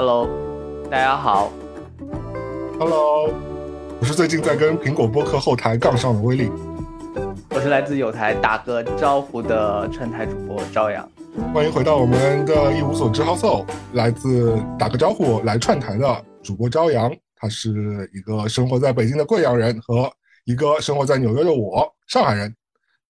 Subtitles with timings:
[0.00, 0.28] Hello，
[0.88, 1.52] 大家好。
[2.78, 3.34] Hello，
[4.00, 6.48] 我是最近在跟苹果播客后台杠上的威力，
[7.50, 11.10] 我是来自有台打个招呼的串台主播朝阳。
[11.52, 20.08] 欢迎回到我们的一无所知 House，来自打个招呼来串台的主播朝阳，他是一个生活在北京的贵阳人和
[20.44, 22.54] 一个生活在纽约的我上海人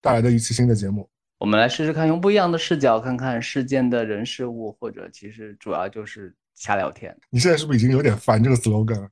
[0.01, 1.07] 带来的一期新的节目。
[1.39, 7.17] 我们来试试看，用不一样的视角看看世间的人事物，或者其实主要就是瞎聊天。
[7.31, 9.09] 你现在是不是已经有点烦这个 slogan 了？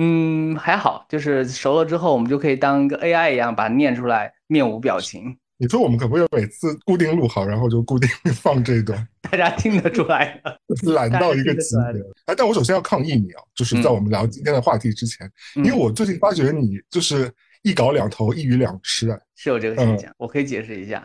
[0.00, 9.08] 嗯，还好，就是熟了之后，我们就可以当一个 AI 一样把它念出来，面无表情，你说我们可不可以每次固定录好，然后就固定 放这一段？
[9.28, 10.60] 大家听得出来的。
[10.94, 12.04] 懒到一个极点。
[12.26, 17.28] 哎，但我首先要抗议你啊，就是在我们聊今天的话题之前，嗯因为我最近发觉你就是
[17.62, 19.18] 一搞两头，一鱼两吃啊。
[19.34, 21.04] 是有这个现象，我可以解释一下，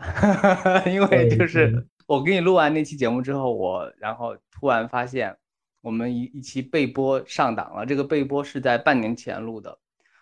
[0.86, 5.34] 因为就是我给你录完那期节目之后，我然后突然发现
[5.84, 9.78] 我们一一期备播上档了，这个备播是在半年前录的，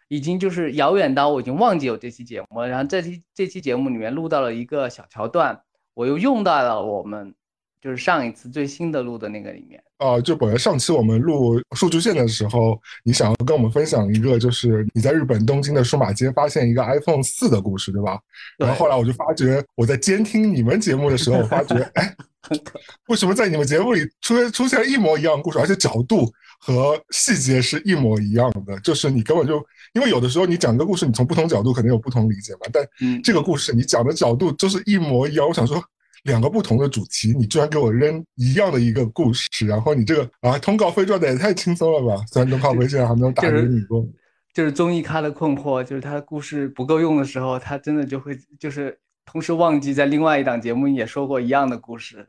[0.08, 2.66] 已经就是遥远到我已经忘记有这期节目了。
[2.66, 5.62] 然后这期这期节目里面录到了一个小桥段，
[5.94, 7.36] 我又用到了我们
[7.83, 9.83] 就是上一次最新的录的那个里面。
[9.98, 18.19] 呃，就本来上期我们录数据线的时候，你想要跟我们分享一个，就是你在日本东京的数码街发现一个 iPhone 四的故事，对吧？
[18.58, 22.14] 对然后后来我就发觉，我在监听你们节目的时候，我发觉，哎，
[23.08, 28.78] 为什么在你们节目里出现出现一模一样的故事，而且角度和细节是一模一样的？
[28.80, 35.46] 就是你根本就，因为有的时候你讲一个故事，你从不同角度肯定有不同理解嘛，但嗯，这个故事你讲的角度就是一模一样。
[35.46, 35.80] 我想说，
[36.24, 42.24] 两个不同的主题，你居然给我扔一样的一个故事，然后你这个啊通告费赚的也太轻松了吧？
[42.26, 44.06] 虽然通告费现在还没有打给你过。
[44.52, 52.28] 就是综艺咖的困惑，就是他的故事不够用的时候，他真的就会就是同时忘记在另外一档节目也说过一样的故事，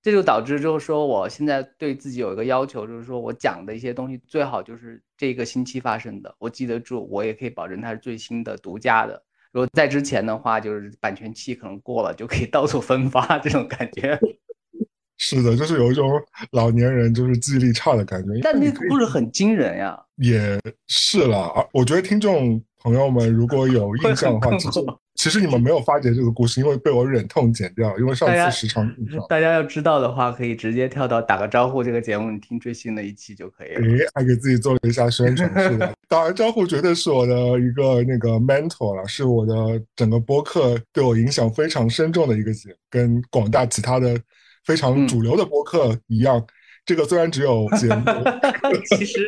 [0.00, 9.20] 这就导致就是说我现在对自己有一个要求，就是说我讲的一些东西最好就是这个星期发生的，我记得住，我也可以保证它是最新的、独家的。
[9.54, 14.18] 如果在之前的话，就是版权期可能过了，就可以到处分发 这种感觉。
[15.16, 16.10] 是的，就是有一种
[16.50, 18.40] 老年人就是记忆力差的感觉。
[18.42, 24.80] 但那个故事很惊人呀，也是了啊，我觉得听众朋友们如果有 印象的话，其实
[25.24, 28.86] 其实你们没有发觉这个故事，因为被我忍痛剪掉，因为上次时长。
[29.26, 33.80] 大家要知道的话，可以直接跳到打个招呼这个节目，你听最新的一期就可以了。
[33.80, 35.94] 诶，还给自己做了一下宣传，是的。
[36.10, 44.20] 打个招呼绝对是我的一个那个 mentor 了，是我的整个播客对我影响非常深重的一个节目，跟广大其他的
[44.66, 46.44] 非常嗯主流的播客一样。
[46.86, 48.04] 这个虽然只有节目，
[48.96, 49.26] 其实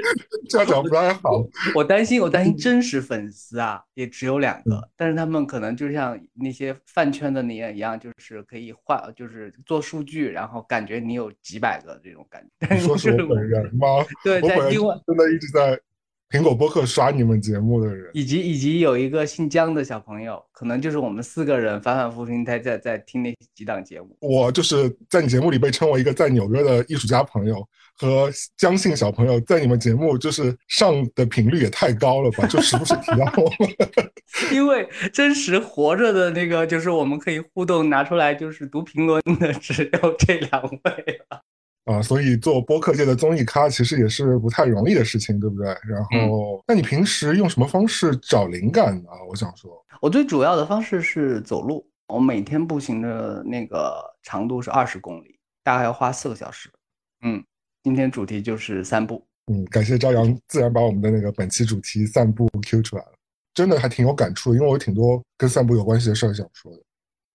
[0.49, 1.43] 这样讲不太好。
[1.75, 12.77] 我担心，我担嗯心真实粉丝啊，也只有两个，但是他们可能就像那些饭圈的你也一样，就是可以换，就是做数据，然后感觉你有几百个这种感觉。
[12.77, 14.05] 说是就是我本人吗？
[14.23, 15.81] 对，在另外真的一直在
[16.29, 18.11] 苹果播客刷你们节目的人。
[18.13, 24.17] 以及以及有一个姓姜的小朋友，可能就是我们四个人反反复复在在在听那几档节目。
[24.21, 27.67] 我就是在你节目里被称为一个在纽约的艺术家朋友，
[27.97, 33.71] 和江姓小朋友在你们节目就是上的频率也太高了吧， 就时不时提到我们。
[34.53, 41.43] 因为真实活着的那个，就是我们可以互动拿出来，就是读评论的只有这两位了。
[41.87, 45.67] 啊，所以做播客界的综艺咖其实也是不太容易的事情，对不对？
[45.85, 49.09] 然后，那你平时用什么方式找灵感呢？
[49.31, 49.71] 我想说，
[50.01, 56.69] 我最主要的方式是走路，我每天步行的那个长度是二十公里，大概要花四个小时。
[57.23, 57.43] 嗯，
[57.85, 59.25] 今天主题就是散步。
[59.47, 63.13] 嗯，感谢朝阳自然把我们的那个本期主题散步 Q 出来了，
[63.55, 66.83] 真的还挺有感触的，因为我有挺多跟散步有关系的事儿想说的。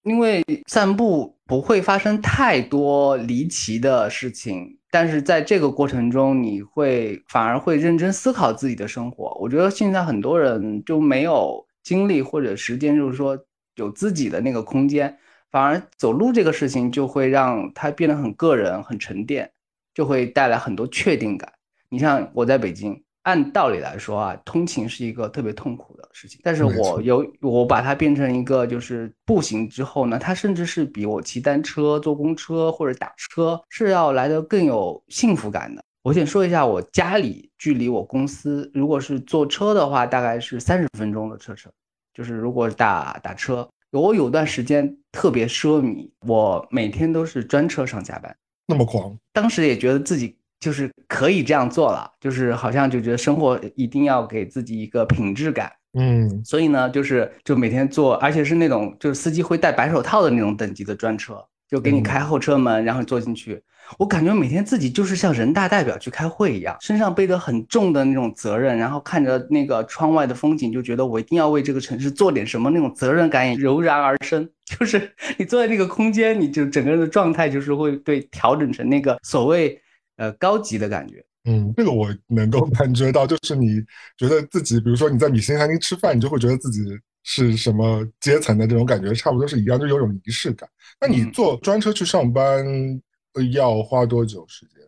[0.04, 9.38] 因为散步不会发生太多离奇的事情，但是在这个过程中，你会反而会认真思考自己的生活。
[9.40, 13.38] 我觉得现在很多人就没有精力或者时间，就是说
[13.76, 15.16] 有自己的那个空间，
[15.52, 19.52] 反而走路这个事情就会让它变得很个人、很沉淀，
[19.94, 21.54] 就会带来很多确定感。
[21.90, 35.84] 你像我在北京，按道理来说啊，通勤是一个特别痛苦的事情，但是我有我把它变成一个就是步行之后呢，它甚至是比我骑单车、坐公车或者打车是要来的更有幸福感的。
[36.04, 41.72] 我先说一下，我家里距离我公司，如果是坐车的话，大概是三十分钟的车程，
[42.14, 48.36] 就是如果打打车，我有段时间特别奢靡，我每天都是专车上下班。
[48.66, 63.62] 那么狂，当时也觉得自己就是可以这样做了，就是好像就觉得生活一定要给自己一个品质感，嗯，所以呢，就是就每天坐，而且是那种就是司机会戴白手套的那种等级的专车，就给你开后车门，然后坐进去。
[63.98, 74.48] 我感觉每天自己就是像人大代表去开会一样，身上背着很重的那种责任，然后看着那个窗外的风景，就觉得我一定要为这个城市做点什么，那种责任感也油然而生。
[74.80, 79.78] 就是你坐在那个空间，你就整个人的状态就是会对调整成那个所谓
[80.22, 81.26] 呃高级的感觉。
[81.46, 83.82] 嗯，这个我能够感觉到，就是你
[84.16, 86.80] 觉得自己，比如说你在米其林餐厅吃饭，你就会觉得自己
[87.24, 90.70] 是什么阶层的这种感觉，差不多是一样，就有种仪式感。
[91.00, 92.64] 那你坐专车去上班？
[93.54, 94.84] 要花多久时间？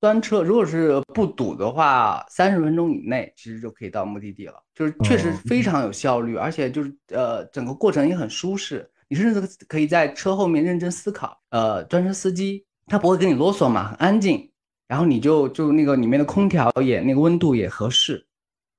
[0.00, 4.54] 专车如果是不堵的话，三十分钟以内其实就可以到目的地了。
[4.74, 8.90] 就是确实非常有效率，而且就是呃整个过程也很舒适。
[9.08, 11.40] 你甚至可以在车后面认真思考。
[11.50, 14.50] 呃，专车司机他不会跟你啰嗦嘛，很安静。
[14.88, 18.26] 然后你就就那个里面的空调也那个温度也合适，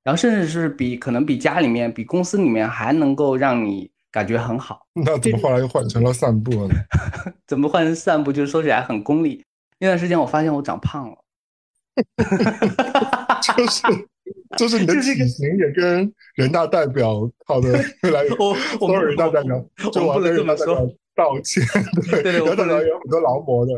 [0.02, 3.90] 然后甚至是比可能比家里面比公司里面还能够让你。
[4.12, 6.70] 感觉很好，那怎么后来又换成了散步了？
[7.46, 8.32] 怎么换成散步？
[8.32, 9.44] 就是说起来很功利。
[9.78, 11.16] 那段时间我发现我长胖了，
[13.42, 13.82] 就是
[14.56, 18.30] 就是你的体型也跟人大代表靠的越来越。
[18.38, 19.62] 我 我们人大代表
[19.92, 20.74] 就往人大代表
[21.14, 21.62] 道歉，
[22.10, 23.72] 对对对，人大代表有很多劳模的，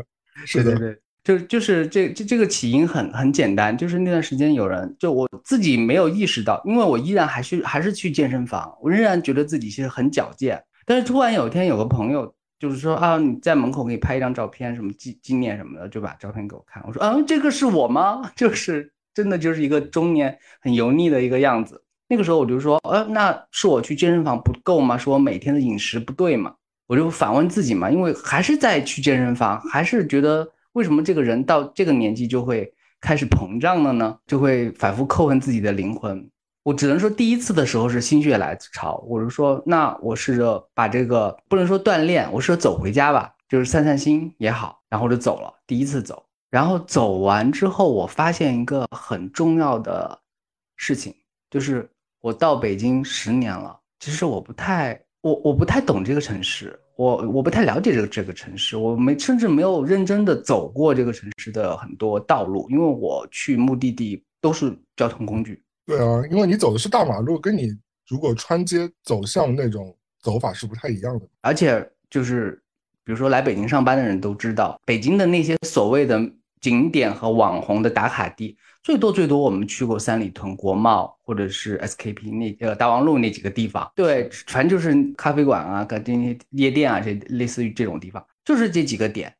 [0.45, 0.97] 是的。
[1.23, 10.63] 就就是这这这个起因很很简单，就是那段时间有人就我自己没有意识到，因为我依然还是还是去健身房，我仍然觉得自己其实很矫健。
[10.85, 16.81] 但是突然有一天有个朋友就是说啊，你在门口给你拍一张照片，什么纪纪念什么的，就把照片给我看。
[16.87, 18.31] 我说啊，这个是我吗？
[18.35, 21.83] 就是真的就是一个中年很油腻的一个样子。
[22.07, 24.97] 那个时候我就说，呃，那是我去健身房不够吗？
[24.97, 26.55] 是我每天的饮食不对吗？
[26.87, 30.49] 我就反问自己嘛，因为还是在去健身房，还是觉得。
[30.73, 34.17] 为什么这个人到这个年纪就会开始膨胀了呢？
[34.27, 36.29] 就会反复叩问自己的灵魂。
[36.63, 44.79] 我只能说，第一次的时候是心血来潮，我是说，那我试着把这个不能说锻炼，我试着走回家吧，就是散散心也好。
[44.89, 46.23] 然后就走了，第一次走。
[46.49, 50.19] 然后走完之后，我发现一个很重要的
[50.77, 51.13] 事情，
[51.49, 51.87] 就是
[52.21, 56.77] 我到北京十年了，其实我不太，我我不太懂这个城市。
[56.99, 65.63] 我我不太了解这个这个城市，我没甚至没有认真的走过这个城市的很多道路，因为我去目的地都是交通工具。
[65.85, 67.69] 对啊，因为你走的是大马路，跟你
[68.05, 71.25] 如果穿街走巷那种走法是不太一样的。
[71.39, 72.61] 而且就是，
[73.05, 76.19] 比如说来北京上班的人都知道，北京的那些所谓的
[76.59, 78.57] 景点和网红的打卡地。
[78.81, 83.91] 最多最多，我们去过三里屯、国贸或者是 SKP 那呃大望路那几个地方。
[83.93, 89.33] 对，反正就是咖啡馆啊、跟这些夜店啊，这类似于这种地方，就是这几个点。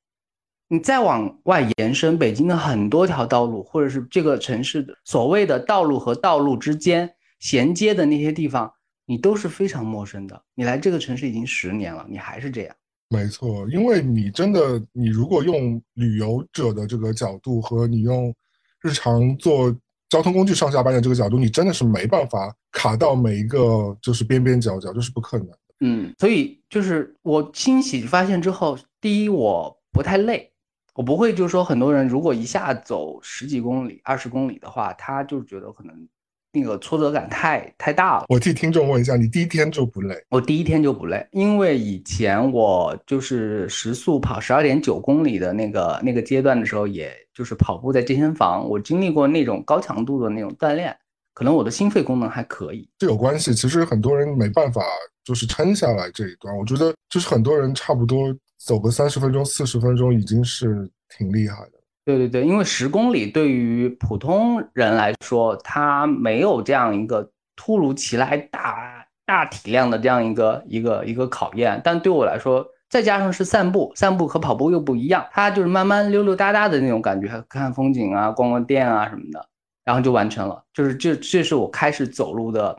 [0.67, 7.09] 你再往外延伸，北京的很多条道路，或者是这个城市的所谓的道路和道路之间
[7.39, 8.71] 衔接的那些地方，
[9.05, 10.39] 你都是非常陌生的。
[10.53, 12.75] 你来这个城市已经十年了，你还是这样。
[13.07, 18.35] 没错，因为你真的，你如果用旅游者的这个角度和你用。
[18.81, 19.75] 日常坐
[20.09, 25.57] 交通工具上下班的这个角度，你真的是没办法卡到每一个就是边边角角，这是不可能的。
[25.81, 30.51] 嗯，所以就是我清洗发现之后，第一我不太累，
[30.93, 36.07] 我不会就是说很多人如果一下走十几公里、二十公里的话，他就觉得可能。
[36.51, 38.25] 那个挫折感太太大了。
[38.29, 40.15] 我替听众问一下，你第一天就不累？
[40.29, 50.95] 我第一天就不累，因为以前我就是时速跑十二点九公里的那个那个阶段的时候，也就是跑步在健身房，我经历过那种高强度的那种锻炼，
[51.33, 52.89] 可能我的心肺功能还可以。
[52.97, 54.81] 这有关系，其实很多人没办法
[55.23, 56.55] 就是撑下来这一段。
[56.57, 61.78] 我觉得就是很多人差不多走个三十分钟、四十分钟已经是挺厉害的。
[62.05, 71.79] 对对对，因为十公里对于普通人来说，他没有这样一个突如其来大大体量的这样一个一个一个考验。
[71.83, 79.45] 但对我来说，再加上是散步，散步和跑步又不一样，它就是慢慢溜溜达达的那种感觉，看风景啊，逛逛店啊什么的，
[79.85, 80.63] 然后就完成了。
[80.73, 82.75] 就是这这是我开始走路的，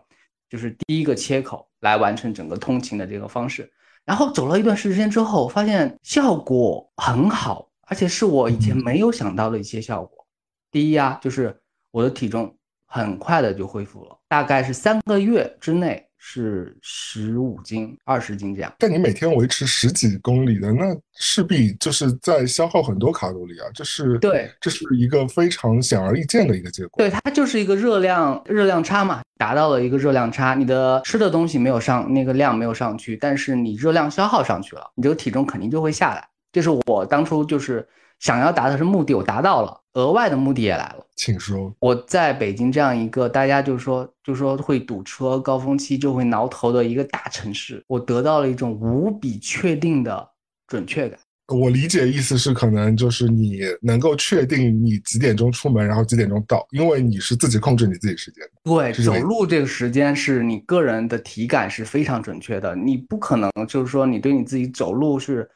[0.49, 3.71] 就是第一个切口，来完成整个通勤的这个方式。
[4.05, 7.70] 然后走了一段时间之后，发现效果很好。
[7.91, 10.25] 而且是我以前没有想到的一些效果。
[10.71, 11.55] 第一啊，就是
[11.91, 12.57] 我的体重
[12.87, 18.73] 很快的就恢复了，大概是三个月之内是十五斤、二十斤这样。
[18.79, 26.99] 但你每天维持十几公里的，那势必就是在消耗很多卡路里啊，这是对，这是一个非常显而易见的一个结果。
[26.99, 36.29] 对，它就是一个热量热量差嘛，达到了一个热量差，你的吃的东西没有上那个量没有上去，但是你热量消耗上去了，你这个体重肯定就会下来。
[36.53, 37.87] 这是我当初就是
[38.19, 41.07] 想要达的是目的，我达到了，额外的目的也来了。
[41.17, 41.75] 请说。
[41.81, 50.29] 我在北京这样一个大家就是说就是说会堵车、高峰期就会挠头的一个大城市，我得到了一种无比确定的
[50.67, 51.19] 准确感。
[51.53, 58.45] 我理解意思是，可能就是你能够确定你几点钟出门，然后几点钟到，因为你是自己控制你自己时间。
[58.63, 65.51] 对，走路这个时间是你个人的体感是非常准确的，你不可能就是说你对你自己走路是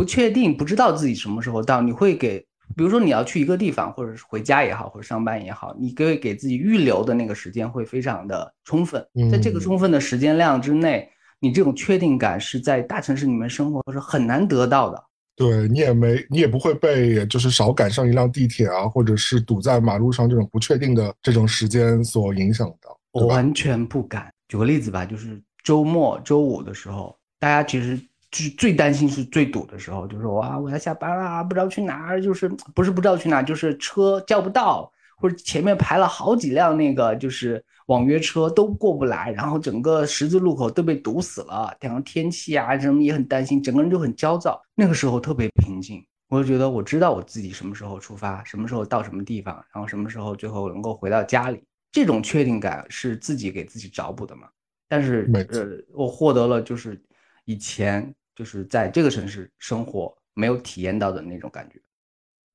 [0.00, 1.82] 不确定，不知道自己什么时候到。
[1.82, 2.38] 你会给，
[2.74, 11.06] 比如说你要去一个地方，或者是回家也好，或者上班也好，你给给自己预留的那个时间会非常的充分，在这个充分的时间量之内，
[11.38, 15.04] 你这种确定感是在大城市里面生活是很难得到的。
[15.36, 22.98] 对你也没，你也不会被就是少赶上一辆地铁啊，或者是堵在马路上这种不确定的这种时间所影响到。
[23.26, 24.32] 完全不敢。
[24.48, 28.00] 举个例子吧，就是周末周五的时候，大家其实
[28.30, 37.64] 最最担心是最堵的时候，就是哇，我要下班啦，不知道去哪儿，就是不是不知道去哪儿，就是车叫不到，或者前面排了好几辆那个就是。
[37.86, 41.76] 网约车都过不来，然后整个十字路口都被堵死了。
[41.80, 44.62] 然后天气啊什么也很担心，整个人就很焦躁。
[44.76, 51.60] 那个时候特别平静，我就觉得我知道我自己什么时候出发，什么时候到什么地方，然后什么时候最后能够回到家里。
[51.90, 54.46] 这种确定感是自己给自己找补的嘛？
[54.88, 57.02] 但是呃，我获得了就是
[57.44, 61.78] 以前就是在这个城市生活没有体验到的那种感觉。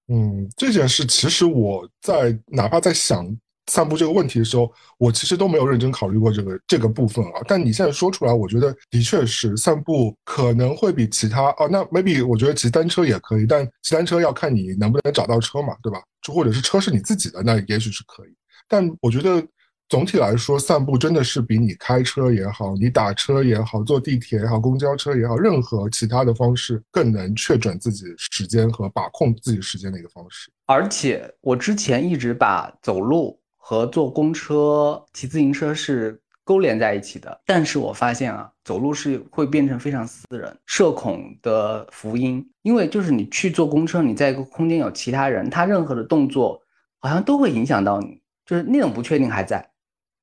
[0.08, 3.32] 嗯，这件事其实我在哪怕在想。
[3.72, 7.42] 散步这个问题的时候，我其实都没有认真考虑过这个这个部分啊。
[7.48, 16.00] 但你现在说出来，我觉得的确是散步可能会比其他哦，那 maybe 我觉得骑单车也可以，但骑单车要看你能不能找到车嘛，对吧？
[16.22, 18.36] 就或者是车是你自己的，那也许是可以。
[18.68, 19.44] 但我觉得
[19.90, 30.52] 总体来说，散步真的是比你开车也好，你打车也好，坐地铁也好，公交车也好，任何其他的方式更能确准自己时间和把控自己时间的一个方式。
[30.66, 33.40] 而且我之前一直把走路。
[33.68, 46.62] 和坐公车、骑自行车是勾连在一起的，但是我发现啊，走路是会变成非常私人、社恐的福音，因为就是你去坐公车，你在一个空间有其他人，他任何的动作
[47.00, 49.68] 好像都会影响到你，就是那种不确定还在。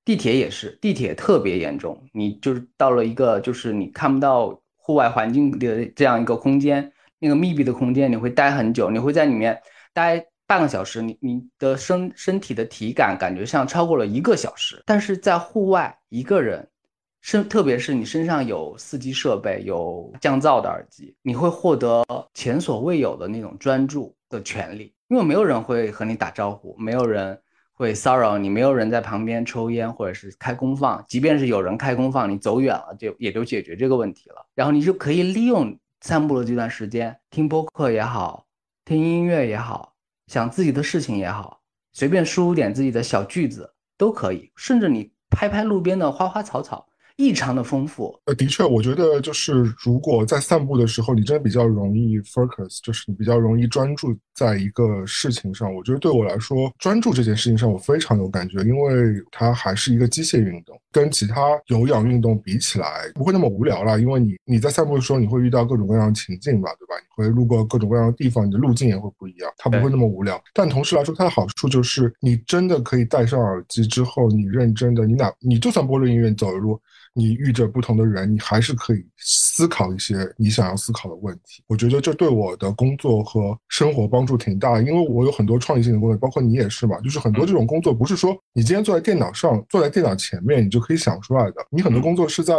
[0.05, 9.61] 地铁也是，地铁特别严重，你就是到了一个就是你看不到户外环境的这样一个空间，那个密闭的空间，你会待很久，你会在里面
[9.93, 10.27] 待。
[10.45, 16.69] 半个小时，你你的身身体的体感感觉像超过了一个小时，但是在户外一个人
[17.23, 22.05] 身，特别是你身上有四 G 设备、有降噪的耳机，你会获得
[22.35, 27.41] 前所未有的那种专注的权利，因为没有人会和你打招呼，没有人
[27.73, 38.47] 会骚扰你，没有人在旁边抽烟或者是开功放，即便是有人开功放，你走远了就也就解决这个问题了，然后你就可以利用散步的这段时间听播客也好，
[38.85, 39.95] 听音乐也好。
[40.29, 41.61] 想自己的事情也好，
[41.93, 46.87] 随便输入点自己的小句子都可以，甚至你拍拍路边的花花草草。
[47.16, 48.19] 异常的丰富。
[48.26, 55.73] 呃，的确，我觉得就是如果在散步的时候，你真的比较容易 focus，就是你比较容易专注在一个事情上。
[55.75, 64.00] 我觉得对我来说，专注这件事情上我非常有感觉，因为它还是一个机械运动，跟其他有氧运动比起来不会那么无聊了。
[64.00, 66.95] 因为你你在散步的时候，你会遇到各种各样的情境吧，对吧？
[67.00, 70.42] 你会路过各种各样的地方，你的路径也会不一样，它不会那么无聊。
[70.54, 76.81] 但同时来说，它的好处就是你真的可以戴上耳机之后，你认真的，你哪你就算播着音乐走路。
[77.14, 81.62] 你遇着不同的人，你还是可以思考一些你想要思考的问题。
[81.66, 86.99] 我觉得这对我的工作和生活帮助挺大，因为我有很多创意性的工作，包括你也是嘛。
[87.00, 91.57] 就是很多这种工作不是说你今天坐在电脑上，坐在电脑前面，你就可以想出来的。
[91.71, 92.54] 你很多工作是在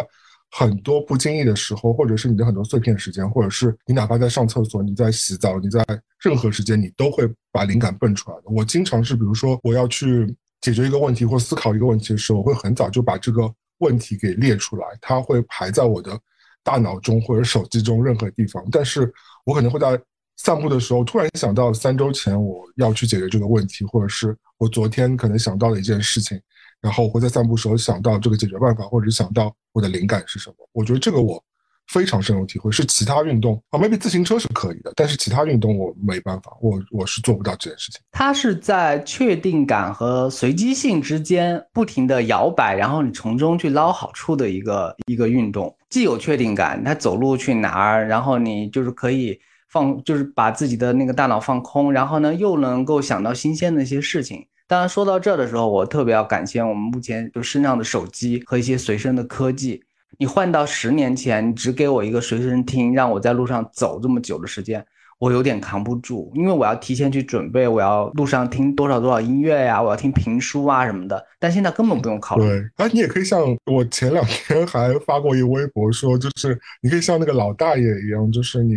[0.52, 5.84] 很多不经意的时候，或者是你的很多碎片时间，或者是你哪怕在上厕所、你在洗澡、你在
[6.24, 8.44] 任何时间，你都会把灵感蹦出来的。
[8.46, 10.32] 我经常是，比如说我要去
[10.62, 13.52] 解决一个问题或思考一个问题的时候，我会很早就把这个。
[13.84, 16.18] 问题给列出来，它会排在我的
[16.64, 18.64] 大脑中或者手机中任何地方。
[18.72, 19.12] 但是
[19.46, 20.00] 我可能会在
[20.38, 26.40] 散步的时候突然想到三周前我要去解决这个问题，或者是我昨天可能想到的一件事情，
[26.82, 30.56] 然后我会在散步时候想到这个解决办法，或者想到我的灵感是什么。
[30.72, 31.44] 我觉得这个我。
[31.88, 38.02] 非常深有体会，是其他运动啊，maybe 自行车是可以的，但是其他运动我没办法，我我是做不到这件事情。
[38.12, 54.46] 它是在确定感和随机性之间不停的摇摆，然后你从中去捞好处的一个一个运动，既有确定感，它走路去哪儿，然后你就是可以放，就是把自己的那个大脑放空，然后呢又能够想到新鲜的一些事情。
[54.68, 59.84] 当然说到这的时候，我特别要感谢我们目前就身上的手机和一些随身的科技。
[60.18, 64.86] 你换到十年前，你只给我一个随身听，让我在路上走这么久的时间，
[65.20, 71.26] 我有点扛不住，因为我要提前去准备，我要路上听多少多少音乐呀，我要听评书啊什么的。
[71.40, 72.44] 但现在根本不用考虑。
[72.44, 78.76] 对，啊，你也可以像我前两天还发过一微博说，就是你可以像那个老大爷一样，就是你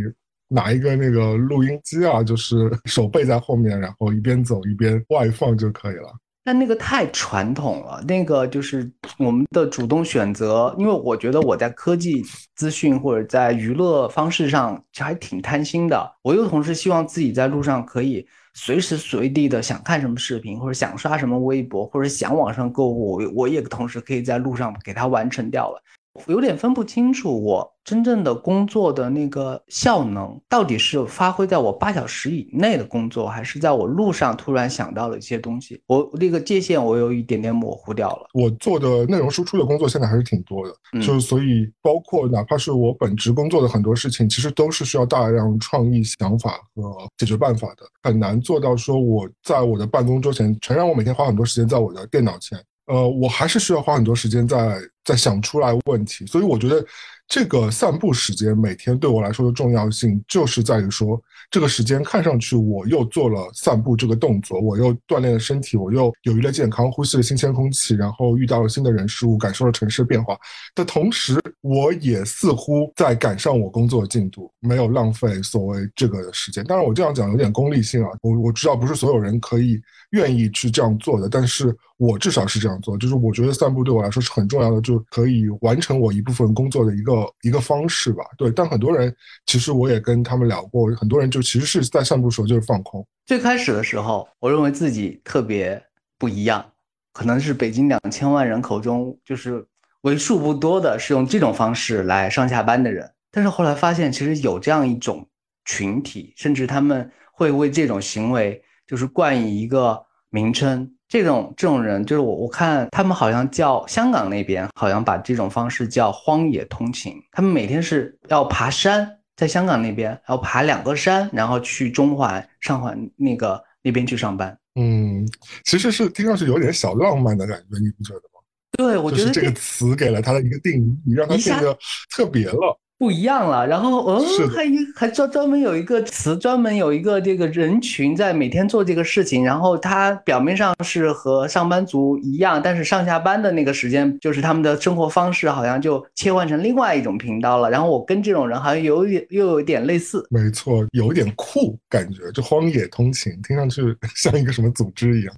[0.49, 6.13] 拿一个那个录音机啊，就是手背在后面，然后一边走一边外放就可以了。
[6.47, 8.89] 但那个太传统了，那个就是
[9.19, 12.25] 我们的主动选择，因为我觉得我在科技
[12.55, 16.09] 资讯或者在娱乐方式上其实还挺贪心的。
[16.23, 18.25] 我又同时希望自己在路上可以
[18.55, 25.83] 随时随地的想看什么视频，或者想刷什么微博，或者想网上购物，我我也同时可以在路上给它完成掉了。
[26.27, 35.81] 有点分不清楚，我真正的工作的那个效能到底是发挥在我八小时以内的工作，还是在我路上突然想到了一些东西？
[35.87, 38.27] 我那个界限我有一点点模糊掉了。
[38.35, 46.83] 我做的内容输出的工作现在还是挺多的，就是所以包括哪怕是我本职工作的很多事情，其实都是需要大量创意想法和
[47.17, 52.59] 解决办法的，很难做到说我在我的办公桌前，全让我每天花很多时间在我的电脑前。
[52.87, 56.85] 呃，我还是需要花很多时间在在想出来问题，所以我觉得
[57.29, 70.37] 这个散步时间每天对我来说的重要性，就是在于说这个时间看上去我又做了散步这个动作，我又锻炼了身体，我又有了健康，呼吸了新鲜空气，然后遇到了新的人事物，感受了城市变化
[70.75, 76.65] 的同时，我也似乎在赶上我工作的进度，没有浪费所谓这个时间。
[76.65, 81.77] 当然，我这样讲有点功利性啊，我我知道不是所有人可以愿意去这样做的，但是。
[81.99, 88.23] 我至少是这样做，就是我觉得散步对我来说是很重要的，就可以完成我一部分工作的一个一个方式吧。
[88.37, 89.11] 对，但很多人
[89.47, 93.07] 其实我也跟他们聊过，很多人就其实是在散步时候就是放空。
[93.27, 95.83] 最开始的时候，我认为自己特别
[96.19, 96.65] 不一样，
[97.13, 99.63] 可能是北京两千万人口中就是
[100.01, 103.13] 为数不多的是用这种方式来上下班的人。
[103.31, 105.29] 但是后来发现，其实有这样一种
[105.67, 110.91] 群体，甚至他们会为这种行为就是冠以一个名称。
[111.07, 117.23] 这种这种人，就是我我看他们好像叫香港那边，好像把这种方式叫荒野通勤。
[117.31, 124.59] 他们每天是要爬山，在香港那边要爬两个山，然后去中环、上环那个那边去上班。
[124.75, 125.29] 嗯，
[125.65, 128.41] 其实是听上去有点小浪漫的感觉，你不觉得吗？
[128.73, 131.79] 对，我觉得这个词给了他的一个定义，让他变得
[132.11, 132.79] 特别了。
[132.99, 147.71] 不一样了，然后哦，还一还专专门有一个词，专门有一个这个人群在每天做这个事情，然后他表面上是和上班族一样，但是上下班的那个时间，就是他们的生活方式好像就切换成另外一种频道了。
[147.71, 153.83] 然后我跟这种人好像有点又有点类似，没错，有点酷感觉，就荒野通勤，听上去
[154.15, 155.35] 像一个什么组织一样。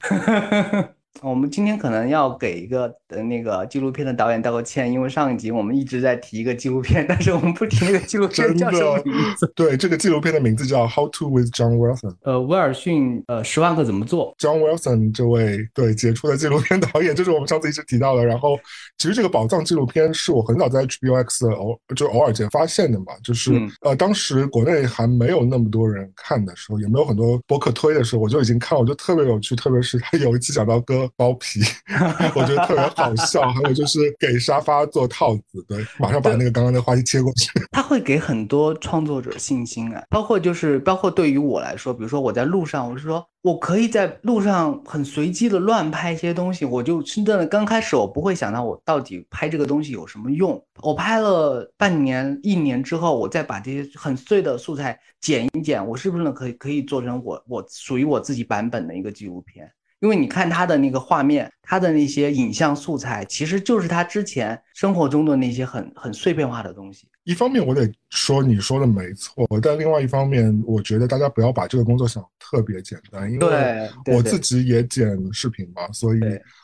[1.22, 9.50] 我们今天可能要给一个呃那个纪录片的导演道个歉，因为上一集我们一直在提一个纪录片， 但是我们不提那个纪录片叫什么名字。
[9.56, 12.10] 对，这个纪录片的名字叫《How to with John Wilson》。
[12.22, 18.24] 呃，威尔逊呃十万个怎么做？John Wilson 这位对杰出的纪录片导演，就是我们上次一直提到的。
[18.24, 18.56] 然后，
[18.98, 31.07] 其实这个宝藏纪录片是我很早在 HBO X 偶就偶尔间发现的嘛，就是呃当时国内还没有那么多人看的时候，也没有很多博客推的时候，我就已经看，我就特别有趣，特别是他有一期讲到歌。
[31.16, 31.60] 包皮，
[32.34, 33.48] 我觉得特别好笑。
[33.50, 37.50] 还有就是给沙发做套子，对，马上把那个刚刚的话题切过去。
[37.72, 46.64] 他会给很多创作者信心啊，包括就是包括对于我来说，比如说我在路上，我是说我可以在路上很随机的乱拍一些东西。
[46.64, 50.62] 我就真的刚开始我不会想到我到底拍这个东西有什么用。
[50.82, 59.70] 我拍了半年、一年之后，我再把这些很碎的素材剪一剪，我是不是能可以可以做成我我属于我自己版本的一个纪录片？
[60.00, 67.08] 因为你看他的那个画面，他的那些影像素材，其实就是他之前生活中的那些很很碎片化的东西。
[67.24, 76.20] 一方面我得说你说的没错，但另外一方面，我觉得大家不要把这个工作想特别简单，因为我自己也剪视频嘛，所以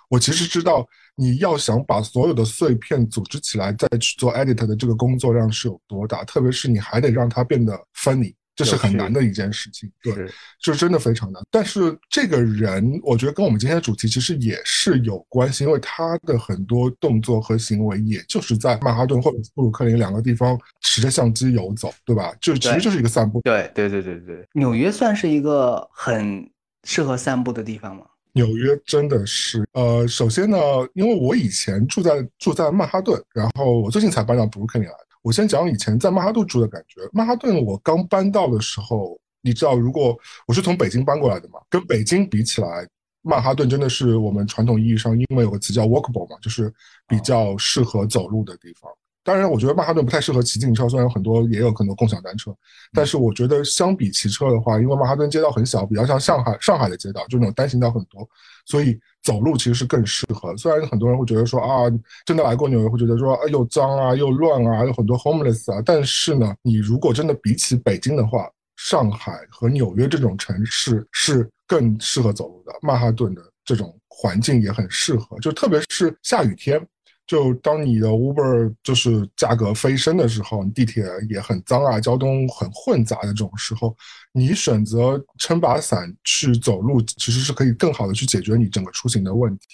[0.08, 8.32] 我其实知道你要想把所有的碎片组织起来再去做 edit 的这个工作量是有多大，特别是你还得让它变得 funny。
[8.56, 10.14] 这是很难的一件事情，对，
[10.60, 11.42] 是真的非常难。
[11.50, 22.32] 但是这个人，我觉得跟我们今天的主题其实也是有关系，因为他的很多动作和行为，也就是在曼哈顿或者布鲁克林两个地方持着相机游走，对吧？
[22.40, 23.40] 就其实就是一个散步。
[23.40, 26.48] 对对对对对，纽约算是一个很
[26.84, 28.04] 适合散步的地方吗？
[28.34, 30.58] 纽约真的是，呃，首先呢，
[30.94, 34.94] 因为我以前住在住在曼哈顿，然后我最近才搬到布鲁克林来。
[35.24, 37.00] 我先讲以前在曼哈顿住的感觉。
[37.10, 40.14] 曼哈顿我刚搬到的时候，你知道，如果
[40.46, 42.86] 我是从北京搬过来的嘛，跟北京比起来，
[43.22, 46.70] 曼哈顿真的是我们传统意义上，英文有个词叫 walkable 嘛，就是
[47.08, 48.90] 比较适合走路的地方。
[49.24, 52.54] 当然，我觉得曼哈顿不太适合骑自行车，虽然有很多也有可能共享单车，
[52.92, 58.28] 但是我觉得相比骑车的话，因为曼哈顿街道很小，比较像上海上海的街道，就那种单行道很多，
[58.66, 60.54] 所以走路其实是更适合。
[60.58, 61.90] 虽然很多人会觉得说啊，
[62.26, 72.72] 真的来过纽约会觉得说啊又脏啊又乱啊，有很多 homeless 啊，但是呢，你如果真的比起北京的话，上海和纽约这种城市是更适合走路的。
[72.82, 76.86] 曼哈顿的这种环境也很适合，就特别是下雨天。
[77.26, 83.96] 就当你的 Uber 就是价格飞升的时候，地铁也很脏啊，交通很混杂的这种时候，
[84.32, 89.66] 你选择撑把伞去走路，其实是可以更好的去解决你整个出行的问题。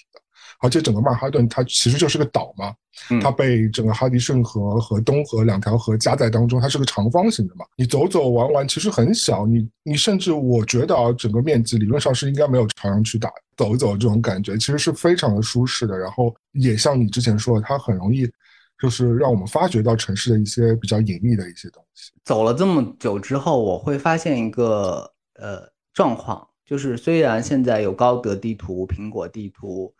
[0.61, 2.71] 而且整个曼哈顿它其实就是个岛嘛，
[3.19, 7.65] 它被整个哈迪逊河和东河两条河夹在当中，它是个长方形的嘛。
[7.75, 13.27] 你走走玩玩其实很小，你你甚至我觉得啊，整个面积理论上是应该没有朝阳区大。
[13.57, 18.29] 走一走这种感觉其实是非常的舒适的，然后也像你之前说的，它很容易
[18.79, 22.11] 就是让我们发掘到城市的一些比较隐秘的一些东西。
[22.23, 29.91] 走了这么久之后，我会发现一个呃状况，就是虽然现在有高德地图、苹果地图。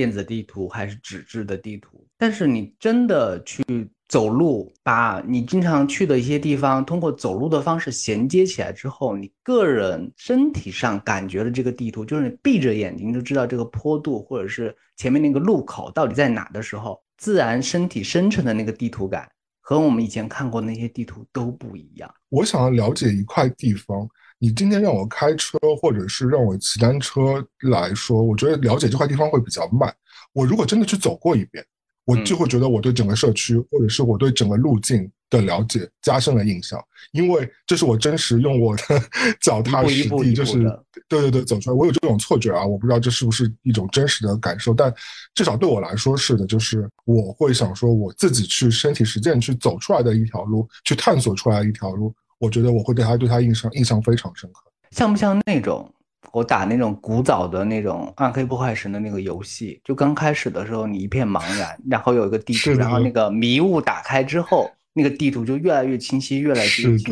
[0.00, 3.62] 电子地图还是纸质的地图，但是你真的去
[4.08, 22.10] 走路，把你经常去的一些地方通过走路的方式衔接起来之后，你个人身体上感觉的这个地图，就是你闭着眼睛就知道这个坡度或者是前面那个路口到底在哪的时候，自然身体生成的那个地图感和我们以前看过那些地图都不一样。
[22.30, 24.08] 我想要了解一块地方。
[24.42, 29.94] 你今天让我开车，或者是让我骑单车来说，我觉得了解这块地方会比较慢。
[30.32, 31.62] 我如果真的去走过一遍，
[32.06, 38.82] 我就会觉得我对整个社区，或者是我对整个路径的了解加深了印象，因为这是我真实用我的
[39.42, 40.58] 脚踏实地，就是
[41.06, 41.76] 对对对走出来。
[41.76, 44.90] 我有这种错觉啊，我不知道这是不是一种真实的感受，但
[45.34, 52.14] 至少对我来说是的，就是我会想说，我自己去身体实践去走出来的一条路，去探索出来一条路。
[52.40, 55.88] 我觉得我会对他对他印象印象非常深刻，像不像那种
[56.32, 59.80] 我打那种古早的那种暗黑破坏神的那个游戏？
[59.84, 67.04] 就刚开始的时候你一片茫然，然后有一个地图，然后那个迷雾打开之后，那个地图就越来越清晰，越来越清晰，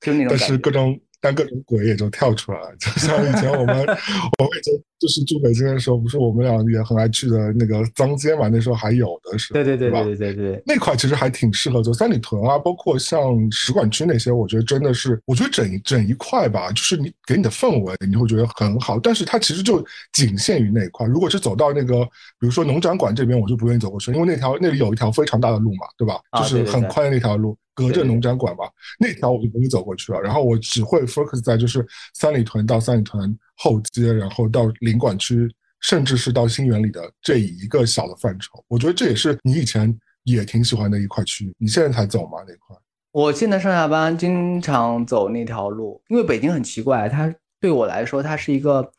[0.00, 0.96] 就那种但是各种。
[1.20, 3.76] 但各种鬼也就跳出来了，就像以前我们，
[4.38, 4.52] 我们
[4.98, 8.48] 就是住北京的时候，不是我们俩也很爱去的那个脏街嘛？
[8.48, 18.98] 那时候还有的是，对对对对对对，那块其实还挺适合走三里屯啊，包括像使馆区那些，我觉得真的是，我觉得整整一块吧，就是你给你的氛围，你会觉得很好。
[18.98, 21.06] 但是它其实就仅限于那一块。
[21.06, 22.04] 如果是走到那个，
[22.38, 26.20] 比如说农展馆这边，我就不愿意走过去，因为那条那里有一条非常大的路嘛，对吧？
[26.38, 27.56] 就是很宽的那条路。
[27.74, 28.64] 隔着农展馆吧，
[28.98, 30.20] 那条我就不会走过去了。
[30.20, 35.48] 然后我只会 focus 在就是三里屯到三里屯后街，然后到领馆区，
[35.80, 38.64] 甚至是到新源里的这一个小的范畴。
[38.68, 41.54] 我觉得这也是你以前也挺喜欢的一块区域。
[41.58, 42.38] 你现在才走吗？
[42.46, 42.76] 那块？
[43.10, 48.92] 我现在上下班经常走那条路，因为北京很奇怪，它对我来说，它是一个，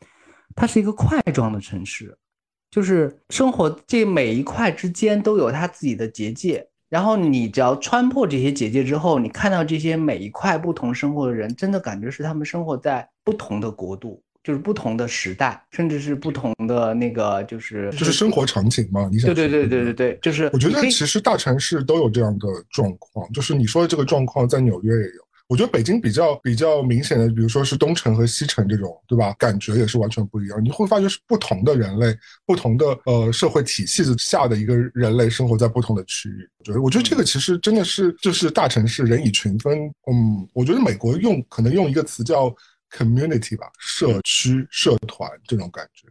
[0.54, 2.16] 它是一个块状的城市，
[2.70, 6.66] 就是生活这每一块之间都有它自己的结界。
[6.90, 14.20] 然后你只要穿破这些结界之后，你看到这些每一块不同生活的人，真的感觉是他们生活在不同的国度，
[14.50, 19.08] 就是不同的时代，甚至是不同的那个，就是就是生活场景嘛。
[19.08, 25.22] 你想对对对对对对，就是我觉得其实大城市都有这样的状况，就是你说的这个状况在纽约也有。
[25.46, 29.34] 我觉得北京比较比较明显的，比如说是东城和西城这种，对吧？
[29.36, 30.64] 感觉也是完全不一样。
[30.64, 36.48] 你会发觉是不同的人类，不同的呃社会体系下的一个人类生活在不同的区域。
[36.60, 39.76] 我觉得，我觉得这个其实真的是就是大城市人以群分。
[40.08, 42.54] 嗯，我觉得美国用可能用一个词叫
[42.90, 46.06] community 吧，社区、社团这种感觉。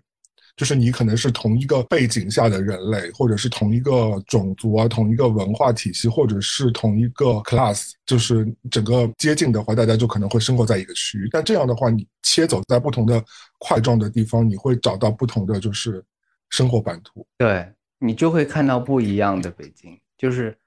[0.58, 11.30] 就是你可能是同一个背景下的人类，或者是同一个种族啊，同一个文化体系，或者是同一个 class，就是整个接近的话，大家就可能会生活在一个区域。
[11.32, 13.24] 但这样的话，你切走在不同的
[13.60, 16.04] 块状的地方，你会找到不同的就是
[16.50, 17.26] 生活版图。
[17.38, 17.66] 对
[17.98, 20.58] 你就会看到不一样的北京，就是。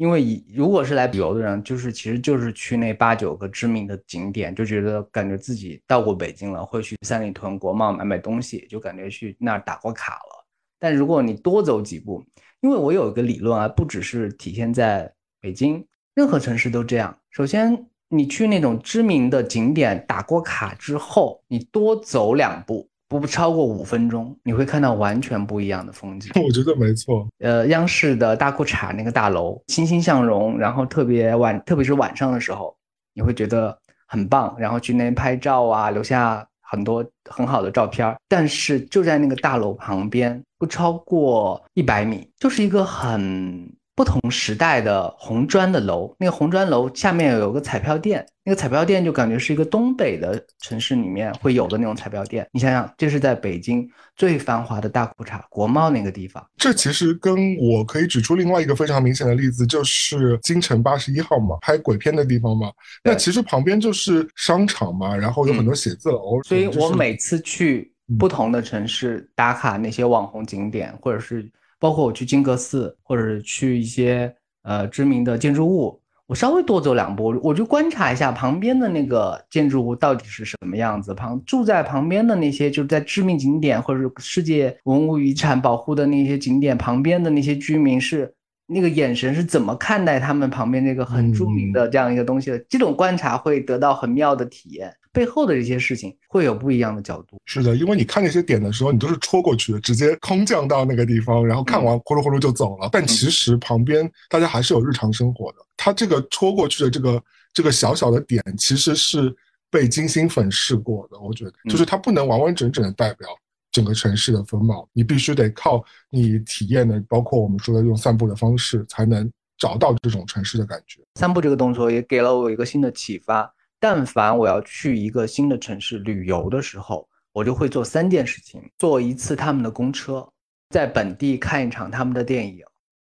[0.00, 10.46] 因为以如果是来旅游的人，就是其实就是去那八九个知名的景点，就觉得感觉自己到过北京了，会去三里屯国贸买买东西，就感觉去那儿打过卡了。
[10.78, 12.24] 但如果你多走几步，
[12.62, 17.14] 因为我有一个理论啊，不只是体现在北京，任何城市都这样。
[17.30, 22.88] 首先，你去那种知名的景点打过卡之后，你多走两步。
[23.18, 26.30] 不超过五分钟，你会看到完全不一样的风景。
[26.40, 27.26] 我觉得没错。
[27.40, 32.74] 呃，央视的大裤衩那个大楼欣欣向荣，然后特别晚，特别是晚上的时候，
[33.12, 38.16] 你会觉得很棒，然后去那边拍照啊，留下很多很好的照片。
[38.28, 43.68] 但是就在那个大楼旁边，不超过一百米，就是一个很。
[44.00, 52.48] 不同时代的红砖的楼，那个红砖楼下面有个彩票店，那个彩票店就感觉是一个东北的城市里面会有的那种彩票店。
[52.50, 53.86] 你想想，这是在北京
[54.16, 56.42] 最繁华的大裤衩国贸那个地方。
[56.56, 62.72] 这其实跟我可以指出另外一个非常明显的例子，就是京城八十一号嘛，拍鬼片的地方嘛。
[63.04, 66.42] 那其实旁边就是商场嘛，然后有很多写字楼。
[66.44, 71.46] 所以我每次去不同的城市打卡那些网红景点，或者是。
[71.80, 81.12] 包括我去金阁寺，或者是去一些呃知名的建筑物，我稍微多走两步，我就观察一下旁边的那个建筑物到底是什么样子。
[81.12, 88.32] 旁住在旁边的那些，就是在知名景点或者是世界文物遗产保护的那些景点旁边的那些居民是
[88.66, 92.58] 那个眼神是怎么看待他们旁边那个很著名的这样一个东西的？
[92.68, 94.94] 这种观察会得到很妙的体验。
[95.12, 97.40] 背后的这些事情会有不一样的角度。
[97.44, 102.88] 是的，因为你看那些点的时候，你都是戳过去的，直接空降到那个地方，然后看完呼噜呼噜就走了。
[102.92, 105.58] 但其实旁边大家还是有日常生活的。
[105.76, 109.34] 它这个戳过去的这个这个小小的点，其实是
[109.70, 111.18] 被精心粉饰过的。
[111.18, 113.28] 我觉得，就是它不能完完整整的代表
[113.72, 121.00] 整个城市的风貌，你必须得靠你体验的，包括我们说的用散步的方式，才能找到这种城市的感觉。
[121.16, 123.52] 散步这个动作也给了我一个新的启发。
[123.80, 130.28] 但凡我要去一个新的城市旅游的时候，我就会做三件事情：坐一次他们的公车，
[130.68, 132.62] 在本地看一场他们的电影，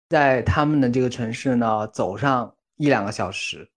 [0.08, 3.70] 在他们的这个城市呢走上一两个小时。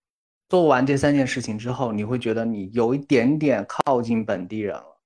[0.49, 5.01] 做完这三件事情之后，你会觉得你有一点点靠近本地人了。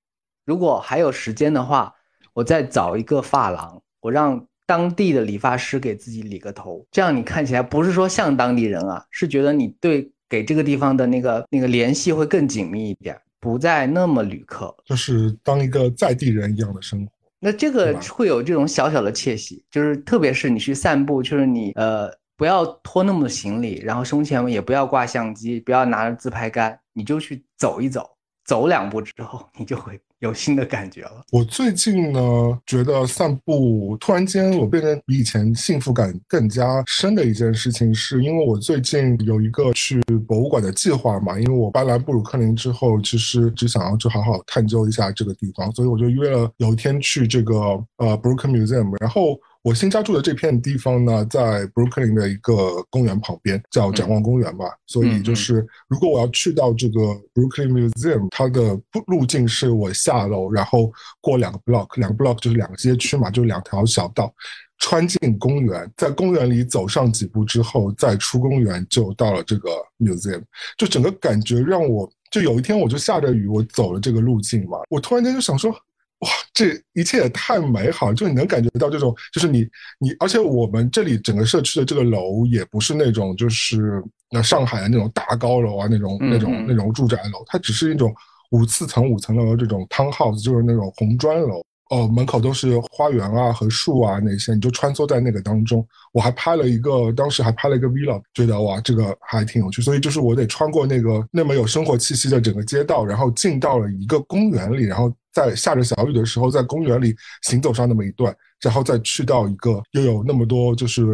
[0.45, 1.91] 如果还有时间的话，
[2.33, 10.11] 我再找一个发廊，我让当地的理发师给自己理个头，这样你看起来不是说像当地人啊，是觉得你对。
[10.29, 17.11] 给这个地方的那个那个联系会更紧密一点，不再那么旅客，就是当一个在地人一样的生活。
[17.39, 28.09] 那这个会有这种小小的窃喜，就是特别是你去散步，就是你呃不要拖那么多行李，然后胸前也不要挂相机，不要拿着自拍杆，你就去走一走，
[28.45, 29.99] 走两步之后，你就会。
[30.19, 31.23] 有新的感觉了。
[31.31, 41.39] 我最近呢，觉得散步突然间我变得比以前幸福感更加深的一件事情，是因为我最近有一个去博物馆的计划嘛。
[41.39, 47.55] 因为我搬来布鲁克林之后，其实只想要去好好探究一下这个地方，所以我就约了有一天去这个
[47.97, 49.39] 呃 Brooklyn Museum，然后。
[49.61, 54.65] 我新家住的这片地方呢，在 Brooklyn 的一个公园旁边，叫展望公园吧。
[54.87, 56.99] 所以就是，如果我要去到这个
[57.33, 64.33] Brooklyn Museum，它的路径是我下楼，然后过两个 block，两个 block 就是两个街区嘛，就两条小道，
[64.77, 69.69] 穿进公园，在公园里走上几步之后，再出公园就到了这个
[69.99, 70.41] museum。
[70.77, 75.75] 就整个感觉让我，就有一天我就下着雨，我走了这个路径嘛，我突然间就想说。
[76.19, 78.13] 哇，这一切也太美好！
[78.13, 79.67] 就你能感觉到这种，就是你
[79.99, 88.13] 你，而且我们这里整个社区的这个楼也不是那种就是那上海的那种大高楼啊，那种那种那种住宅楼，它只是一种
[88.51, 91.63] 五四层五层楼的这种 townhouse，就是那种红砖楼。
[91.89, 95.83] 哦，门口都是花园啊和树啊那些，你就穿梭在那个当中。
[96.11, 99.81] 我还拍了一个，当时还拍了一个 vlog，觉得哇，这个还挺有趣。
[99.81, 105.11] 所以就是我得穿过那个那么有生活气息的整个街道，然后进到了一个公园里，然后
[105.47, 111.05] 在下着小雨的时候，在公园里行走上那么一段，然后再去到一个又有那么多就是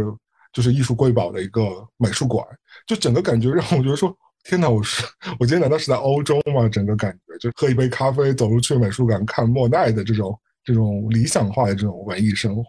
[0.52, 1.62] 就是艺术瑰宝的一个
[1.98, 2.46] 美术馆，
[2.88, 5.06] 就整个感觉让我觉得说，天哪，我是
[5.40, 6.68] 我今天难道是在欧洲吗？
[6.68, 10.38] 整个感觉就喝一杯咖啡，走路去美术馆看莫奈的这种。
[10.68, 12.64] 这种理想化的这种文艺生活，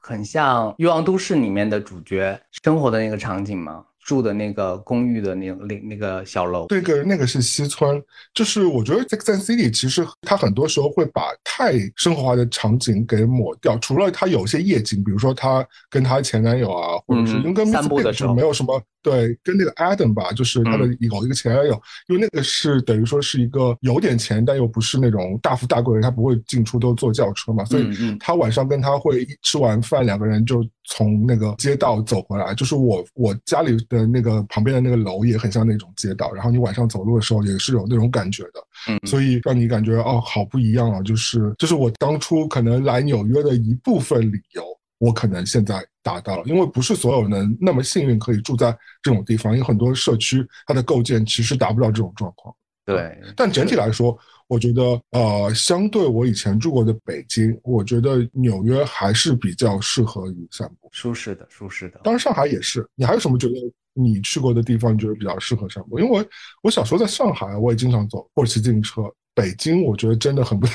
[0.00, 3.84] 很像《欲望都市》里面的主角生活的那个场景吗？
[4.10, 8.02] 住的那个公寓的那那那个小楼，那个那个是西村，
[8.34, 18.34] 就是我觉得在 San City 其实它很多时候会把太生活化的场景给抹掉，除了它有些夜景，比如说他跟她前男友啊，或者是因为散步的时候。
[18.34, 18.82] 没有什么。
[19.02, 21.72] 对，跟那个 Adam 吧，就是他的有一个前男友，
[22.08, 32.54] 因为那个是等于说是一个有点钱，但又不是那种大富大贵人，他不会进出都坐轿车嘛，所以他晚上跟他会吃完饭，两个人就从那个街道走回来。
[32.54, 44.62] 就是我我家里的那个旁边的那个楼也很像那种街道，然后你晚上走路的时候也是有那种感觉的，嗯，所以让你感觉哦，好不一样啊，就是就是我当初可能来纽约的一部分理由。
[44.98, 48.70] 我可能现在达到了，因为不是所有人那么幸运可以住在
[49.02, 52.54] 这种地方，因为很多社区它的构建其实达不到这种状况。
[52.84, 54.14] 对，但整体来说，
[54.50, 54.82] 我觉得
[55.12, 62.00] 呃，相对我以前住过的北京，我觉得纽约还是比较适合于散步，舒适的，舒适的。
[62.02, 62.84] 当然上海也是。
[62.96, 63.54] 你还有什么觉得
[63.94, 66.00] 你去过的地方你觉得比较适合散步？
[66.00, 66.26] 因为我
[66.64, 69.02] 我小时候在上海，我也经常走或者骑自行车。
[69.32, 70.74] 北京我觉得真的很不太、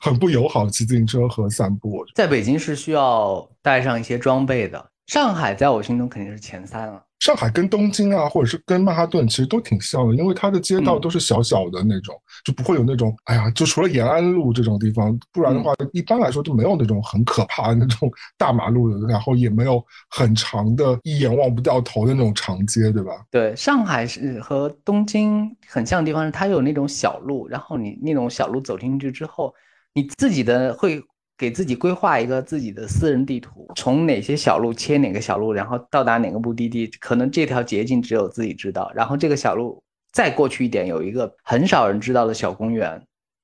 [0.00, 2.04] 很不友好骑自行车和散步。
[2.14, 7.02] 在北京是需要带上一些装备的，上海在我心中肯定是前三了。
[7.20, 23.12] 上海跟东京啊，或者是跟曼哈顿其实都挺像的，因为它的街道都是小小的那种，就不会有那种，哎呀，就除了延安路这种地方，不然的话，一般来说就没有那种很可怕的那种大马路的，然后也没有很长的一眼望不掉头的那种长街，对吧？
[23.30, 29.52] 对，上海是和东京很像的地方是它有那种小路，然后你那种小路走进去之后，
[29.92, 31.02] 你自己的会。
[31.38, 38.90] 给自己规划一个自己的私人地图，从哪些小路切哪个小路，然后到达哪个目的地，可能这条捷径只有自己知道。
[38.92, 39.80] 然后这个小路
[40.12, 43.00] 再过去一点，有一个很少人知道的小公园，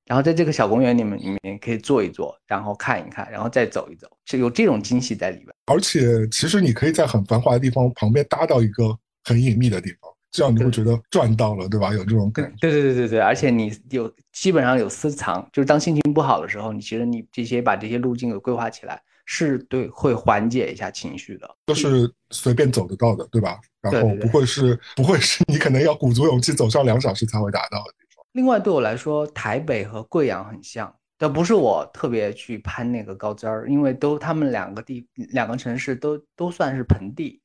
[0.07, 5.55] 然后在这个小公园里面里面可以坐一坐，然后看一看，然后再走一走，是有这种惊喜在里边。
[5.67, 10.11] 而且其实你可以在很繁华的地方旁边搭到一个很隐秘的地方。
[10.35, 11.95] 这样你会觉得赚到了，对吧？
[11.95, 12.57] 有这种感觉。
[12.61, 21.49] 对对对对对，而且你有基本上有私藏，就是当心情不好的时候，你其实你这些把这些路径给规划起来，是对会缓解一下情绪的。
[21.67, 23.61] 都是随便走得到的，对吧？
[23.81, 28.27] 然后不会是不会是你可能要鼓足勇气走上两小时才会达到的地方。
[28.33, 37.41] 另外，对我来说，台北和贵阳很像，但不是我特别去攀那个高枝儿，因为都他们两个地两个城市都都算是盆地。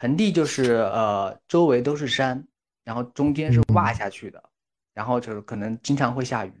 [0.00, 2.42] 盆地就是呃，周围都是山，
[2.84, 4.42] 然后中间是挖下去的，
[4.94, 6.52] 然后就是可能经常会下雨，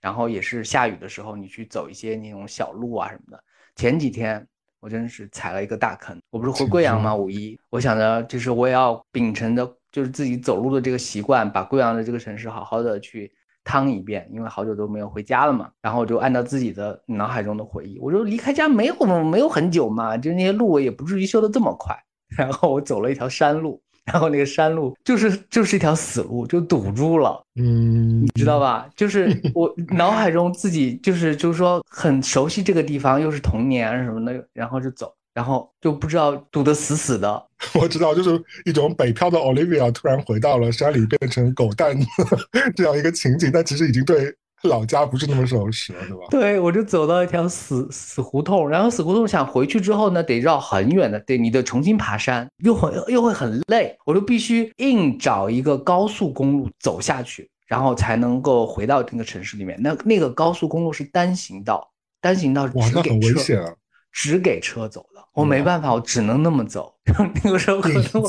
[0.00, 3.44] 然后也是下雨的时候，你去走一些那种小路啊什么的。
[3.74, 4.46] 前几天
[4.78, 7.12] 我真是踩了一个大坑，我不是回贵阳吗？
[7.12, 13.32] 五一，我想着就是我也要秉承着就是自己走路的这个习惯，把贵阳的这个城市好好的去
[13.64, 15.68] 趟一遍，因为好久都没有回家了嘛。
[15.82, 21.98] 然后我就按照自己的脑海中的回忆，我说离开家没有没有很久嘛，就那些路也不至于修得这么快。
[22.36, 27.42] 然后我走了一条山路，然后那个山路就是就是一条死路，就堵住了。
[27.56, 28.88] 嗯，你知道吧？
[28.96, 37.46] 就是我脑海中自己就是就是说很熟悉这个地方，又是童年什么的，然后就走，然后就不知道堵得死死的。
[37.74, 41.96] 我知道，就是一种北漂的 Olivia 突然回到了山里，变成狗蛋
[42.76, 44.34] 这样一个情景，但其实已经对。
[44.68, 46.26] 老家不是那么熟悉了，对吧？
[46.30, 59.78] 对，我就走到一条死死胡同，然后死胡同想回去之后呢，得绕很远的，得你得重新爬山，又很又会很累，我就必须硬找一个高速公路走下去，然后才能够回到那个城市里面。
[59.82, 61.86] 那那个高速公路是单行道，
[62.20, 63.70] 单行道哇，那很危险啊！
[64.12, 66.94] 只给车走的，我没办法，我只能那么走。
[67.44, 68.28] 那个时候可能我。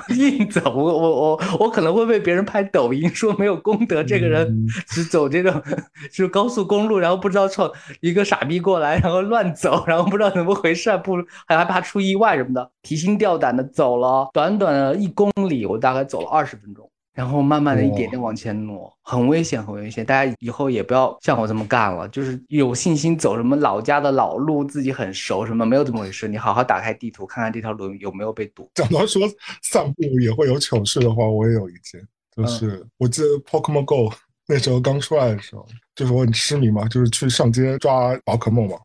[0.14, 5.62] 硬走，我我我我可能会被别人拍抖音说没有功德，这个人只走这种
[6.10, 16.90] 就是高速公路，然后不知道从一个傻逼过来，然后乱走，然后不知道怎么回事，不还害怕出意外什么的，提心吊胆的走了短短的一公里，我大概走了二十分钟。
[17.16, 20.04] 然后慢慢的一点点往前挪，很危险，很危险。
[20.04, 26.28] 大家以后也不要像我这么干了，就是有信心走什么老家的老路，自己很熟，什么没有这么回事。
[26.28, 28.70] 你好好打开地图，看看这条路有没有被堵。
[28.74, 29.22] 讲到说
[29.62, 34.12] 散步也会有糗事的话，我也有一件，就是我记得 Pokemon Go
[34.46, 38.76] 那时候刚出来的时候，就是我很痴迷嘛，就是去上街抓宝可梦嘛。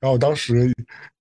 [0.00, 0.72] 然后当时，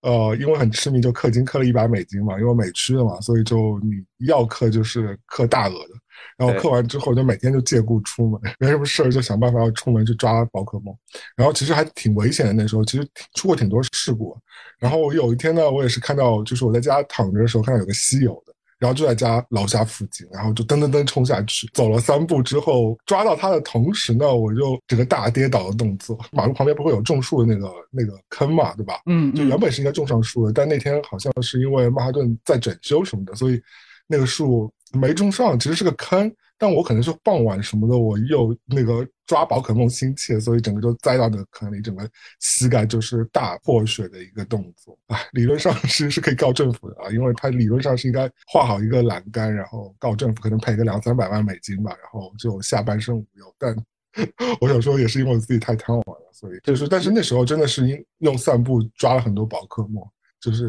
[0.02, 5.95] 呃，因为很痴迷，就氪金氪了一百美金嘛，因为美区的嘛，所以就你要氪就是氪大额的。
[6.38, 10.96] 然后刻完之后，就每天就借故出门，没什么事儿就想办法要出门去抓宝可梦。
[11.36, 14.38] 然后其实还挺危险的，那时候其实出过挺多事故。
[14.80, 18.54] 然后我有一天呢，我也是看到，就是我在家躺着的时候，看到有个稀有的。
[18.78, 26.20] 然后就在家楼下附近，然后就噔噔噔冲下去，走了三步之后抓到它的同时呢，我就整个大跌倒的动作。
[26.34, 28.96] 马路旁边不会有种树的那个那个坑嘛，对吧？
[29.06, 33.60] 嗯，就原本是应该种上树的，但那天好像是因为曼哈顿在整修什么的，所以
[34.08, 36.34] 那个树没种上，其实是个坑。
[36.58, 45.20] 但我可能是傍晚什么的，我又那个抓宝可梦心切，所以整个就栽到那个坑里，整个膝盖就是大破血的一个动作啊。
[45.34, 53.54] 理论上其实是可以告政府的啊，因为他理论上是应该画好一个栏杆，然后告政府可能赔个两三百万美金吧，然后就下半身无忧。
[53.58, 53.76] 但
[54.62, 60.02] 我想说，也是因为我自己太贪玩了，所以就是，但是那时候真的是因用散步抓了很多宝可梦。
[60.42, 60.64] 就是，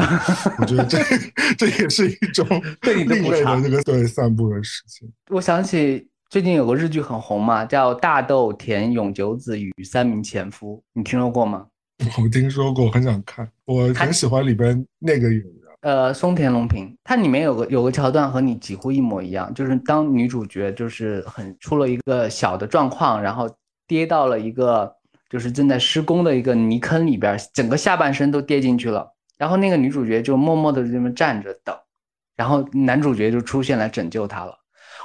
[0.58, 0.98] 我觉得这
[1.58, 2.46] 这也是一种
[2.80, 5.10] 对你的另类的这个对散步的事情。
[5.30, 11.66] 我想起最近有个日剧很红嘛，叫《大豆田永久子与三名前夫》，你听说过吗？
[12.22, 13.48] 我听说过，很想看。
[13.64, 15.44] 我很喜欢里边那个演员，
[15.80, 16.94] 呃，松田龙平。
[17.04, 23.48] 它里面有个有个桥段和你几乎一模一样，就是当女主角就是很出了一个小的状况，然后
[23.86, 24.90] 跌到了一个
[25.30, 29.10] 就是正在施工的一个泥坑里边，整个下半身都跌进去了。
[29.38, 31.76] 然后那个女主角就默默的这么站着等，
[32.36, 34.58] 然后男主角就出现来拯救她了。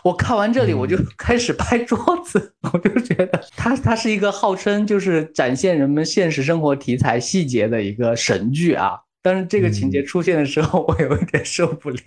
[0.03, 8.93] 我看完这里，我就开始拍桌子，我就觉得它它是一个号称就是展现人们现实生活题材细节的一个神剧啊。
[9.21, 11.99] 但是这个情节出现的时候，我有一点受不了。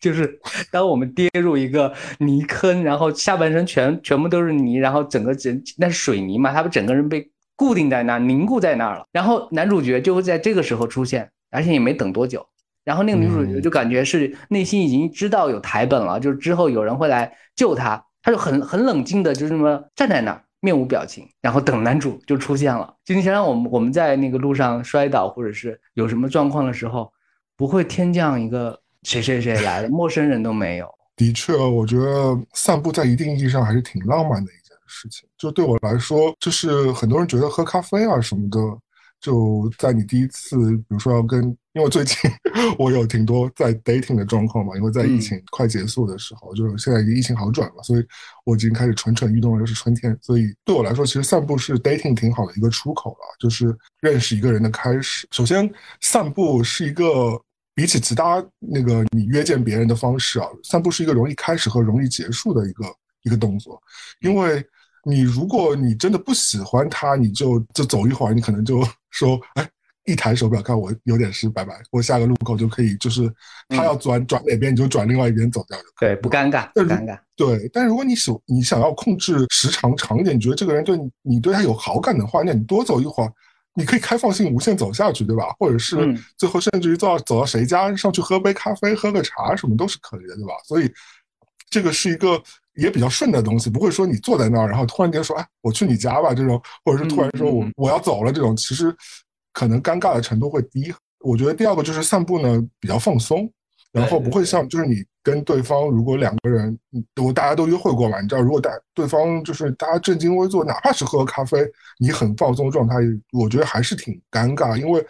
[0.00, 9.06] 就是当我们跌入一个泥坑，然后下半身全全部都是泥，然后整个整那是水泥嘛，他们整个人被固定在那儿，凝固在那儿了。
[9.12, 12.44] 然后男主角就会在这个时候出现，而且也没等多久。
[12.82, 22.92] 然后那个女主角就感觉是内心已经知道有台本了，就是之后有人会来救她，她就很很冷静的就这么站在那儿，面无表情，然后等男主就出现了。
[23.04, 27.12] 就你想想，我们我们在那个路上摔倒或者是有什么状况的时候，
[27.56, 30.92] 不会天降一个谁谁谁来了，陌生人都没有。
[31.14, 35.28] 的确，我觉得散步在一定意义上还是挺浪漫的一件事情。
[35.38, 38.58] 就对我来说，就是很多人觉得喝咖啡啊什么的。
[39.22, 41.44] 就在你第一次，比如说要跟，
[41.74, 42.16] 因为最近
[42.76, 48.04] 我有挺多在 dating 的状况嘛，因为在疫情快结束的时候，就是现在已经疫情好转了，所以
[48.44, 55.26] 我已经开始蠢蠢欲动了，又是春天，所以对我来说，其实散步是 dating 挺好的一个出口了，就是认识一个人的开始。
[55.30, 57.40] 首先，散步是一个
[57.76, 62.84] 比起其他那个你约见别人的方式啊，散步是一个容易开始和容易结束的一个
[63.22, 63.80] 一个动作，
[64.20, 64.66] 因为。
[65.04, 69.68] 你如果你真的不喜欢他，你就就走一会儿，你可能就说，哎，
[70.04, 73.32] 一抬手表看我有点事，拜拜，我下个路口就可以，就是
[73.68, 77.16] 他要转转哪边，你就转另外一边走掉就可以，对，不尴尬，不尴尬。
[77.36, 83.32] 对，但如果你想你想要控制时长长一点，你觉得这个人对你你对他有好感的话，那你多走一会儿，
[83.74, 85.44] 你可以开放性无限走下去，对吧？
[85.58, 85.96] 或者是
[86.36, 90.54] 最后甚至于走到走到谁家上去喝杯咖啡、喝个茶什么都是可以的，对吧？
[90.66, 90.90] 所以
[91.70, 92.42] 这个是一个。
[92.74, 98.94] 也比较顺的东西，不会说你坐在那儿，然后突然间说，哎，我去你家吧，这种，或者是突然说我我要走了，这种，其实
[99.52, 100.92] 可能尴尬的程度会低。
[101.20, 103.50] 我觉得第二个就是散步呢比较放松，
[103.92, 106.78] 然后不会像就是你跟对方如果两个人，
[107.22, 111.58] 我大家都约会过嘛，你知道，如果大对方就是大家正襟危坐，哪怕是喝咖啡，
[111.98, 112.96] 你很放松的状态，
[113.32, 115.04] 我觉得还是挺尴尬，因为。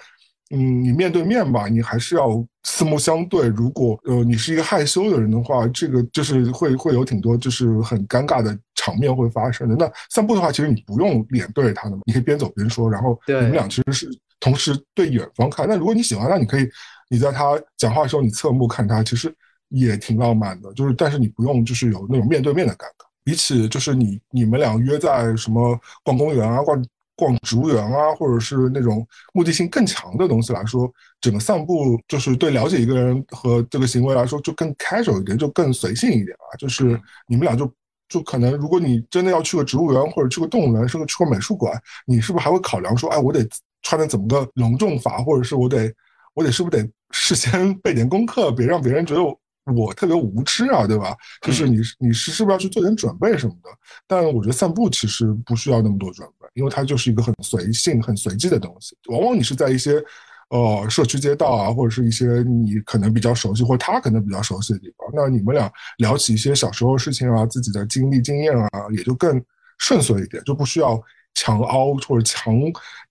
[0.55, 2.29] 嗯，你面对面吧，你还是要
[2.65, 3.49] 四目相对。
[3.49, 9.75] 如果呃你是一个害羞的人的话，这个就是会会有挺多就是很尴尬的场面会发生的。
[9.77, 14.09] 那散步的话，其实你不用脸对着他的嘛，你可以边走边说，然后你们俩其实是
[14.41, 15.67] 同时对远方看。
[15.69, 16.69] 那如果你喜欢他，你可以
[17.09, 19.35] 你在他讲话的时候你侧目看他，其实
[19.69, 20.73] 也挺浪漫的。
[20.75, 23.05] 就是但是你不用就是有那种面对面的尴尬。
[23.25, 26.85] 比起就是你你们俩约在什么逛公园啊逛。
[27.23, 36.51] 逛植物园啊，或者是那种目的性更强的东西来说，整个散步就是对了解一个人和这个行为来说就更 casual 一点，就更随性一点啊。
[36.59, 37.73] 就是你们俩就
[38.09, 43.47] 就可能，如果你真的要去个植物园或者去个动物园，甚至去个美术馆，你是不是还会考量说，哎，我得
[43.83, 45.93] 穿的怎么个隆重法，或者是我得
[46.35, 49.23] 我得是不是得事先 备点功课，别让别人觉得。
[49.23, 49.39] 我
[49.97, 51.17] 特别无知啊，对吧？
[51.41, 53.71] 就是你，你是是不是要去做点准备什么的？
[54.09, 58.97] 但我觉得散步其实不需要那么多准备，因为它就是一个很随性、很随机的东西。
[59.09, 60.03] 往往你是在一些，
[60.51, 69.41] 呃，社区街道啊，或者是一些你可能比较熟悉，或者他可能比较熟悉的地方，那你们俩聊起一些小时候事情啊，自己的经历经验啊，也就更
[69.79, 71.01] 顺遂一点，就不需要
[71.35, 72.55] 强凹或者强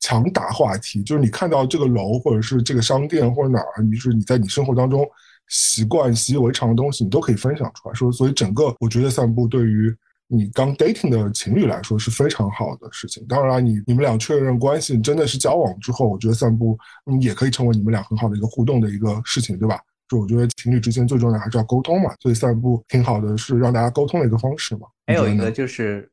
[0.02, 1.02] 强打话题。
[1.04, 5.10] 就是你看到这个楼，或者是这个商店，或者哪儿，你是你在你生活当中。
[5.52, 8.10] 习惯习以为常的东西，你都可以分享出来说。
[8.10, 9.94] 所以整个，我觉得散步对于
[10.28, 13.22] 你刚 dating 的情侣来说是非常好的事情。
[13.28, 19.78] 当然，你你们俩确认关系真的是交往之后，我觉得散步嗯也可以成为你们俩很好的一个互动的一个事情，对吧？
[20.08, 22.14] 就我觉得情侣之间最重要的还是要沟通嘛。
[22.22, 24.88] 所以散步挺好的，是让大家沟通的一个方式嘛。
[25.06, 26.10] 还有一个就是，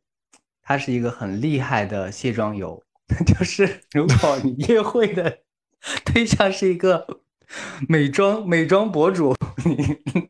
[0.63, 2.83] 它是一个很厉害的卸妆油，
[3.25, 5.39] 就是如果你约会的
[6.05, 7.07] 对象是一个。
[7.89, 9.35] 美妆美妆博主，
[9.65, 9.77] 你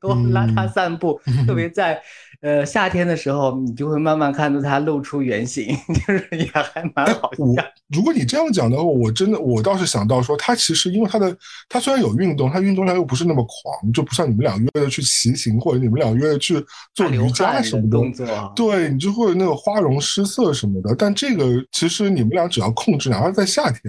[0.00, 2.00] 多拉他散步，特别 在
[2.40, 5.66] 呃夏天的时候，你就会慢慢看到他露出原形，
[6.06, 7.66] 就是也还蛮好看。
[7.88, 11.36] 如果你这样讲的话，我真的我倒是想到说，他其实因为他的
[11.68, 16.64] 他虽然有运动，他运动量又不是那么狂，就不像你们俩约着去骑行，或者你们俩约着去
[16.94, 20.94] 做瑜伽什么的动作，对你就会那个花容失色什么的。
[20.96, 23.80] 但这个其实你们俩只要控制，哪怕在夏天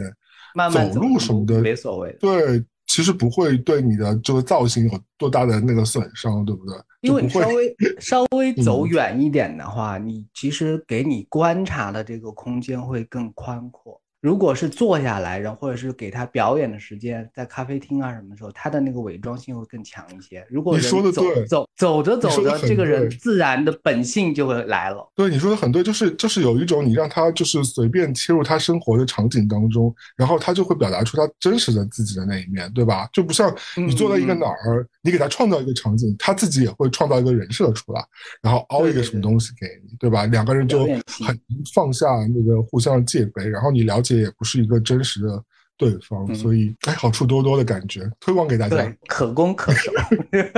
[0.55, 2.17] 慢慢走路什么的，没所谓。
[2.19, 2.63] 对。
[2.89, 6.75] 其实不会对你的这个造型有多大的那个损伤，对不对？
[7.01, 13.98] 因为你稍微 稍微走远一点的话，你其实给你观察的这个空间会更宽阔。
[14.21, 20.45] 如果是坐下来，然后或者是给他表演的时间，在咖啡厅啊什么时候，他的那个伪装性会更强一些。
[20.49, 25.09] 如果你说的对，走走着走着，这个人自然的本性就会来了。
[25.15, 33.07] 对，你说的很对，就是就是有一种你让他就是随便切入他生活的场景当中，然后他就会表达出他真实的自己的那一面，对吧？
[33.13, 38.05] 就不像你坐在一个哪儿，你给他创造一个场景，他自己也会创造一个人设出来，
[38.41, 40.25] 然后凹一个什么东西给你，对吧？
[40.25, 40.79] 两个人就
[41.25, 41.39] 很
[41.73, 42.05] 放下
[42.35, 44.08] 那个互相的戒备，然后你了解。
[44.17, 45.43] 也不是一个真实的
[45.77, 49.91] 对方，所以哎，好处多多的感觉，推广给大家，对，可攻可守。
[50.31, 50.51] 对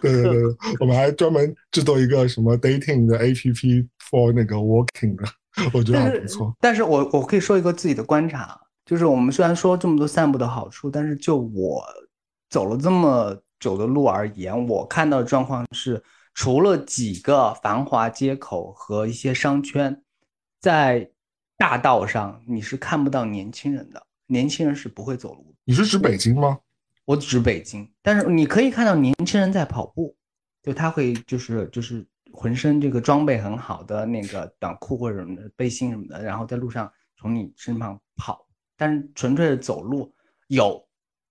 [0.00, 0.42] 对对，
[0.80, 5.24] 我们还专门制作一个什么 dating 的 A P P for 那个 walking 的，
[5.72, 6.54] 我觉得还不错。
[6.60, 11.82] 但是我我可以说一个自己的观察，就是我们虽然说这么多散步的好处，但是就我
[12.50, 16.02] 走了这么久的路而言，我看到的状况是，
[16.34, 20.02] 除了几个繁华街口和一些商圈，
[20.60, 21.08] 在
[21.56, 24.06] 大道上你是看不到年轻人的。
[24.26, 25.54] 年轻人是不会走路。
[25.64, 26.58] 你是指北京吗？
[27.04, 30.16] 我指北京，但是你可以看到年轻人在跑步，
[30.62, 38.44] 就他会就是就是浑身这个装备很好的那个短裤或者什么的背心什么的，然后在路上从你身旁跑。
[38.76, 40.12] 但是纯粹的走路
[40.48, 40.84] 有，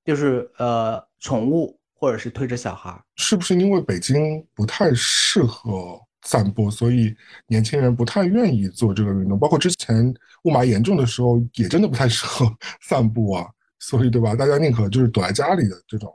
[0.06, 2.98] 就是呃宠物或者是推着小孩。
[3.18, 6.02] 是不是因为北京不太适合？
[6.26, 7.16] 散步，所以
[7.48, 9.40] 年轻人不太愿意做这个运动。
[9.40, 10.14] 包括之前
[10.44, 12.46] 雾霾严重的时候，也真的不太适合
[12.82, 13.48] 散步啊。
[13.80, 14.36] 所以，对吧？
[14.36, 16.12] 大家宁可就是躲在家里的这种。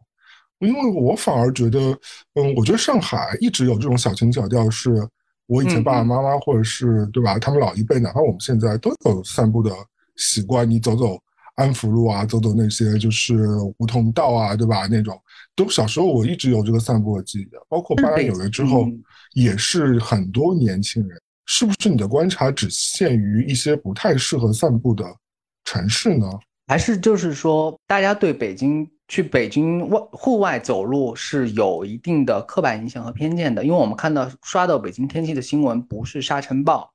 [0.58, 1.78] 因为我反而觉得，
[2.34, 4.90] 嗯，我觉得上海一直有这种小情小调，是
[5.46, 9.70] 我以前爸爸妈妈或者是对吧，他们老一辈，哪怕我们现在都有散步的
[10.16, 10.68] 习惯。
[10.68, 11.16] 你走走
[11.54, 13.46] 安福路啊，走走那些就是
[13.78, 14.86] 梧桐道啊，对吧？
[14.86, 15.16] 那种
[15.61, 17.58] 都小时候我一直有这个散步的记忆的。
[17.68, 18.86] 包括搬来纽约之后。
[19.34, 25.04] 也是很多年轻人，是不是你的观察只限于一些不太适合散步的
[25.64, 26.26] 城市呢？
[26.66, 33.62] 还是就是说，大家对北京去北京外户外走路是有一定的刻板印象和偏见的？
[33.62, 36.90] 因为我们看到刷到北京天气的新闻，不是沙尘暴，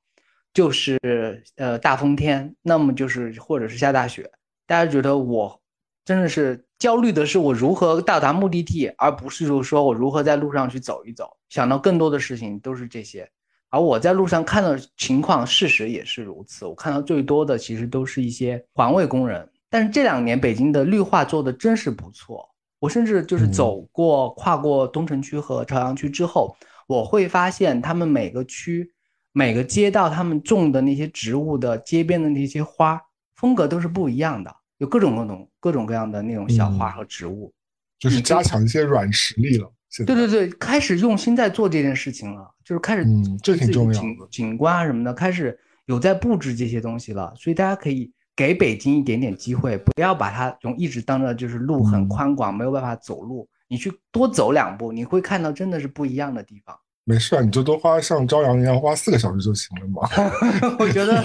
[0.52, 4.30] 就是呃大风天，那么就是或者是下大雪，
[4.66, 5.58] 大家觉得我
[6.04, 6.65] 真的是。
[6.78, 11.36] 焦虑的是我如何到达目的地，而不是就是说我如何在路上去走一走。
[11.48, 13.28] 想到更多的事情都是这些，
[13.70, 16.66] 而我在路上看到情况，事实也是如此。
[16.66, 19.48] 我看到最多的其实都是一些环卫工人。
[19.70, 22.48] 但是这两年北京的绿化做的真是不错。
[22.78, 26.54] 我甚至就是走过跨过东城区和朝阳区之后，
[26.86, 28.92] 我会发现他们每个区、
[29.32, 33.00] 每个街道他们种的那些植物的街边的那些花
[33.34, 34.54] 风格都是不一样的。
[34.78, 37.52] 有各种各种各种各样的那种小花和植物，
[37.98, 39.72] 就是加强一些软实力了。
[40.04, 47.32] 对对对，开始用心在做这件事情了，就是开始嗯，这挺重要景景观啊什么的，开始有在布置这些东西了。
[47.36, 53.48] 所以大家可以给北京一点点机会，不要把它用一直当着就是路很宽广，没有办法走路。
[53.68, 56.76] 你去多走两步，你会看到真的是不一样的地方。
[57.08, 60.08] 没事啊，你就多花像朝阳一样花四个小时就行了嘛。
[60.76, 61.24] 我觉得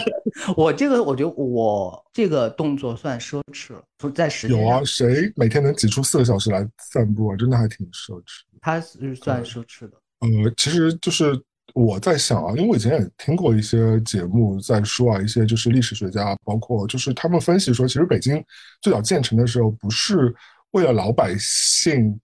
[0.55, 4.55] 我这个，我觉得我这个动作算奢侈了，不在时间。
[4.55, 7.36] 有啊，谁每天能挤出四个小时来散步啊？
[7.36, 8.43] 真的还挺奢侈。
[8.61, 9.97] 他是算奢侈的。
[10.19, 11.34] 呃，其实就是
[11.73, 18.39] 我在想啊，因为我以前也听过一些节目在说啊，一些就是历史学家，包括就是他们分析说，其实北京
[18.84, 20.32] 最早建成的时候不是
[20.73, 22.21] 为了老百姓。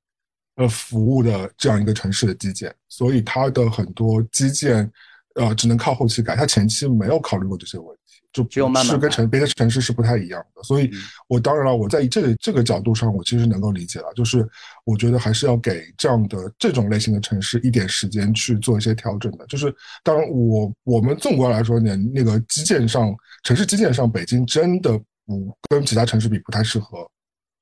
[0.57, 4.91] 呃，服务的这样一个城市的基建，所以它的很多基建，
[5.35, 8.95] 呃，只能靠后期改，它前期没有考虑过这些问题，就只有慢慢。
[8.95, 10.89] 是跟城别的城市是不太一样的，所以
[11.27, 14.43] 我当然了，我在这这个角度上，我其实能够理解了，就是
[14.83, 19.45] 我觉得还是要给这样的这种类型的城市一点时间去做一些调整的。
[19.45, 19.71] 就是
[20.03, 27.07] 当然，我我们纵观来说，呢，那个基建上，城市基建上，北京真的不跟其他城市比不太适合。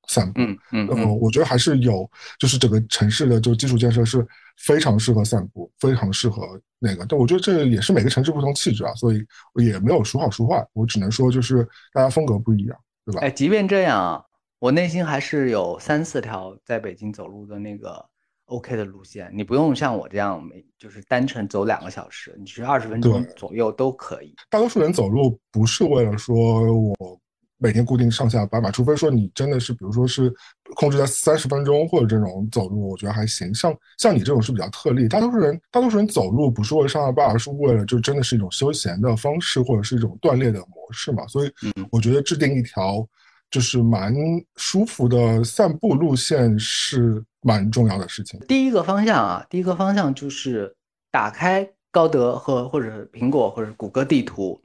[0.06, 4.26] 散步，嗯嗯，呃，我觉得还是有，就是整个城市的就基础建设是
[4.56, 7.04] 非常适合散步，非常适合那个。
[7.08, 9.26] 但我觉得这也是每个城市不同气质啊，所以
[9.56, 10.64] 也没有孰好孰坏。
[10.72, 13.20] 我只能说就是大家风格不一样，对吧？
[13.20, 14.24] 哎，即便这样，
[14.58, 18.04] 我内心还是有三四条在北京走路的那个
[18.44, 19.30] OK 的路线。
[19.34, 24.34] 你不用像我这样每就是单程走两个小时，你其实二十分钟左右都可以。
[24.48, 26.36] 大多数人走路不是为了说
[26.72, 27.20] 我。
[27.58, 30.32] 每天固定上下班吧，除非说你真的是，比如说是
[30.74, 33.54] 控制在三十分钟或者这种走路，我觉得还行。
[33.54, 41.26] 像像你这种是比较特例，大多数人大多数人走路不是为了上下班，而是为了就真的是一种休闲的方式或者是一种锻炼的模式嘛。
[41.28, 41.52] 所以
[41.90, 43.06] 我觉得制定一条
[43.50, 44.14] 就是蛮
[44.56, 48.38] 舒服的散步路线是蛮重要的事情。
[48.40, 50.74] 第一个方向啊，第一个方向就是
[51.10, 54.60] 打开高德和或者苹果或者谷歌地图。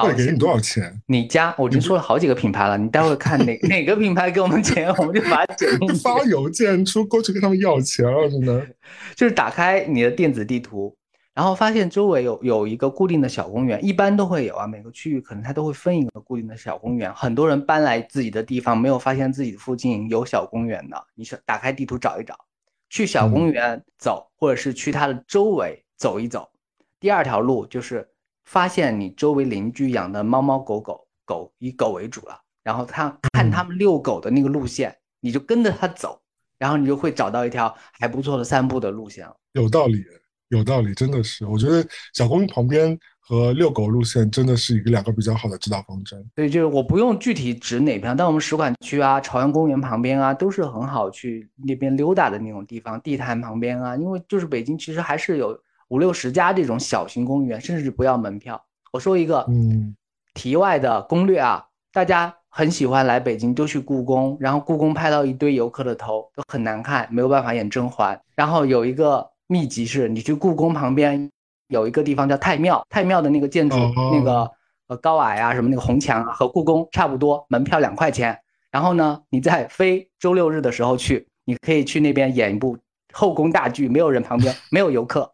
[0.00, 1.02] 会给你多少钱？
[1.06, 5.94] 你家我已经说了好几个品牌了，你待会看哪 哪个品牌给我们钱，我们就把它剪进去。
[5.96, 8.66] 发邮件出过去跟他们要钱了，真的。
[9.14, 10.96] 就是打开你的电子地图，
[11.34, 17.12] 然后发现周围有有一个固定的小公园，一般都会有啊，每个区域可能它都会分一个固定的小公园。
[17.14, 22.34] 很多人搬来自己的地方，没有发现自己附近有小公园的，你是打开地图找一找，
[22.88, 26.48] 去小公园走，或者是去它的周围走一走。
[26.98, 28.08] 第二条路就是。
[28.44, 36.20] 发现你周围邻居养的猫猫狗狗，狗以狗为主了，然后他看他们遛狗的那个路线，你就跟着他走，
[36.58, 39.36] 然后你就会找到一条还不错的散步的路线了。
[39.52, 40.04] 有道理，
[40.48, 46.22] 有道理，真的是，我觉得小公寓旁边和遛狗路线真的是一个两个比较好的指导方针。
[46.34, 53.00] 所以就是我不用具体指哪边，但我们使馆区啊、朝阳公园旁边啊，都是很好去那边溜达的那种地方。
[53.00, 55.58] 地坛旁边啊，因为就是北京其实还是有
[55.92, 58.64] 五六十家这种小型公园，甚至不要门票。
[58.92, 59.94] 我说一个嗯
[60.32, 68.18] 题外的攻略啊，大家很喜欢来北京，都去故宫，然后故宫拍到一堆游客的头都很难看，没有办法演甄嬛。
[68.34, 71.30] 然后有一个秘籍是，你去故宫旁边
[71.68, 74.50] 有一个地方叫太庙，太庙的那个建筑、哦那个
[74.88, 78.38] 呃高矮啊什么那个红墙啊和故宫差不多，门票两块钱。
[78.70, 82.78] 然后呢，你在非周六日的时候去，你可以去那边演一部
[83.12, 85.30] 后宫大剧，没有人旁边，没有游客。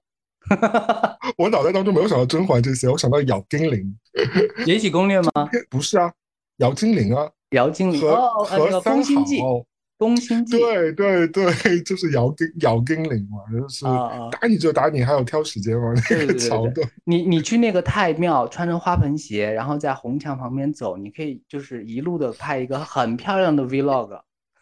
[1.37, 3.97] 我脑袋当中没有想到甄嬛这些，我想到咬金陵，
[4.67, 5.49] 《延禧攻略》吗？
[5.71, 6.13] 不是啊，
[6.59, 9.65] 姚金陵啊，姚经理和哦，呃那个和三宫心计，好，
[9.99, 13.85] 宫心计，对对对，就是姚金姚金陵嘛，就是
[14.31, 16.89] 打你就打你，还有挑时间嘛，那个桥段。
[17.05, 24.21] 你你去那个太庙，穿着花盆鞋，然后在红墙旁边走，你可以就是一路的拍一个很漂亮的 vlog，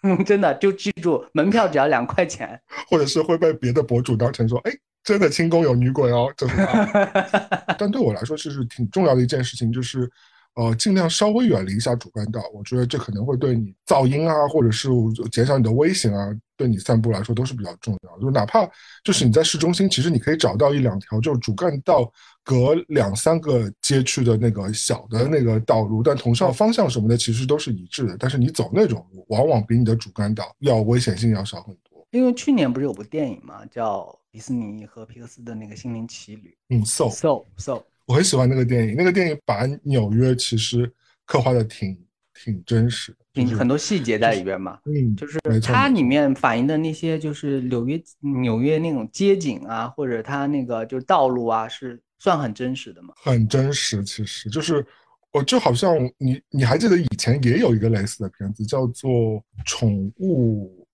[0.25, 2.61] 真的就记住门票只要两块钱。
[2.89, 6.89] 或者是会被别的博主当成说，哎，真的清宫有女鬼哦，这种啊。
[7.79, 10.11] 但对我来说，其实挺重要的一件事情，就是
[10.55, 12.41] 呃，尽量稍微远离一下主干道。
[12.55, 14.89] 我觉得这可能会对你噪音啊，或者是
[15.31, 18.23] 减少你的危险啊，对你散步来说都是比较重要的。
[18.23, 18.67] 就哪怕
[19.05, 22.11] 就是你在市中心，其实你可以找到一两条，就是主干道
[22.47, 28.17] 隔两三个街区的那个小的那个道路，但同上方向什么的其实都是一致的。
[28.17, 32.07] 但是你走那种路，往往比你的主干道要危险性要少很多。
[32.13, 40.89] 因为去年不是有部电影嘛，叫迪士尼和皮克斯的那个《心灵奇旅嗯，so》，So So，我很喜欢那个电影，那个电影把纽约其实
[41.27, 41.99] 刻画的挺
[42.33, 44.79] 挺真实的，就是很很多细节在里边嘛。
[44.85, 48.01] 嗯，就是它里面反映的那些，就是纽约
[48.43, 53.15] 纽约那种街景啊，或者它那个就是道路啊，是算很真实的吗。
[53.17, 54.05] 很真实。
[54.05, 54.87] 其实就是
[55.33, 59.11] 我就好像你你还记得以前也有一个类似的片子，叫做
[59.65, 60.87] 《宠物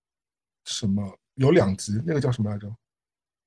[0.65, 1.03] 什么》，
[1.35, 2.67] 有两集，那个叫什么来着？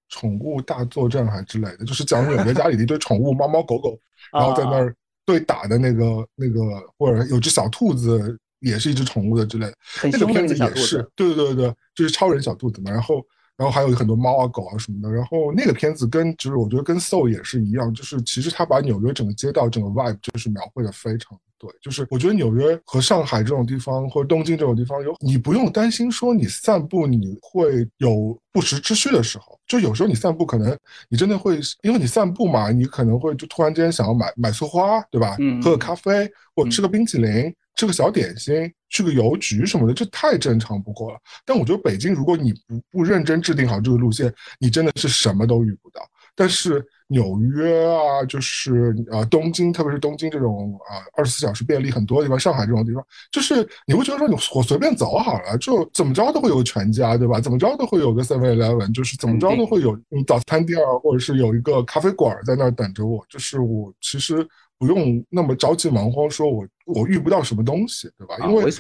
[0.09, 3.99] 宠物大作战还之类的，就是讲纽约家里的一堆宠物，猫猫狗狗，
[4.33, 6.61] 然后在那儿对打的那个那个，
[6.97, 9.74] 或者有只小兔子也是一只宠物的之类的。
[10.05, 12.91] 那个片子也是对对对对，就是超人小兔子嘛。
[12.93, 13.20] 然后，
[13.57, 15.11] 然后还有很多猫啊、狗啊什么的。
[15.11, 21.70] 然后那个片子跟就是我觉得跟 Soul 也是一样，就是其实他把纽约整个街道、整个 vibe 就是描绘的非常对。
[21.80, 29.59] 就是我觉得纽约和上海这种地方，或者东京这种地方，有你不用担心说你散步你会有不时之需的时候。
[29.66, 30.78] 就有时候你散步，可能
[31.09, 35.36] 你真的会，因为你散步嘛，你可能会就突然间想要买买束花，对吧？
[35.40, 41.18] 嗯喝个咖啡，或者吃个冰淇淋，吃个小点心，去个邮局什么的，这太正常不过了。
[41.44, 46.00] 但我觉得北京，如果你不不认真制定好这个路线，你真的是什么都遇不到。
[46.37, 57.41] 但是纽约啊，就是啊东京，特别是东京这种啊二十四小时便利很多的地方，上海这种地方，就是你会觉得说你我随便走好了，就怎么着都会有个全家，对吧？
[57.41, 63.24] 怎么着都会有个 Seven Eleven，就是怎么着都会有嗯早餐店儿，或者是有一个咖啡馆儿在那儿等着我。
[63.30, 64.47] 就是我其实
[64.78, 68.34] 不用那么着急忙慌，说我我遇不到什么东西，对吧？
[68.41, 68.70] 啊因为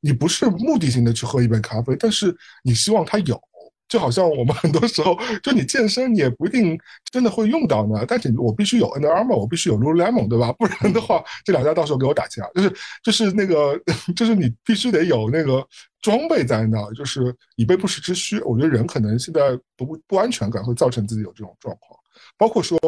[0.00, 3.38] 你不是目的性的去喝一杯咖啡，但是你希望它有。
[3.88, 6.78] 就好像我们很多时候，就你健身，你也不一定
[7.10, 8.04] 真的会用到呢。
[8.08, 10.52] 但是我必须有 Under Armour，我必须有 Lululemon，对吧？
[10.58, 12.44] 不然的话，这两家到时候给我打架。
[12.54, 12.72] 就是
[13.04, 13.80] 就是那个，
[14.16, 15.64] 就是你必须得有那个
[16.02, 18.40] 装备在那，就是以备不时之需。
[18.40, 21.98] 我觉得人可能现在不不安全感会造成自己有这种状况，
[22.36, 22.78] 包括说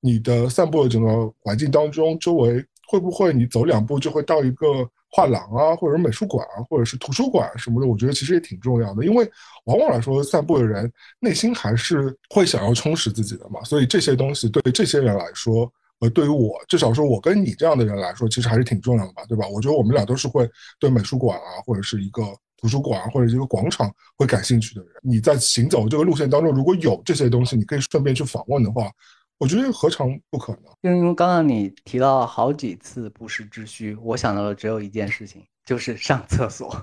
[0.00, 4.66] 你的散步的整个环境当中，周围会不会你走两步就会到一个
[5.10, 7.86] 画廊啊，或者美术馆啊，或者是图书馆什么的？
[7.86, 9.30] 我觉得其实也挺重要的，因为
[9.64, 10.90] 往往来说，散步的人
[11.20, 15.72] 内心还是会想要充实自己的嘛，所以这些东西对这些人来说。
[16.00, 19.48] 呃，对于我，至少说我跟你这样的人来说，其实还是挺重要的吧，对吧？
[19.48, 20.48] 我觉得我们俩都是会
[20.78, 22.22] 对美术馆啊，或者是一个
[22.56, 24.92] 图书馆啊，或者一个广场会感兴趣的人。
[25.02, 28.88] 你在行走这个路线当中，如果有这些东西，你可以顺便去访问的话，
[29.38, 30.62] 我觉得何尝不可能？
[30.80, 36.74] 因为刚刚你提到好几次不时之需，我想到了只有一件事情，就是上厕所。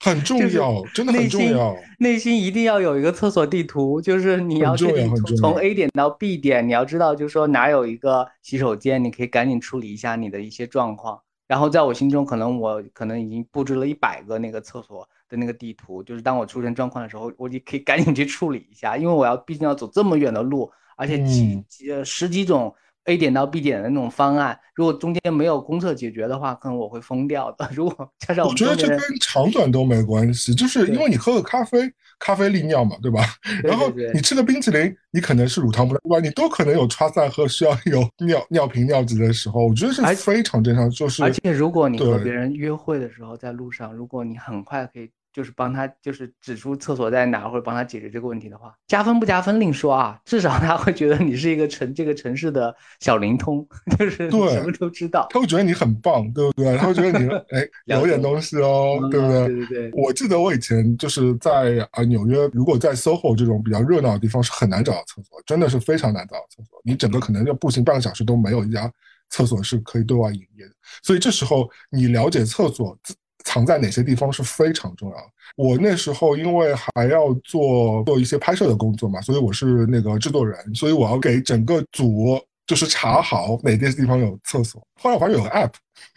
[0.00, 1.74] 很重要，真的很重要。
[1.98, 11.22] 内心一定要有一个厕所地图，就是你要从从 A 点到 B 点，你要知道，就是说哪有一个洗手间，你可以赶紧处理一下你的一些状况。
[11.46, 22.74] 然后在我心中，可能我可能已经布置了一百个那个厕所的那个地图，就是当我出现状况的时候，我就可以赶紧去处理一下，因为我要毕竟要走这么远的路，而且几嗯几呃十几种
[23.04, 27.68] A 点到 B 点的那种方案，如果中间没有公厕解决的话，可能我会疯掉的。
[27.74, 33.20] 如果加上我觉得这跟长短都没关系，就是因为你喝个咖啡，咖啡利尿嘛，对吧？
[33.62, 36.18] 然后你吃个冰淇淋，你可能是乳糖不耐，对吧？
[36.20, 40.88] 你都可能有插塞喝需要有尿尿频尿急的时候，我觉得是非常正常。
[40.88, 45.10] 就是而且如果你和别人约会的时候，在路上，如果你很快可以。
[45.34, 50.20] 就是帮他，就是指出厕所在哪，或者帮他解决这个问题的话，加分不加分另说啊。
[50.24, 53.66] 至少他会觉得你是一个城这个城市的小灵通，
[53.98, 55.26] 就是什么都知道。
[55.30, 56.76] 他会觉得你很棒，对不对？
[56.76, 59.46] 他会觉得你 哎有点东西哦，对不对？
[59.48, 59.90] 对对对。
[60.00, 66.80] 我记得我以前就是在啊纽约，如果在 SOHO 这种比较热闹的地方是很难找到厕所，真的是非常难找到厕所。
[66.84, 68.88] 你整个可能要步行半个小时都没有一家
[69.30, 70.72] 厕所是可以对外营业的。
[71.02, 72.96] 所以这时候你了解厕所。
[73.44, 75.24] 藏在哪些地方是非常重要的。
[75.56, 84.82] 我那时候因为还要做做一些拍摄的工作嘛，所以我是那个制作人，所以我要给整个组就是查好哪些地方有厕所。
[85.00, 85.72] 后来我发现有个 app，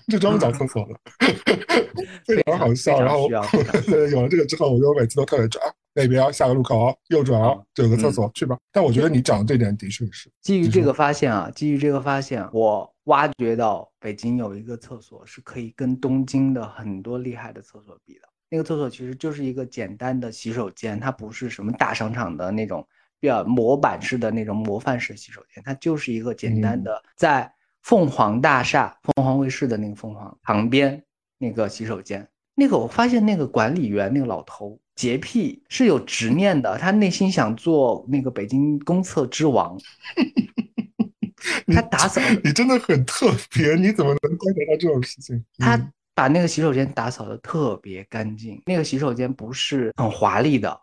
[0.07, 0.95] 就专门找厕所的，
[2.25, 2.99] 非常好笑。
[3.01, 3.30] 然后
[4.11, 5.61] 有了这个之后，我就每次都特别抓
[6.03, 7.41] 那边下个路口右转
[7.75, 8.57] 有个厕所去吧。
[8.71, 12.93] 但我觉得你讲的这点的确是基于这个发现啊，基于这个发现，我。
[13.07, 18.27] 挖掘到北京有一个厕所是可以跟东京的很多厉害的厕所比的。
[18.49, 22.85] 那个厕所其实就是一个简单的洗手间，它不是什么大商场的那种
[23.17, 27.49] 比较模板式的那种模范式洗手间，它就是一个简单的在
[27.81, 31.01] 凤凰大厦、凤凰卫视的那个凤凰旁边
[31.37, 32.27] 那个洗手间。
[32.59, 39.77] 那个我发现那个管理员那个老头洁癖是有执念的，他内心想做那个北京公厕之王。
[41.67, 45.45] 他打扫，你真的很特别，你怎么能观察到这种事情？
[45.59, 45.79] 他
[46.15, 50.81] 把那个洗手间打扫的特别干净，那个洗手间不是很华丽的，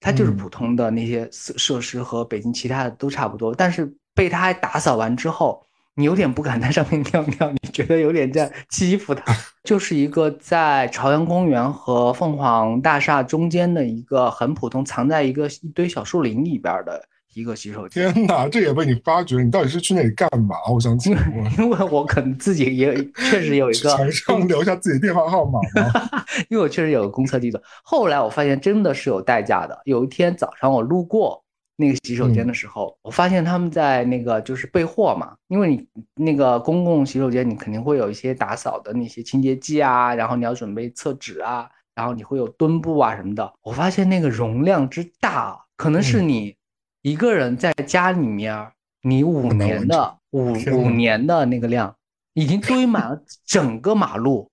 [0.00, 3.54] 它就是普通的那些设设施和北京其他的都差不多。
[3.54, 5.64] 但是被他打扫完之后，
[5.94, 9.34] 你有点不敢在上面尿尿，你觉得有点在欺负他。
[9.64, 17.02] 就是一个在朝阳公园和凤凰大厦中间的一个很普通，藏在一个一堆小树林里边的。
[17.34, 20.54] 一个洗手间，天哪，这也被你发觉，你到底是去那里干嘛？
[20.70, 22.94] 我想请问，因为我可能自己也
[23.30, 26.10] 确实有一个墙上留下自己电话号码吗？
[26.50, 27.58] 因为我确实有个公厕地址。
[27.82, 29.80] 后来我发现真的是有代价的。
[29.86, 31.42] 有一天早上我路过
[31.76, 43.52] 那个洗手间的时候，我发现他们在那个就是备货嘛，因为你那个公共洗手间你肯定会有一些打扫的那些清洁剂啊，然后你要准备厕纸啊，然后你会有墩布啊什么的。
[43.62, 46.56] 我发现那个容量之大，可能是你。
[47.04, 48.70] 一个人在家里面，
[49.02, 51.96] 你五年的五五年的那个量，
[52.32, 54.48] 已经堆满了整个马路。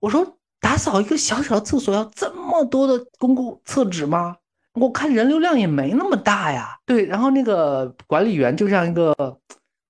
[0.00, 4.36] 我说打扫一个小小的厕所要这么多的公共厕纸吗？
[4.76, 6.78] 我看人流量也没那么大呀。
[6.86, 9.14] 对，然后那个管理员就像一个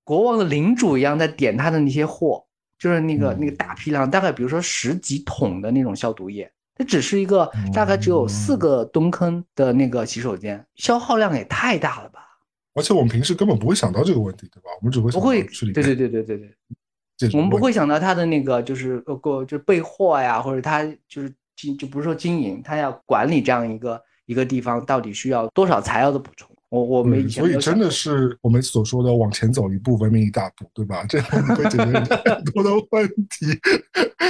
[0.03, 2.43] 国王的领主一样，在点他的那些货，
[2.79, 6.51] 就是那个那个大批量，大概比如说十几桶的那种消毒液。
[6.75, 12.19] 这只是一个大概只有四个蹲坑的那个洗手间，消耗量也太大了吧！
[12.75, 14.69] 而且我们平时根本不会想到这个问题，对吧？
[14.79, 16.37] 我们只会不会对对对对对
[17.17, 26.47] 对，我们不会想到他的那个就是呃过就是备货呀，或者他就是经就不是说经营，他要管理这样一个一个地方，到底需要多少材料的补充。
[26.69, 31.05] 我我们以前所以真的是我们所说的往前走一步，文明一大步，对吧？
[31.07, 33.57] 这样会解决很多的问题。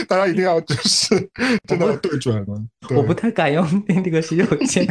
[0.08, 1.30] 大家一定要就是
[1.66, 2.64] 真的对准了。
[2.96, 4.86] 我不太敢用那个洗手间。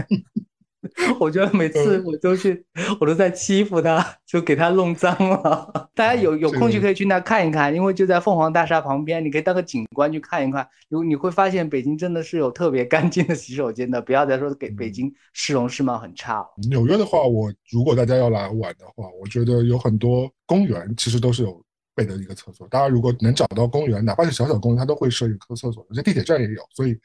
[1.20, 2.64] 我觉得每次我都去，
[3.01, 5.89] 我都在欺负他，就给他弄脏了。
[5.95, 10.66] 大家有有空去可以去那看一看，因为就在凤凰大厦旁边，你可以当个景观去看一看。
[10.89, 14.01] 如你会发现，北京真的是有特别干净的洗手间的。
[14.01, 16.47] 不要再说给北京市容市貌很差。
[16.68, 21.62] 纽约的话，我如果大家要来玩的话，我觉得有很多公园其实都是有
[21.95, 22.68] 备的一个厕所。
[22.68, 25.84] 大家如果能找到公园，哪怕是小小公园，它都会设一个厕所。
[25.89, 26.97] 有些地铁站也有，所以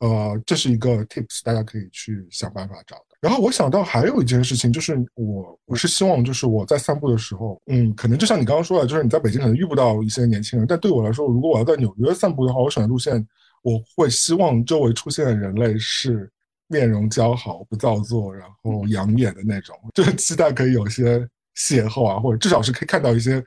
[0.00, 3.13] 呃，这是一个 tips，大家可以去想办法找的。
[3.24, 13.26] 然后我想到还有一件事情，就是我我是希望，就是我在散步的时候，嗯，可能就像你刚刚说的，就是你在北京可能遇不到一些年轻人，但对我来说，如果我要在纽约散步的话，我选的路线，
[13.62, 16.30] 我会希望周围出现的人类是
[16.68, 21.18] 面容姣好、不造作，然后养眼的那种， 就是期待可以有些
[21.56, 23.42] 邂逅啊，或者至少是可以看到一些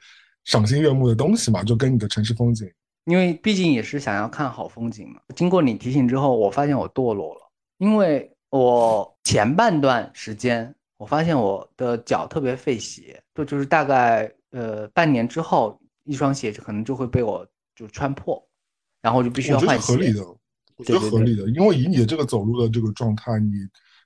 [0.46, 2.68] 赏心悦目的东西嘛，就跟你的城市风景，
[3.06, 5.22] 因为毕竟也是想要看好风景嘛。
[5.36, 7.42] 经过你提醒之后，我发现我堕落了，
[7.78, 8.34] 因为。
[8.50, 17.46] 我前半段时间，我发现我的脚特别费鞋，就就是大概呃半年之后，一双鞋可能就会被我
[17.76, 18.42] 就穿破，
[19.02, 19.94] 然后就必须要换鞋。
[19.94, 20.26] 合理的，
[20.78, 23.52] 我觉得合理的，因为以你的这个走路的这个状态，你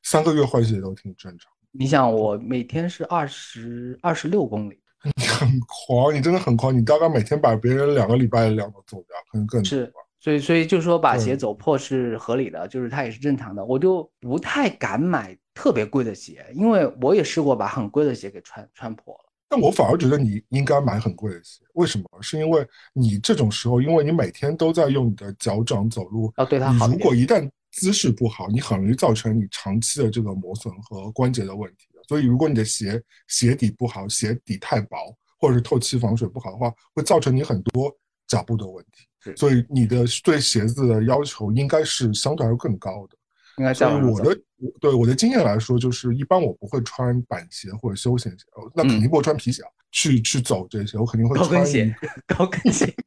[0.04, 1.52] 三个月换鞋都挺正常。
[1.72, 4.80] 你想，我每天是二十二十六公里，
[5.16, 9.94] 你很狂，你真的很狂，你大概每天把别人两个礼拜的量都走掉，可能更是。
[10.22, 13.66] 所以，所以就是说把鞋走破是合理的，就是它也是正常的。
[13.66, 19.32] 我就不太敢买特别贵的鞋，因为我也试过把很贵的鞋给穿穿破了。
[19.50, 22.06] 但我反而觉得你应该买很贵的鞋，为什么？
[22.22, 27.16] 是因为你这种时候，因为你每天都在用你的脚掌走路，要对它好如果。
[27.16, 31.88] 一旦姿势不好，你很容易造成你长期的这个磨损和关节的问题。
[32.08, 34.98] 所以，如果你的鞋鞋底不好，鞋底太薄，
[35.40, 37.92] 或者是透气防水不好的话，会造成你很多
[38.28, 39.08] 脚部的问题。
[39.24, 43.16] 是所以你的对鞋子的要求应该是相对来说更高的。
[43.58, 44.24] 应该所再往上走。
[44.24, 44.42] 以我的
[44.80, 51.96] 对我的经验来说，就是一般我不会穿板鞋或者休闲鞋，哦那肯定不会穿皮鞋啊去去走这些，我肯定会穿高跟鞋，
[52.26, 52.94] 高跟鞋。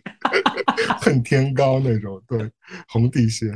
[1.00, 2.50] 恨天高那种，对，
[2.88, 3.46] 红底鞋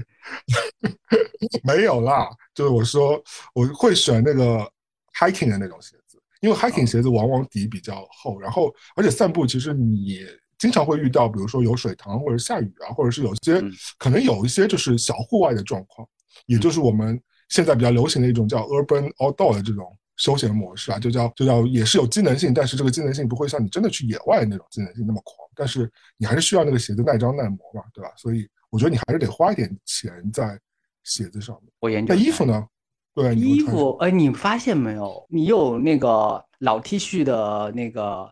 [1.64, 3.22] 没有啦，就是我说
[3.54, 4.58] 我会选那个
[5.18, 10.24] hiking 的那种鞋子，因为 hiking 鞋子往往底比较厚，然后而且散步其实你
[10.58, 16.06] 经常会遇到，比如说有水塘或者下雨啊，或者是有些嗯可能有一些就是小户外的状况，
[16.46, 28.10] 也就是我们现在比较流行的一种叫 urban outdoor 的这种休闲模式啊，就叫就叫也是有机能性，但是这个机能性不会像你真的去野外那种机能性那么狂，但是你还是需要那个鞋子耐脏耐磨嘛，对吧？
[28.16, 30.58] 所以我觉得你还是得花一点钱在
[31.04, 31.72] 鞋子上面。
[31.80, 32.66] 我研究那衣服呢？
[33.14, 35.26] 对，衣服，哎，你发现没有？
[35.28, 38.30] 你有那个老 T 恤的那个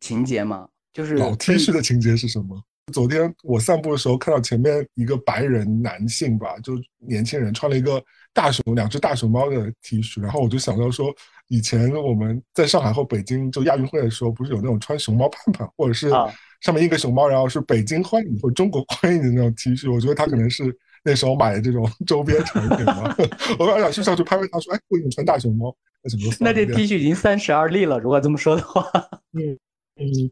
[0.00, 0.68] 情节吗？
[0.98, 2.60] 就是老 T 恤的情节是什么？
[2.92, 8.02] 昨天我散步的时候看到前面一个白人男性吧，就年轻人穿了一个
[8.34, 11.14] 大熊两只大熊猫的 T 恤，然后我就想到说，
[11.46, 23.16] 以前我们在上海或北京就亚运会的时候，不是有那种穿熊猫 盼盼，或者是啊上面印个熊猫，然后是北京欢迎或者中国欢迎的那种 T 恤，我觉得他可能是那时候买的这种周边产品吧。
[23.56, 25.72] 我本来想去上去拍拍他，说，哎，为什么穿大熊猫？
[26.02, 26.32] 那什么？
[26.40, 28.00] 那这 T 恤已经三十而立了。
[28.00, 28.82] 如果这么说的话，
[29.38, 29.56] 嗯，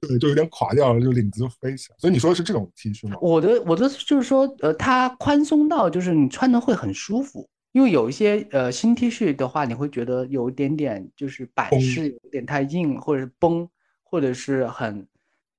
[0.01, 1.97] 对，就有点垮掉了，就领子就飞起来。
[1.99, 3.17] 所以你说的是这种 T 恤吗？
[3.21, 7.49] 我的我的就是说，呃，它宽松到就是你穿的会很舒服。
[7.73, 13.69] 因为有一些呃新 T 恤的话，你会觉得有一点点就是版崩式有点太硬，或者是崩，
[14.03, 15.07] 或者是很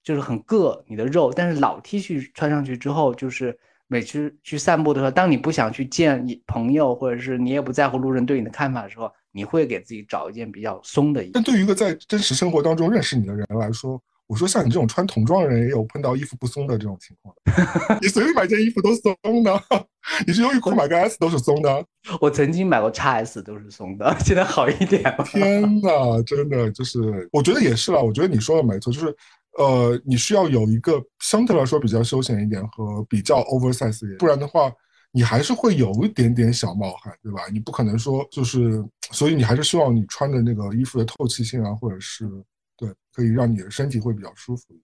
[0.04, 1.32] 就是很硌你的肉。
[1.32, 3.56] 但是老 T 恤穿上去之后，就是
[3.88, 11.44] 每次去散步的时候，当你不想去见你朋友，或者是你也不在乎路人对你的看法的时候，你会给自己找一件比较松的衣服但。
[11.44, 17.34] 对于一个在真实生活当中认识你的人来说，我说像你这种穿童装的人，也有碰到衣服不松的这种情况。
[18.02, 19.64] 你随便买件衣服都松的，
[20.26, 21.86] 你是优衣库买个 S 都是松的。
[22.20, 25.24] 我曾经买过 x S 都是松的，现在好一点了。
[25.24, 28.02] 天呐，真的就是，我觉得也是啦。
[28.02, 29.16] 我觉得你说的没错，就是
[29.58, 34.72] 呃，你需要有一个相对来说比较休闲一点和比较 oversize 一点，不然的话，
[35.12, 37.42] 你还是会有一点点小冒汗，对吧？
[37.52, 42.30] 你不可能说就是，所以你还是希望你穿的那个衣服的透气性啊，或者是
[42.78, 44.84] 对，可以让你的身体会比较舒服一点。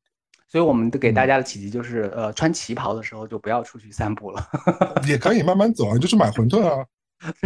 [0.50, 4.48] 所以我们给嗯大家的启迪就是，呃，穿旗袍的时候就不要出去散步了，
[5.08, 6.86] 也可以慢慢走啊，你就是买馄饨啊，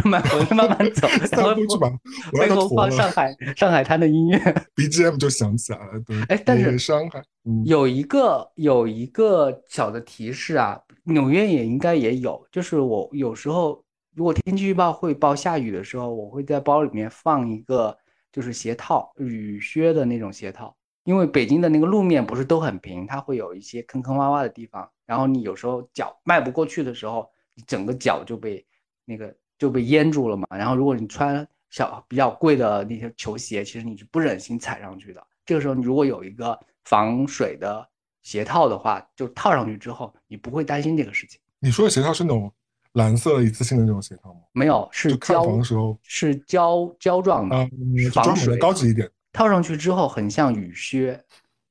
[0.03, 0.21] 慢
[0.55, 1.87] 慢慢走， 然后散步去买，
[2.33, 4.37] 我背让它坨后放上海上海滩的音乐。
[4.75, 5.99] ，BGM 就响起来了。
[6.05, 13.83] 对，哎但是夜夜山海，嗯，有一个有一个小的提示啊，纽约也应该也有，就是我有时候
[14.15, 17.95] 如果天气预报会报下雨的时候，我会在包里面放一个
[18.31, 28.65] 就是鞋套，雨靴的那种鞋套，因为北京的那个路面不是都很平，它会有一些坑坑洼洼的地方，然后你有时候脚迈不过去的时候，你整个脚就被
[29.05, 30.47] 那个就被淹住了嘛。
[30.51, 35.21] 然后如果你穿小比较贵的那些球鞋，其实你是不忍心踩上去的。
[35.45, 37.87] 这个时候你如果有一个防水的
[38.23, 41.39] 鞋套的话，就套上去之后，你不会担心这个事情。
[41.59, 42.51] 你说的鞋套是那种
[42.93, 44.39] 蓝色一次性的那种鞋套吗？
[44.53, 47.67] 没有，是胶的时候是胶胶状的，啊，
[48.13, 49.09] 防水高级一点。
[49.33, 51.23] 套上去之后很像雨靴，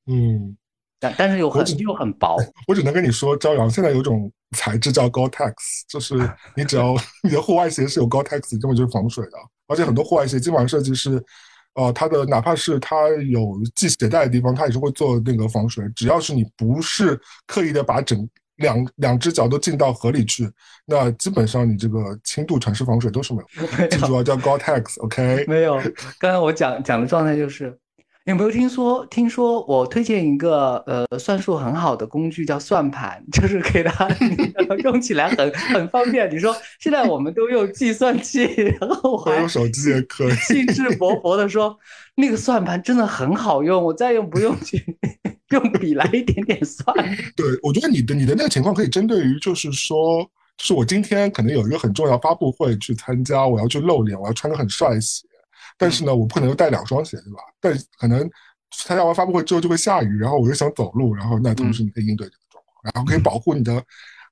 [0.07, 0.57] 嗯，
[1.01, 2.37] 但但是又很又很薄。
[2.69, 5.55] 我只能跟你说，朝阳现在有种材质叫 Gore-Tex，
[5.89, 6.15] 就是
[6.55, 6.95] 你只要
[7.25, 9.33] 你的户外鞋是有 Gore-Tex，根本就是防水的。
[9.69, 11.23] 而且很多户外鞋基本上设计是，
[11.75, 15.85] 呃，它的哪怕是它有系鞋带的地方，它也是会做那个防水。
[15.97, 20.49] 只要是你不是刻意的把整两两只脚都进到河里去，
[20.87, 23.87] 那基本上你这个轻度城市防水都是没有。
[23.89, 25.79] 记住啊，叫 Gore-Tex，OK？、没有，
[26.19, 27.77] 刚才我讲讲的状态就是，
[28.27, 29.07] 有没有听说？
[29.07, 34.09] 听说我推荐一个呃算术很好的工具叫算盘，就是给它
[34.83, 36.29] 用起来很很方便。
[36.35, 38.43] 你说现在我们都用计算器，
[38.81, 40.31] 然后我还我用手机也可以。
[40.33, 41.79] 兴致勃勃的说，
[42.17, 44.85] 那个算盘真的很好用，我再用不用去
[45.51, 46.97] 用笔来一点点算。
[47.37, 50.25] 对，我觉得你的你的那个情况可以针对于，就是说，
[50.57, 55.29] 就是我今天可能有一个很重要发布会去参加，我要去露脸，我要穿的很帅的鞋，
[55.79, 57.39] 但是呢，我不可能又带两双鞋，对吧？
[57.61, 58.29] 但可能
[58.71, 63.83] 参加完发布会之后就会下雨，然后我又想走路，然后那同时你可以应对这个状况，然后可以保护你的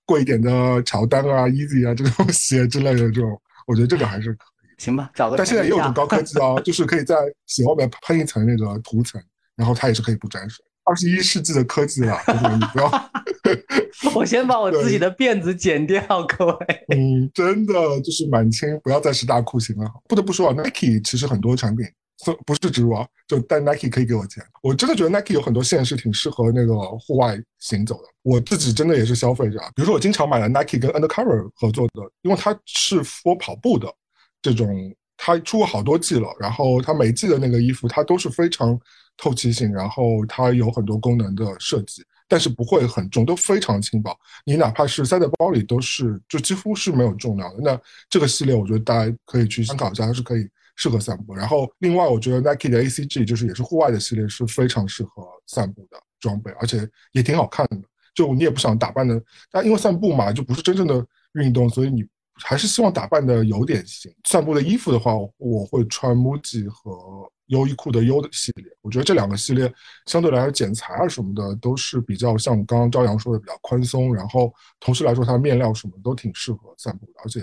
[0.04, 4.74] 贵一点的乔丹啊、Easy 啊这种 鞋之类的这种，我觉得这个还是可以。
[4.78, 5.36] 行吧，找个。
[5.36, 7.16] 但现在也有种高科技啊， 就是可以在
[7.46, 9.22] 鞋后面喷一层那个涂层，
[9.54, 10.64] 然后它也是可以不沾水。
[10.84, 13.10] 二十一世纪的科技了，你不要。
[14.14, 16.56] 我先把我自己的辫子剪掉，各位。
[16.94, 19.90] 嗯，真的就是满清，不要再是大酷刑了。
[20.08, 21.86] 不得不说啊，Nike 其实很多产品，
[22.44, 24.42] 不是植入啊，就但 Nike 可以给我钱。
[24.62, 28.02] 我真的觉得 Nike 有很多线是挺适合那个户外行走的。
[28.22, 33.88] 我自己真的也是消费者，比如说我经常买了 Nike 跟 Undercover 合作的，因为它是 for 跑步的
[34.42, 38.78] 这种，它出过好多季了，然后它每季的那个衣服它都是非常。
[39.16, 44.16] 透气性，然后它有很多功能的设计，但是不会很重，都非常轻薄。
[44.44, 47.62] 你哪怕是塞在包里，都是就几乎是没有重量的。
[47.62, 51.34] 那这个系列，我觉得大家可以去参考一下，它是可以适合散步。
[51.34, 57.78] 然后另外，我觉得 Nike 的 ACG 就是也是户外的系列，是非常适合散步的装备，而且也挺好看的。
[58.14, 61.04] 就你也不想打扮的，但因为散步嘛，就不是真正的
[61.34, 62.04] 运动，所以你
[62.34, 64.12] 还是希望打扮的有点型。
[64.24, 67.30] 散步的衣服的话，我会穿 MUJI 和。
[67.46, 69.72] 优衣库的优的系列，我觉得这两个系列
[70.06, 77.40] 相对来说剪裁啊什么的都是比较像刚刚朝阳说的比较宽松，然后同时来说它的面料什么都挺适合散步的，而且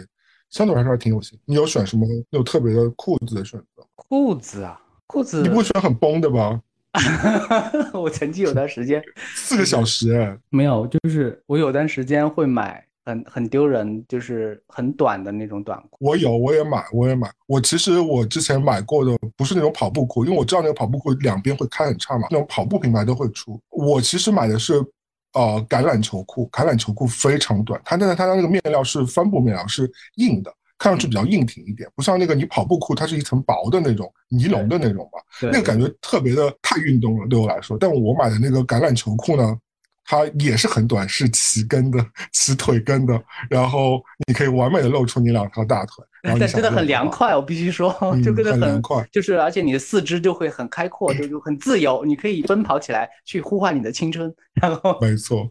[0.50, 1.40] 相对来说还挺有型。
[1.46, 3.86] 你有选什么有特别的裤子的选择？
[3.96, 6.60] 裤子啊，裤子你不会选很崩的吧？
[7.94, 9.02] 我曾经有段时间
[9.36, 12.86] 四个小时哎，没有，就是我有段时间会买。
[13.04, 15.98] 很很丢人，就是很短的那种短裤。
[16.00, 17.30] 我有，我也买，我也买。
[17.48, 23.60] 我其实我之前买过的不是那种跑步裤，因为我知道那个跑步裤两边会开很差嘛，那种跑步品牌都会出。
[23.70, 24.76] 我其实买的是，
[25.34, 26.48] 呃，橄榄球裤。
[26.52, 37.78] 橄榄球裤非常短，它但是它的那个面料是帆布面料，是硬的，看上去比较硬挺一点，不像那个你跑步裤，它是一层薄的那种尼龙的那种吧，那个感觉特别的太运动了，对我来说。
[37.80, 39.58] 但我买的那个橄榄球裤呢？
[40.12, 47.90] 它也是很短，是齐跟的， 齐腿跟的，然后你可以完美的露出你两条大腿， 但真的很凉快，我必须说，
[48.22, 54.30] 就真的很凉快，就是而且你的四肢就会很开阔，就就很自由，你可以奔跑起来去呼唤你的青春，
[54.62, 55.50] 然后没错，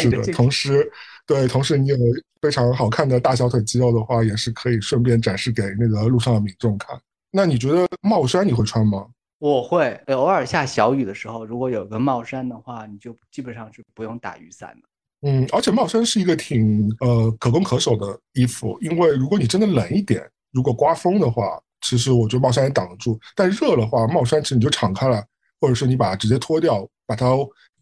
[0.00, 0.90] 是的，同时
[1.24, 1.96] 对，同时你有
[2.40, 7.00] 非常好看的大小腿肌肉的话，也是可以顺便展示给那个路上的民众看。
[7.30, 9.06] 那你觉得帽衫你会穿吗？
[9.42, 15.28] 我会偶尔下小雨的时候，如果有个帽衫的话，你就基本上是不用打雨伞的。
[15.28, 23.18] 嗯，而且帽衫是一个挺呃可攻可守的衣服，因为如果你真的冷一点，如果刮风的话，其实我觉得帽衫也挡得住。
[23.34, 25.20] 但热的话，帽衫其实你就敞开了，
[25.60, 27.26] 或者是你把它直接脱掉，把它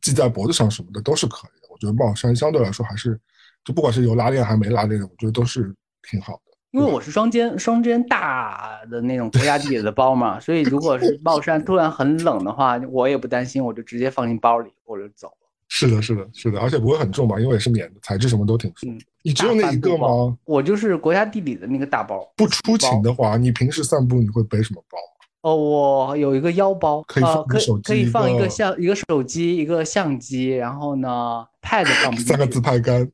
[0.01, 1.69] 系在脖子上什么的都是可以的。
[1.71, 3.21] 我觉得帽衫相对来说还是，
[3.67, 5.75] 就不管是有拉链还是没拉链的，我觉得都是
[6.11, 6.50] 挺好的。
[6.73, 15.35] 因为我是双肩双肩大的那种国家地理的包嘛，所以如果是 帽衫突然很冷的话，我也不担心，我就直接放进包里，我就走了。
[15.69, 17.39] 是的，是的，是的，而且不会很重吧？
[17.41, 18.71] 因为也是棉的，材质什么都挺。
[18.87, 20.37] 嗯，你只有那一个吗？
[20.45, 22.29] 我就是国家地理的那个大包。
[22.37, 24.99] 不出勤的话，你平时散步你会背什么包？
[25.43, 33.11] 哦，我有一个腰包，可以放手机，可以放一个相一个手机，一个相机，然后呢，pad 放不进三个自拍杆。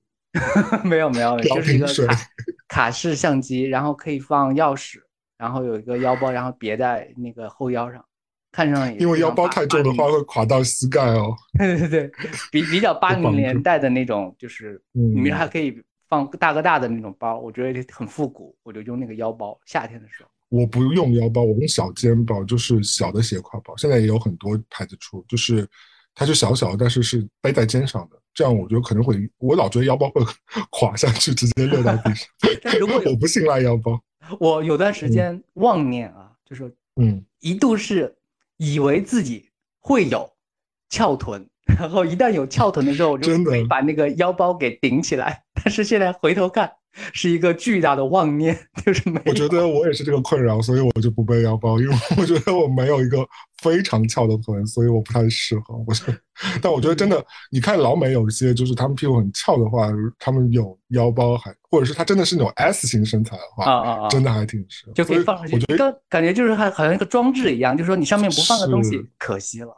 [0.83, 1.93] 没 有没有，就是一个卡
[2.69, 4.99] 卡式相机，然后可以放钥匙，
[5.39, 8.05] 然后有一个腰包，然后别在那个后腰上，
[8.53, 11.35] 看上因为腰包太重的话会垮到膝盖哦。
[11.59, 12.13] 对对对，
[12.51, 19.59] 比比较 八零年代的那种，就是里面还可以放大哥大的那种包，我觉得很复古，我就用那个腰包。
[19.67, 23.77] 夏天的时候，我不用腰包，我用小肩包，就是小的斜挎包。
[23.77, 25.69] 现在也有很多牌子出，就是
[26.15, 28.17] 它就小小的，但是是背在肩上的。
[28.37, 30.23] 这样我觉得可能会，我老觉得腰包会
[30.71, 32.29] 垮下去，直接落到地上。
[32.63, 33.99] 但如果我不信赖腰包，
[34.39, 36.71] 我有段时间妄念啊，就是
[37.01, 38.15] 嗯，一度是
[38.59, 39.49] 以为自己
[39.81, 40.31] 会有
[40.91, 45.43] 翘臀，然后一旦有翘臀的时候，我就会把那个腰包给顶起来。
[45.55, 46.71] 但是现在回头看。
[47.13, 49.21] 是一个巨大的妄念，就是没。
[49.27, 53.19] 我觉得我也是这个困扰，所以我就不背腰包，因为我觉得我没有一个
[53.63, 55.75] 非常翘的臀，所以我不太适合。
[55.87, 56.19] 我觉得，
[56.61, 59.89] 但我觉得真的，你看老美有一些，就是他们屁股很翘的话，
[60.19, 65.55] 他们有腰包，还或者是他真的是那种 S 型身材的话，啊啊啊，真的还挺适合，就可以放上去。
[65.55, 69.75] 我觉得感觉就是还好像一个装置一样，就是说你上面不放个东西，可惜了。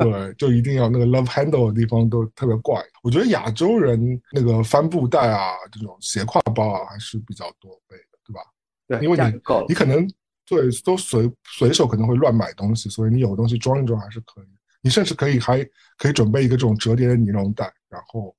[0.00, 2.82] 对，就一定要那个 love handle 的地方都特别怪。
[3.04, 8.40] 我觉得亚洲人那个帆布袋啊，这种斜挎包啊，还是比较多背的，对吧？
[8.88, 10.04] 对，因为你你可能
[10.46, 14.46] 对都随随手可能会乱买东西，所以你有东西装一装还是可以。
[14.82, 15.66] 你甚至可以还
[15.96, 18.34] 可以准备一个这种折叠的尼龙袋，然后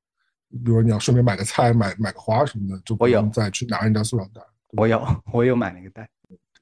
[0.63, 4.41] 比如你要顺便买个菜、买买个花什么的，就不用再去拿人家塑料袋。
[4.77, 5.03] 我有，
[5.33, 6.07] 我有买那个袋。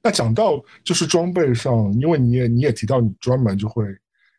[0.01, 3.85] 那讲到就是装备上，因为你也你也提到你专门就会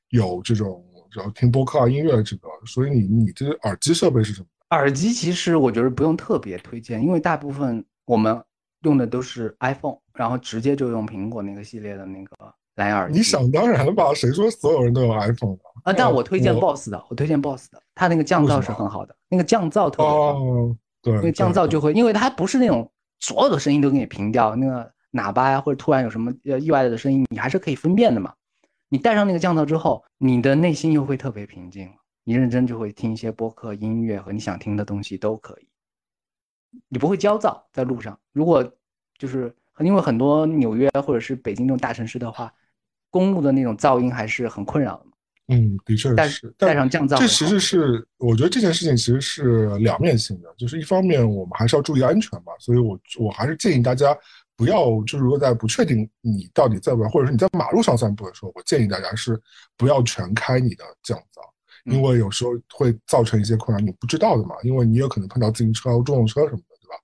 [0.09, 0.83] 有这种
[1.15, 4.47] 然后听播客啊音乐这个，所以你你这耳机设备是什么？
[4.71, 8.43] 耳机其实我觉得不用特别推荐，因为大部分我们
[8.85, 12.37] 用的都是 iPhone，然后直接就用苹果那个系列的那个
[12.77, 13.19] 蓝牙耳机。
[13.19, 14.15] 你想当然吧？
[14.15, 15.63] 谁说所有人都有 iPhone 的？
[15.85, 20.33] 啊，但我推荐 BOSS 的，我推荐 BOSS 的，它那个降噪是很好的，那个降噪特别好。
[20.33, 28.33] 哦，对，那个降噪就会，因为它不是那种所有的声音都给你平掉，那个喇叭呀或者突然有什么呃意外的声音，你还是可以分辨的嘛。
[28.89, 31.91] 你戴上那个降噪之后，你的内心又会特别平静。
[32.27, 35.69] 你认真就会听一些播客、音乐和你想听的东西都可以，
[36.89, 38.19] 你不会焦躁在路上。
[38.33, 38.63] 如果
[39.19, 42.53] 就是因为很多纽约或者是北京这种大城市的话，
[43.11, 45.07] 公路的那种噪音还是很困扰的。
[45.49, 46.55] 嗯，的确是。
[46.57, 54.17] 带上降噪，这其实是我觉得这件事情其实是两面性的，就是一方面我们还是要注意安全嘛，所以我我还是建议大家
[54.57, 59.39] 不要，就是如果在不确定你到底在不在，或者是你在马路上散步的时候，我建议大家是
[59.77, 61.43] 不要全开你的降噪。
[61.85, 64.55] 因为有时候会造成一些困扰，你不知道的嘛。
[64.63, 66.95] 因为你有可能碰到自行车、重用车什么的，对吧？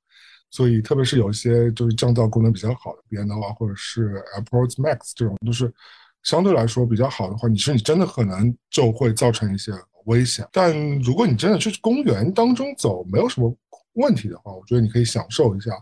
[0.50, 5.72] 所以特别是有一些就是降噪功能比较好的 B N O 啊，或者是 AirPods Max 这种，就是
[6.22, 9.70] 相对来说比较好的话，你说你真的可能就会造成一些
[10.06, 10.46] 危险。
[10.50, 13.54] 但如果你真的去公园当中走，没有什么
[13.92, 15.72] 问题的话，我觉得你可以享受一下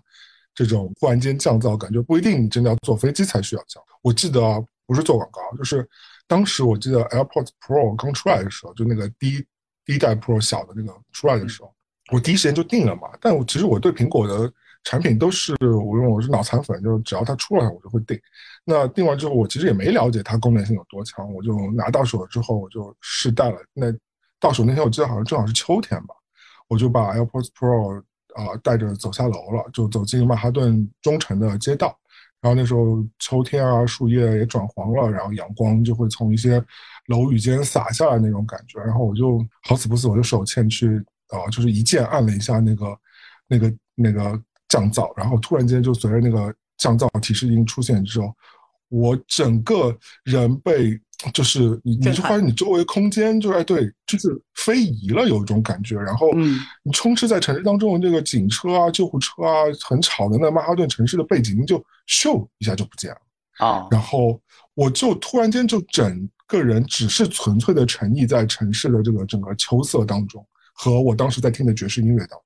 [0.55, 2.03] 这种忽然间降噪感觉。
[2.03, 3.82] 不一定你真的要坐飞机才需要降。
[4.03, 5.88] 我记得啊，不是做广告，就是。
[6.29, 9.45] 当时我记得 AirPods Pro 刚出来的时候，就那个第一
[9.85, 11.74] 第一代 Pro 小的那个出来的时候，
[12.12, 13.09] 我第一时间就定了嘛。
[13.20, 14.53] 但我其实我对苹果的
[14.85, 18.20] 产品都是我用我是脑残粉，就是只要它出来我就会定。
[18.64, 23.59] 那定完之后，我其实也没了解它功能性有多强，我就拿到手了之后我就试戴了。
[23.72, 23.87] 那
[24.39, 26.14] 到手那天我记得好像正好是秋天吧，
[26.68, 27.99] 我就把 AirPods Pro
[28.35, 31.99] 啊带着走下楼了，就走进曼哈顿中城的街道。
[32.41, 36.62] 然后那时候秋天啊，树叶也转黄了，然后阳光就会从一些
[37.07, 38.80] 楼宇间洒下来那种感觉。
[38.80, 40.97] 然后我就好死不死，我就手欠去
[41.28, 42.99] 啊，就是一键按了一下那个
[43.47, 48.32] 那个那个降噪，然后突然间就随着那个降噪提示音出现之后，
[48.89, 51.01] 我整个人被。
[51.33, 55.97] 就是你，你就发现你周围空间就哎对，就是非遗了，有一种感觉。
[55.97, 56.31] 然后，
[56.85, 63.89] 你充斥在城市当中，这个警车啊、救护车啊，很吵的那曼哈顿城市的背景就咻一下就不见了啊。
[63.91, 64.41] 然后
[64.75, 72.41] 我就突然间就整个人只是纯粹的沉溺在城市的这个整个秋色当中，和我当时在听的爵士音乐当中，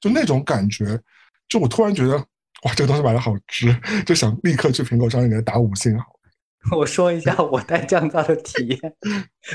[0.00, 1.00] 就那种感觉，
[1.48, 2.16] 就我突然觉得
[2.64, 3.72] 哇，这个东西买的好值，
[4.04, 6.06] 就想立刻去苹果商店给它打五星好。
[6.76, 8.96] 我说一下 我带降噪的体验，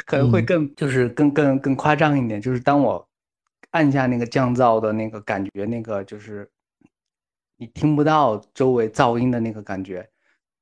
[0.05, 3.07] 可能会更就是更更更夸张一点，就是当我
[3.71, 6.49] 按下那个降噪的那个感觉，那个就是
[7.57, 10.09] 你听不到周围噪音的那个感觉，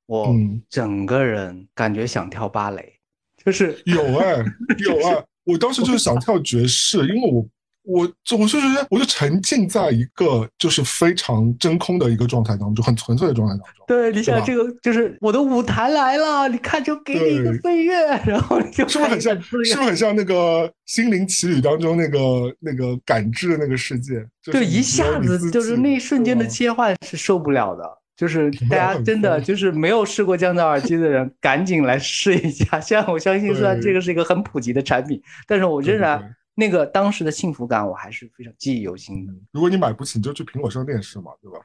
[0.07, 0.35] 我
[0.69, 2.99] 整个人感觉想跳芭蕾，
[3.43, 4.43] 就是有哎
[4.79, 7.45] 有啊，我当时就是想跳爵士，因为我。
[7.83, 13.85] 我就我就觉得，我就沉浸在一个就是非常真空的一个状态当中，很纯粹的状态当中。
[13.87, 17.93] 对，你想这个就是我的舞台来了，你看就给你一个飞跃，
[18.25, 19.41] 然后就是不是很像？
[19.41, 22.19] 是不是很像那个《心灵奇旅》当中那个
[22.59, 24.23] 那个感知的那个世界？
[24.43, 27.83] 对，一下子就是那一瞬间的切换是受不了的。
[28.15, 32.79] 就是大家真的就是没有试过降噪耳机的人， 赶紧来试一下。
[32.79, 36.35] 虽然我相信，虽然这个是一个很普及的产品，但是我仍然。
[36.61, 39.33] 那个当时的幸福感，我还是非常记忆犹新的。
[39.51, 41.59] 如果你买不起，你就去苹果商店试嘛，对吧？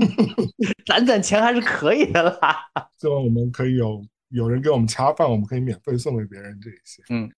[0.86, 2.56] 攒攒钱还是可以的啦。
[2.96, 7.02] 希望我们可以有有人给我们恰饭，我们可以免费送给别人这一些。
[7.10, 7.30] 嗯，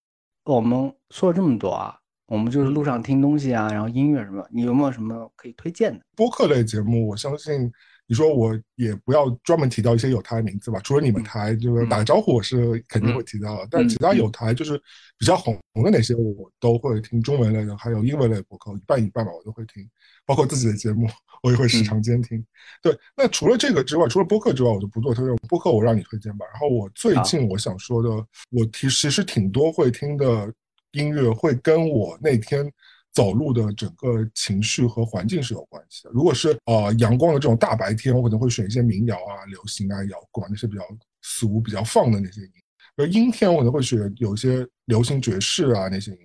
[0.45, 1.99] 我们说了这么多啊，
[2.29, 7.09] 我们就是路上听东西啊，然后音乐什么，你有没有什么可以推荐的播客类节目？
[7.09, 7.73] 我相信。
[8.11, 13.69] 你说我也不要专门提到一些有台的名字吧，除了你们台，就是打个招呼，我是肯定会提到的。
[13.71, 14.81] 但其他有台就是
[15.19, 15.55] 比较红
[15.85, 19.87] 的那些，我都会听中文类的，还有英文类播客，一半一半吧，我都会听。
[20.25, 21.07] 包括自己的节目，
[21.43, 22.43] 我也会时常监听。
[22.83, 25.37] 对，那除了这个之外，除了播客之外，我就不做推荐。
[25.47, 26.47] 播客我让你推荐吧。
[26.51, 30.51] 然后我最近我想说的，我其实挺多会听的
[30.93, 32.73] 音乐，会跟我那天。
[33.13, 36.11] 走路的整个情绪和环境是有关系的。
[36.13, 40.83] 如果是呃阳光的这种大白天，我可能会选一些民谣啊、流行啊、摇滚那些比较
[41.23, 42.51] 俗、比较放的那些音。
[42.97, 46.19] 而阴天我可能会选有一些流行爵士啊那些音。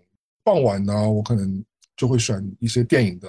[0.44, 1.64] 傍晚呢，我可能
[1.96, 3.28] 就会选一些电影的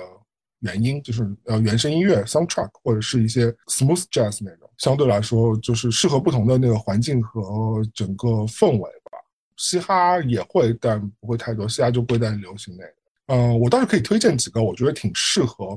[0.60, 4.68] 原音，就是呃原声音乐 （soundtrack） 或者是一些 smooth jazz 那种。
[4.78, 9.12] 相对来说，就是适合不同的那个环境和整个氛围吧。
[9.56, 11.68] 嘻哈也会，但不会太多。
[11.68, 12.84] 嘻哈就归在流行类。
[13.26, 15.76] 嗯，我倒是可以推荐几个我觉得挺适合，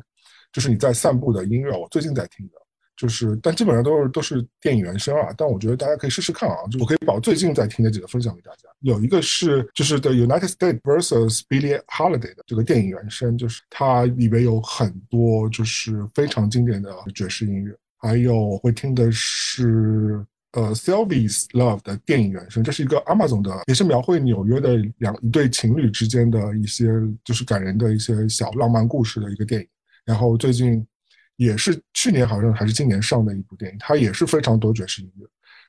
[0.51, 1.71] 就是你在散步的音乐。
[1.77, 2.53] 我最近在听的，
[2.95, 5.33] 就是，但基本上都是都是电影原声啊。
[5.37, 8.67] 但我觉得大家可以试试看啊，就我可以把我最近在听的几个分享给大家。
[8.81, 17.73] 有一个是就是《The United States vs Billie Holiday》的这个电影原声，就是它里面有很多就是非常经典的爵士音乐。
[17.97, 26.87] 还有我会听的是呃《Sylvie's Love》的电影原声，这是一个 Amazon 的，也是描绘纽约的两一对情侣之间的一些
[27.23, 29.67] 就是感人的一些小浪漫故事的一个电影。
[30.05, 30.85] 然后最近。
[31.37, 35.27] 也是去年好像还是今年上的一部电影，它也是非常多爵士音乐，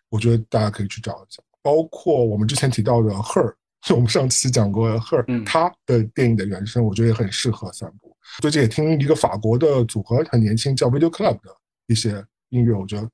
[0.08, 1.42] 我觉得大家可以去找一下。
[1.60, 3.50] 包括我们之前提到的《Her》，
[3.86, 8.16] 就我们上期讲过《Her》，它的电影的原声，我觉得也很适合散步。
[8.40, 11.54] 最近也听一个法国的组合，很年轻，叫 Video Club 的
[11.86, 13.06] 一些音乐，我觉得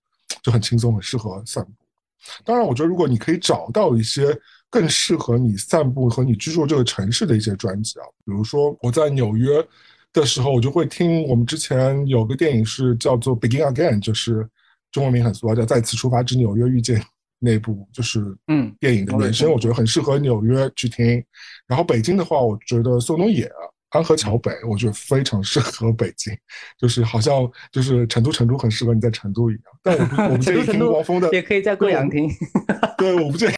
[0.45, 1.73] 就很轻松，很适合散步。
[2.45, 4.39] 当然，我觉得如果你可以找到一些
[4.71, 9.67] 更适合你散步和你居住这个城市的一些专辑啊，比如说我在纽约。
[10.13, 14.49] 的时候，我就会听我们之前有个电影是叫做《Begin Again》，就是
[14.93, 17.01] 中文名很俗啊，叫《再次出发之纽约遇见》
[17.41, 21.21] 那部，就是嗯电影的原声，我觉得很适合纽约去听。
[21.67, 23.51] 然后北京的话，我觉得宋冬野。
[23.95, 26.37] 安河桥北，我觉得非常适合北京，
[26.77, 29.63] 就是好像就是成都，成都很适合你在成都一样。
[29.85, 32.29] 但我不我不建议听汪峰的，也可以在贵阳听。
[32.99, 33.55] 对，我不建议，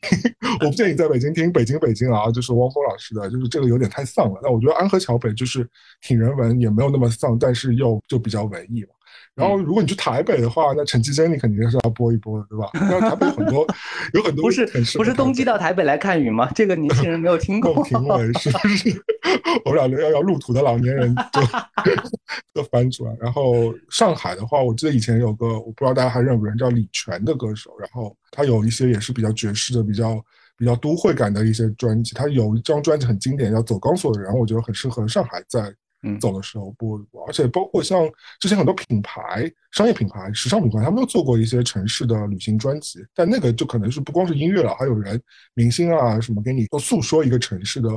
[0.61, 4.39] 我不建议在北京听北京北京啊，就是汪峰老师的，就是这个有点太丧了。
[4.43, 5.67] 那我觉得安河桥北就是
[6.03, 8.89] 挺人文，也没有那么丧，但是又就比较文艺嘛。
[9.37, 12.71] 然后，如果你去台北的话，那陈绮贞你肯定是要播一播的，对吧？
[12.73, 13.67] 那台北很多
[14.15, 16.51] 有很多不是不是冬季到台北来看雨吗？
[16.55, 17.85] 这个年轻人没有听过。
[17.85, 18.91] 评委是不是？
[19.67, 21.43] 我们俩要要入土的老年人就
[22.63, 23.15] 都翻出来。
[23.21, 30.19] 然后上海的话，我记得以前有个我不知道大家还认不认叫李泉的歌手，然后他有一些也是比较爵士的、比较
[30.57, 32.15] 比较都会感的一些专辑。
[32.15, 35.71] 他有一张专辑很经典，叫《走钢索的人》，我觉得很适合上海在。
[36.21, 38.09] 走的时候播一播，而且包括像
[38.39, 43.05] 之前很多品牌、商业品牌、时尚品牌，他们都做过一些城市的旅行专辑。
[43.15, 45.21] 但那个就可能是不光是音乐了，还有人、
[45.55, 47.89] 明星啊什么给你诉说一个城市的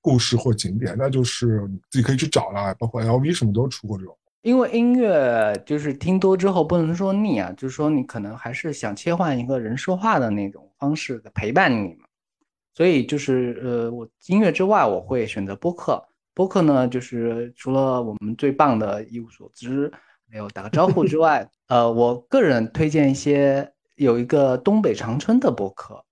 [0.00, 2.72] 故事或景点，那就是自己可以去找啦。
[2.78, 4.16] 包括 LV 什么都出过这种。
[4.42, 12.06] 因为音乐就是听多之后不能说腻啊，就是说你可能还是想切换一个人说话的那种方式陪伴你嘛。
[12.72, 16.00] 所以就是呃，我音乐之外，我会选择播客。
[16.36, 19.90] 播客呢，就是除了我们最棒的一无所知，
[20.30, 26.04] 还有打个招呼之外，呃，我个人推荐一些有一个东北长春的播客，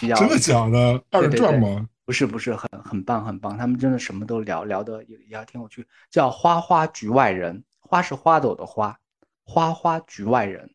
[0.00, 1.86] 比较真的假的二人转吗？
[2.06, 8.98] 不是不是，很很棒很棒，他们真的什么都聊聊的也也挺有趣，叫花花局外人，花是花朵的花，
[9.44, 10.70] 花花局外人，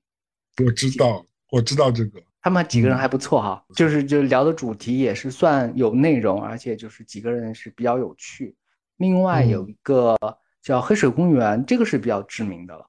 [0.64, 8.56] 我知道我知道这个，他们几个人还不错哈，就是就聊的主题也是算有内容，而且就是几个人是比较有趣。
[9.02, 10.15] 另外有一个
[10.61, 12.86] 叫黑水公园，这个是比较知名的了，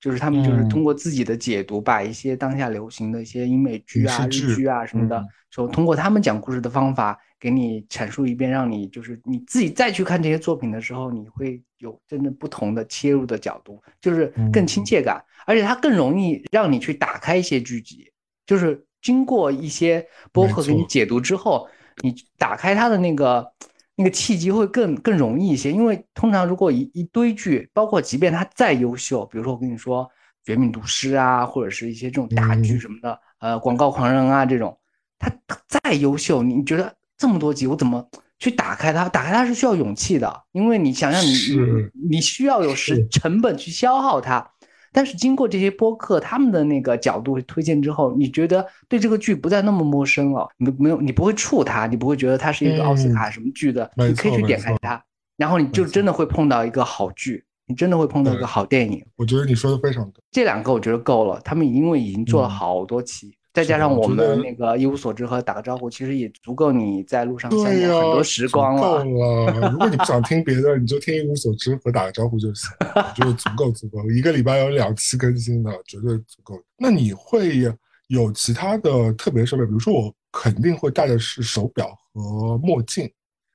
[0.00, 18.08] 就是他们就是通过自己的解读，把一些当下流行的一些英美剧啊、日剧啊什么的，说通过他们讲故事的方法给你阐述一遍，让你就是你自己再去看这些作品的时候，你会有真正不同的切入的角度，就是更亲切感，而且它更容易让你去打开一些剧集，
[18.46, 21.68] 就是经过一些播客给你解读之后，
[22.02, 23.52] 你打开它的那个。
[23.96, 30.04] 那个契机会更更容易一些，因为通常如果一一堆剧，包括即便它再优秀，比如说我跟你说
[30.44, 34.78] 《绝命毒师》啊，或者是一些这种大剧什么的，呃，《广告狂人》啊这种，
[35.18, 35.32] 它
[35.66, 38.06] 再优秀，你觉得这么多集我怎么
[38.38, 39.08] 去打开它？
[39.08, 44.52] 打开它是需要勇气的，因为你想想你你你需要有时成本去消耗它。
[44.96, 50.48] 但是经过这些播客他们的那个角度推荐之后，你觉得对这个剧不再那么陌生了？
[50.56, 55.04] 你没有，你不会触它，你不会觉得它是一个奥斯卡什么剧的，你可以去点开它，
[55.36, 59.04] 然后你就真的会碰到一个好剧，你真的会碰到一个好电影。
[59.16, 63.36] 我觉得你说的非常对，这两个我觉得够了，他们因为已经做了好多期。
[63.56, 69.02] 再加上我们那个一无所知和打个招呼，其实也足够你在路上享受很多时光了。
[69.02, 72.68] 够了，如果你不想听别的，你就听一无所知和打个招呼就行，
[73.14, 73.98] 就足够足够。
[74.10, 76.54] 一个礼拜有两期更新的，绝对足够。
[76.76, 77.62] 那你会
[78.08, 79.64] 有其他的特别设备？
[79.64, 83.10] 比如说，我肯定会戴的是手表和墨镜，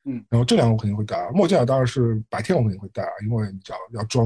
[0.05, 1.29] 嗯，然后这两个我肯定会带。
[1.31, 4.25] 墨镜啊，当然是白天我肯定会戴啊，因为你知道要装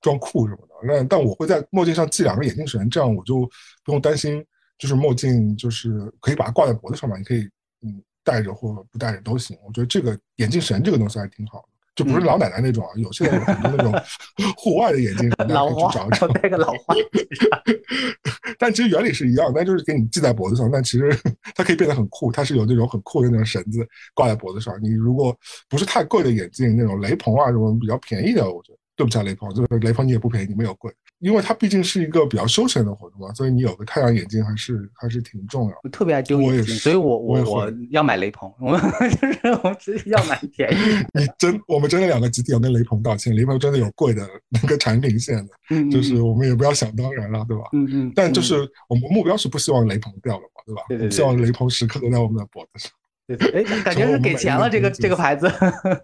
[0.00, 0.74] 装酷什么的。
[0.86, 3.40] 那但我会在墨镜上系两个眼镜绳，这样我就
[3.82, 4.46] 不用担心。
[4.78, 5.90] 就是墨镜，就是
[6.20, 7.40] 可以把它挂在脖子上嘛，你可以
[7.82, 9.56] 嗯戴着或不戴着都行。
[9.66, 13.92] 我觉得这个眼镜绳这个东西还挺好的，就不是老奶奶那种啊，有些人很多那种
[14.56, 15.92] 户外的眼镜绳，老花，
[16.28, 16.94] 戴个老花。
[18.58, 21.10] 但其实原理是一样，但就是给你系在脖子上，但其实
[21.54, 24.74] 它可以变得很酷，它是有那种很酷的那种绳子挂在脖子上。
[24.82, 25.36] 你如果
[25.68, 30.92] 不是太贵的眼镜，那种雷朋啊什么比较便宜的，我觉得对不起啊雷朋，就是雷朋你也不便宜，你们有贵。
[31.20, 35.76] 因为它毕竟是一个比较休闲的活动嘛，所以你有个太阳眼镜还是还是挺重要。
[35.82, 38.80] 我特别爱丢眼镜，所以我我我要买雷朋，我们
[39.20, 40.76] 就是我直接要买便宜。
[41.18, 47.64] 你真，我们真的两个集体要跟雷朋道歉，雷朋真的有贵的那个产品线的，就是我们也不要想当然了，对吧？
[47.72, 48.12] 嗯嗯。
[48.14, 50.82] 但就是我们目标是不希望雷朋掉了嘛，对吧？
[50.88, 51.10] 对对。
[51.10, 52.92] 希望雷朋时刻都在我们的脖子上。
[53.26, 55.46] 对，哎，感觉是给钱了这个这个牌子。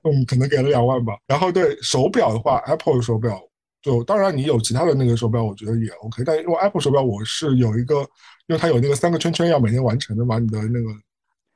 [0.02, 1.14] 嗯，可能给了两万吧。
[1.26, 3.40] 然后对手表的话，Apple 手表。
[3.84, 6.24] 就当然，你有其他的那个手表，我觉得也 OK。
[6.24, 8.00] 但因为 Apple 手表，我是有一个，
[8.46, 10.88] 因为它有那个三个圈圈要每天完成的嘛，你的那个，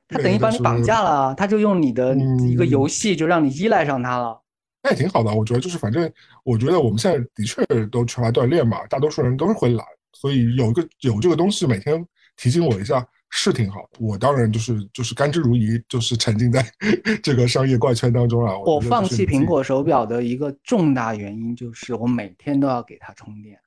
[0.07, 2.15] 它等于把你绑架了，它就用你的
[2.47, 4.39] 一个游戏就让你依赖上它了。
[4.83, 6.07] 那也挺好的，我觉得就是反正
[6.43, 9.83] 我觉得我们现在的确都缺乏锻炼嘛，大多数人都是会懒，
[10.13, 12.05] 所以有个有这个东西每天
[12.37, 13.03] 提醒我一下。
[13.31, 16.65] 是挺好，我当然就是就是甘之如饴，就是沉浸在
[17.21, 18.59] 这个商业怪圈当中了。
[18.59, 23.59] 我放弃苹果手表的一个重大原因就是我每天都要给它充电。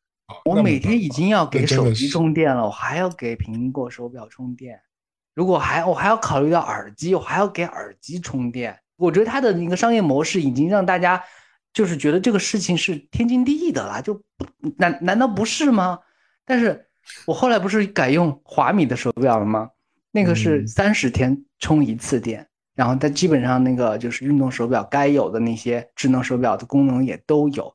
[0.45, 4.81] 我每天已经要给手机充电了，我还要给苹果手表充电。
[5.35, 8.77] 如果还我还要考虑到耳机，我还要给耳机充电。
[8.97, 11.23] 我觉得它的一个商业模式已经让大家
[11.73, 14.21] 就是觉得这个事情是天经地义的了，就
[14.77, 16.01] 难难道不是吗？
[16.45, 16.89] 但是。
[17.27, 19.71] 我后来不是改用华米的手表了吗？
[20.11, 27.75] 那个是三十天充一次电，然后它基本上那个就是运动手表该有的那些智能手表的功能也都有。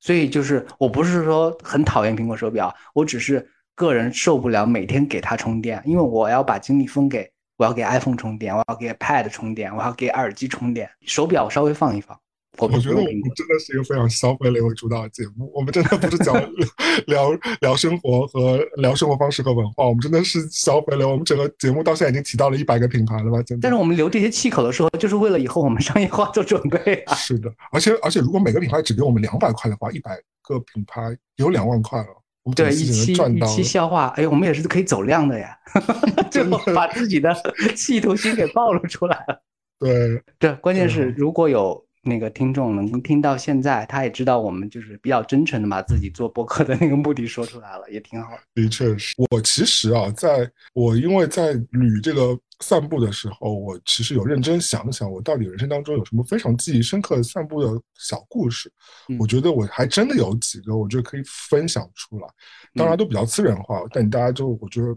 [0.00, 12.18] 所以就是我不是说很讨厌苹果手表，我只是个人受不了每天给它充电，因为我要把精力分给我要给 iPhone 充电，我要给 Pad 充电，我要给耳机充电，手表稍微放一放。
[12.58, 16.34] 我觉得我们真的是一个非常消费类为主导的节目，我们真的不是讲
[17.06, 21.04] 聊聊生活和聊生活方式和文化，我们真的是消费类。
[21.04, 23.38] 我们整个节目到现在已经提到了一百个品牌了吧？
[23.60, 27.14] 但是我们留这些气口的时候，就是为了以后我们商业化做准备啊。
[27.18, 32.06] 是的，而且而且如果每个品牌只给我们两百块的话，一百个品牌有两万块了，
[32.44, 35.56] 我们对一期一期消化，哎，我们也是可以走量的呀，
[36.30, 37.34] 最后把自己的
[37.74, 39.42] 企图心给暴露出来了。
[39.80, 41.84] 对，这关键是如果有。
[42.04, 48.62] 那个听众能听到现在，他也知道我们就是比较真诚的把自己做播客的那个目的说出来了，也挺好的。
[48.62, 58.70] 的确是我其实啊，在我因为在捋这个散步的时候，我其实有认真想想，我到底人生当中有什么非常记忆深刻的散步的小故事。
[59.18, 62.28] 我觉得我还真的有几个，我觉得可以分享出来。
[62.74, 64.88] 当然都比较私人化，但大家就我觉得，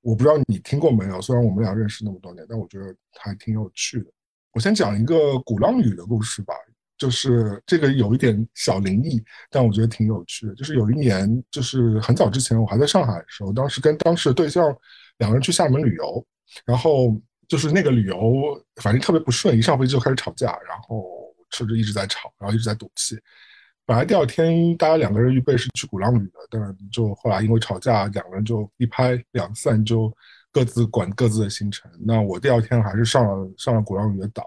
[0.00, 1.20] 我不知道你听过没有？
[1.20, 4.06] 虽然我们俩认识那么多年，但我觉得还挺有趣的。
[4.52, 6.54] 我先讲一个鼓浪屿的故事吧，
[6.98, 10.54] 就是这个有一点小灵异，但我觉得挺有趣的。
[10.54, 14.64] 就是有一年，就是很早之前，我还在上海的时候，当时跟当时的对象
[15.18, 16.26] 两个人去厦门旅游，
[16.66, 17.16] 然后
[17.46, 21.04] 就是那个旅游反正特别不顺，一上飞机就开始吵架，然后
[21.50, 23.16] 车就一直在吵，然后一直在赌气。
[23.86, 30.12] 本来第二天大家两个人预备是去鼓浪屿的，但就后来因为吵架，两个人就一拍两散就。
[30.52, 31.90] 各自管各自的行程。
[31.98, 34.44] 那我第二天还是上了上了鼓浪屿的岛，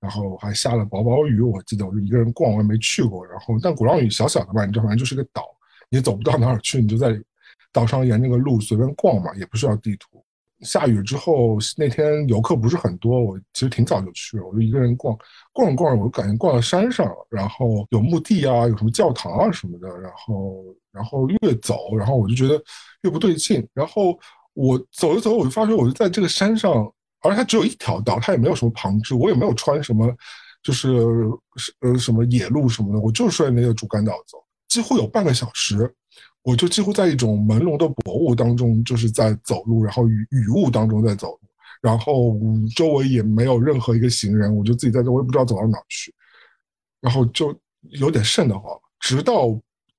[0.00, 1.40] 然后还下了薄薄雨。
[1.40, 3.26] 我记得我就一个人逛，我也没去过。
[3.26, 5.42] 然后，但鼓浪屿小小的嘛，你知道，反正就是个岛，
[5.88, 7.18] 你走不到哪儿去，你就在
[7.72, 10.22] 岛上沿那个路随便逛嘛，也不需要地图。
[10.60, 15.16] 下雨之后，那天游客不是很多，我其实挺早就去了，我就一个人逛，
[15.52, 22.62] 逛着逛着，我就感觉逛到山上了，然后有墓地啊，有什么教堂啊什么的，然后然后越走，然后我就觉得
[23.02, 24.18] 越不对劲，然后。
[24.56, 26.72] 我走着走着，我就发觉我就在这个山上，
[27.20, 30.10] 而且它只有一条道，它也没有什么旁支，我也没有穿什么，
[30.62, 30.88] 就是
[31.80, 35.92] 呃什么野路什么的，我就顺着那个主干道走，几乎有半个小时，
[36.42, 41.40] 我就几乎在一种朦胧的薄雾当中，就是在走路，然后雨雨雾当中在走路，
[41.82, 42.34] 然后
[42.74, 46.14] 周围也没有任何一个行人，我就自己在这，我也不知道走到哪去，
[47.02, 47.54] 然后就
[47.90, 49.54] 有点瘆得慌，直到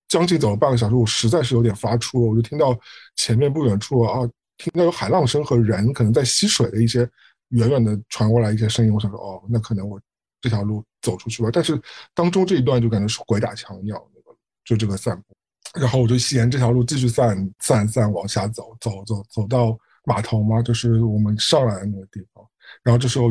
[0.08, 2.76] 将近走了半个小时，我实在是有点发怵了，我就听到
[3.16, 4.28] 前面不远处啊。
[4.58, 7.10] 听到有海浪声和人可能在吸水的一些
[7.50, 10.00] 远远的传过来一些声音，我想说哦，那可能我
[10.42, 11.50] 这条路走出去吧。
[11.54, 11.80] 但是
[12.14, 22.44] 当中这一段就感觉是鬼打墙一样，那个就这个散步，然后我就沿这条路继续散散散往下走，走走走到码头嘛，就是我们上来的那个地方。
[22.84, 23.30] 然后这时候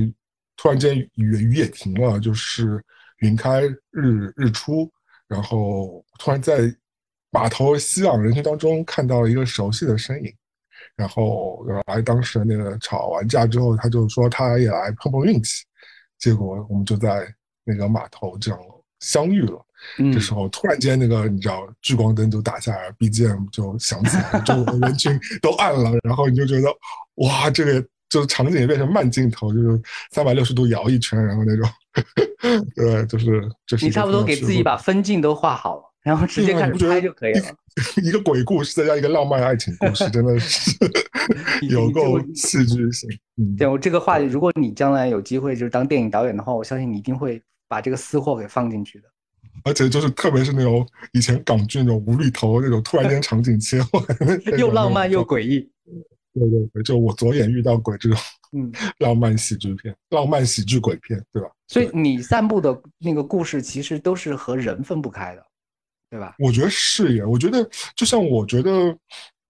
[0.57, 2.83] 突然间雨雨也停了，就是
[3.19, 4.91] 云开日日出，
[5.29, 6.75] 然后突然在
[7.31, 10.35] 码头熙攘人群当中看到了一个熟悉的身影。
[10.97, 15.65] 然后来当时那个吵完架之后，他就说他也来碰碰运气，
[16.19, 17.27] 结果我们就在
[17.65, 18.61] 那个码头这样
[19.01, 19.63] 相遇了。
[20.11, 26.69] 这时候突然间那个你知道聚光灯就打下来，BGM 就响起来，周围的人群都暗了，然后你就觉得
[27.17, 29.81] 哇，这个就是场景变成慢镜头，就是
[30.13, 31.69] 三百六十度摇一圈，然后那种，
[32.75, 35.83] 对，就是就是你差不多给自己把分镜都画好了。
[36.07, 37.43] 然后直接开始拍就可以了。
[38.01, 40.71] 一个鬼故事再加一个浪漫爱情故事，真的是
[41.69, 43.11] 有够戏剧性。
[43.59, 49.09] 对，我这个话，如果你将来有机会就是当电影导演的话，我相信你一定会把这个私货给放进去的。
[49.65, 54.01] 而且就是特别是那种以前港剧那种无厘头那种，突然间场景切换，
[54.57, 55.69] 又浪漫又诡异。
[56.33, 58.19] 对对对，就我左眼遇到鬼这种，
[58.53, 61.49] 嗯，浪漫喜剧片，浪漫喜剧鬼片，对吧？
[61.67, 65.45] 所以你散步的那个故事其实都是和人分不开的，
[66.11, 66.35] 对吧？
[66.39, 68.71] 我觉得是耶，我觉得就像我觉得，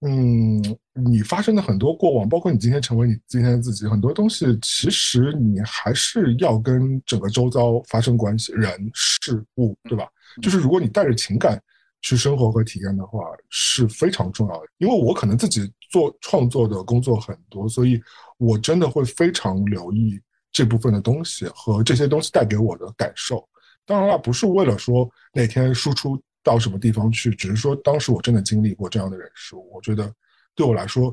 [0.00, 0.62] 嗯，
[0.94, 10.06] 你发生的很多过往，包括你今天成为你今天的自己，很多东西其实你还是要跟整个周遭发生关系，人事物，对吧？
[10.42, 11.60] 就是如果你带着情感。
[12.02, 13.18] 去生活和体验的话
[13.48, 18.00] 是非常重要的，因为我可能自己做创作的工作很多，所以
[18.38, 20.20] 我真的会非常留意
[20.52, 23.44] 这部分的东西和这些东西带给我的感受。
[23.84, 30.09] 当然了，不是为了说哪天输出到什么地方去，只是说当时我真的经历过这样的人事物，我觉得
[30.55, 31.12] 对我来说，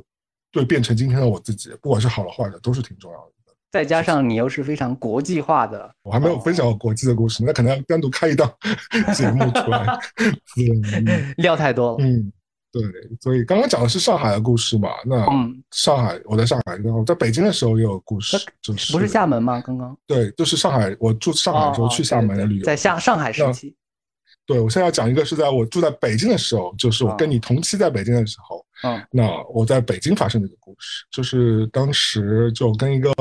[0.51, 3.25] 对变成今天的我自己，不管是好的坏的，都是挺重要的。
[3.71, 8.53] 再加上你又是非常国际化的，我还没有分享过国际的故事，那可能要单独开一档
[9.17, 9.99] 节目出来。
[11.37, 11.97] 料太多了。
[11.99, 12.31] 嗯，
[12.71, 12.83] 对，
[13.19, 14.89] 所以刚刚讲的是上海的故事嘛？
[15.07, 15.25] 那
[15.71, 19.59] 上海，我在上海，然后在北京的时候也有故事，就是不是厦门吗？
[19.59, 23.75] 刚刚对，就是上海，我住上海的时候去厦门的旅游，在上上海时期。
[24.45, 33.13] 对，我现在要讲一个是在我住在北京的时候，就是我跟你同期在北京的时候，嗯，那我在北京发生的一个故事，就是当时就跟一个。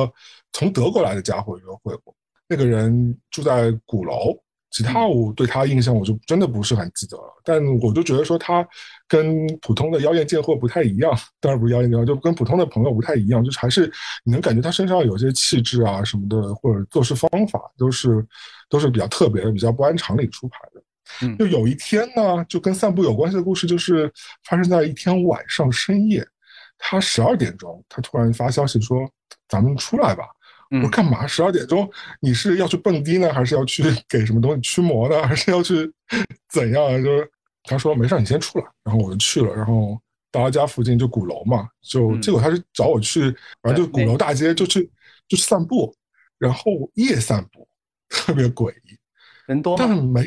[0.54, 2.14] 从德国来的家伙约会过，
[2.46, 4.36] 那个人住在鼓楼，
[4.70, 7.40] 其他我对他印象我就真的不是很记得了。
[7.42, 8.62] 但我就觉得说他
[9.08, 13.90] 跟普通的妖艳贱货不太一样，当然不是妖艳贱货，就跟普通的朋友不太一样，就是还是
[14.24, 18.22] 你能感觉他身上有些气质啊什么的，或者做事方法都是
[18.68, 20.82] 都是比较特别的，比较不按常理出牌的。
[21.20, 24.10] 嗯，就有一天呢，就跟散步有关系的故事，就是
[24.48, 26.26] 发生在一天晚上深夜，
[26.78, 29.08] 他十二点钟，他突然发消息说
[29.48, 30.24] ：“咱们出来吧。”
[30.72, 31.26] 我说干嘛？
[31.26, 31.86] 十二点钟
[32.18, 35.92] 你是要去蹦迪呢，还是要去 给什么东西驱魔呢，还是要去
[36.48, 37.04] 怎样？
[37.04, 37.30] 就是
[37.64, 38.64] 他说没事，你先出来。
[38.82, 43.30] 然后我就去了，然后到他家附近就鼓楼嘛，就结果他是找我去，
[43.60, 44.90] 反正就鼓楼大街就去
[45.28, 45.94] 就去散步，
[46.38, 47.68] 然后夜散步
[48.08, 48.96] 特别诡异，
[49.46, 50.26] 人多，但是没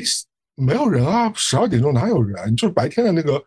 [0.56, 2.56] 没有人啊，十二点钟哪有人？
[2.56, 3.40] 就是白天的那个。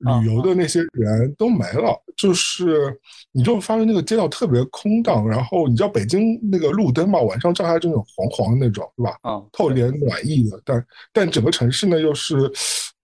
[0.00, 2.96] 旅游的那些人都没了，就是
[3.32, 9.18] 你就发现那个街道特别空荡，然后你知道北京那个路灯嘛，晚上照下来就那种黄黄的那种，对吧？
[9.22, 12.48] 啊，透点暖意的，但但整个城市呢又是，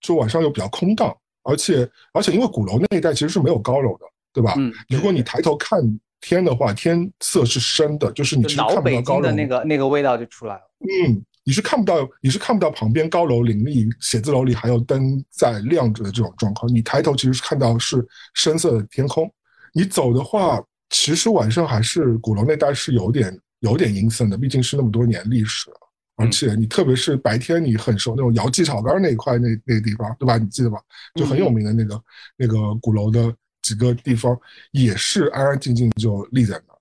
[0.01, 1.12] 就晚上又比较空荡，
[1.43, 4.55] 而且而且因为鼓楼那一带其实是没有高楼的，对吧？
[4.56, 5.81] 嗯，如果你抬头看
[6.20, 10.62] 天的话，天色是深的，就是你其实看不到高楼的那个那个味道就出来了。
[10.78, 11.24] 嗯。
[11.44, 16.72] 你是看不到，你是看不到旁边高楼林立，写字楼里还有灯在亮着的这种状况。
[16.72, 19.30] 你抬头其实是看到是深色的天空。
[19.74, 25.76] 你走的话，其实晚上还是鼓楼那带是有点有点阴森的，毕竟是那么多年历史了。
[26.16, 30.38] 而且你特别是白天，你很熟那种姚记草根那一块那那个地方，对吧？
[30.38, 30.78] 你记得吧？
[31.16, 32.00] 就很有名的那个
[32.36, 34.34] 那个鼓楼的几个地方，
[34.70, 36.74] 也是安安静静就立在那。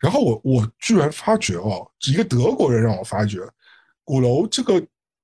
[0.00, 3.40] 然后我我居然发觉哦，一个德国人让我发觉。
[4.06, 4.80] 鼓楼这个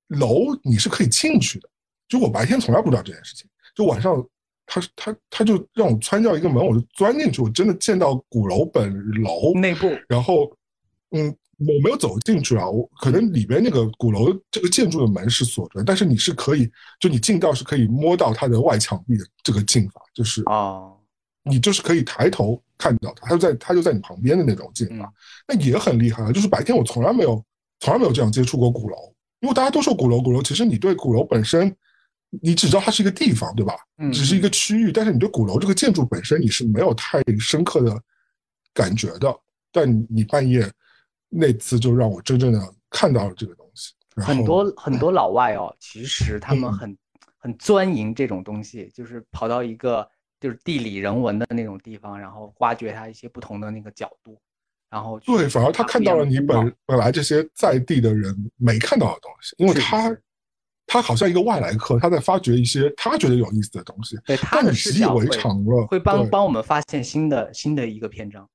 [0.09, 1.69] 楼你是可以进去的，
[2.09, 4.23] 就我白天从来不知道这件事情，就晚上
[4.65, 10.51] 他他他就让我穿掉一个门，我就钻进去，我真的见到鼓楼本楼内部，然后
[11.11, 16.69] 嗯，我没有走进去啊，我可能里边那个鼓楼这个建筑的门是锁着，但是你是可以，
[16.99, 20.91] 就你进到是可以摸到它的外墙壁的这个进法，就是啊，
[21.43, 25.11] 你就是可以抬头看到它，它就在它就在你旁边的那种进法，
[25.47, 27.41] 那也很厉害啊，就是白天我从来没有。
[27.83, 31.75] 从来没有这样接触过鼓楼，因为大家都说鼓楼，鼓楼其实你对鼓楼本身，
[32.41, 33.75] 你只知道它是一个地方，对吧？
[33.97, 38.01] 嗯，只是一个区域，但是你对鼓楼这个建筑本身你是没有太深刻的
[38.73, 39.37] 感觉的。
[39.69, 40.65] 但你半夜
[41.27, 43.91] 那次就让我真正的看到了这个东西。
[44.15, 46.97] 很多很多老外哦，其实他们很
[47.37, 50.07] 很钻营这种东西，就是跑到一个
[50.39, 54.39] 就是地理人文的那种地方，然后挖掘它一些不同的那个角度。
[54.93, 60.15] 然后对，反而他看到了你本本来这些在地的人没看到的东西，因为他
[60.85, 68.47] 他好像一个外来客，他在发掘一些他觉得有意思的东西，对他的习以为常了，会帮帮我们发现新的新的一个篇章。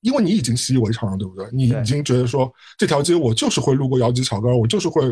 [0.00, 1.46] 因为你已经习以为常了，对不对？
[1.52, 5.02] 你已经觉得说这条街我就是会路过姚记草根，我就是会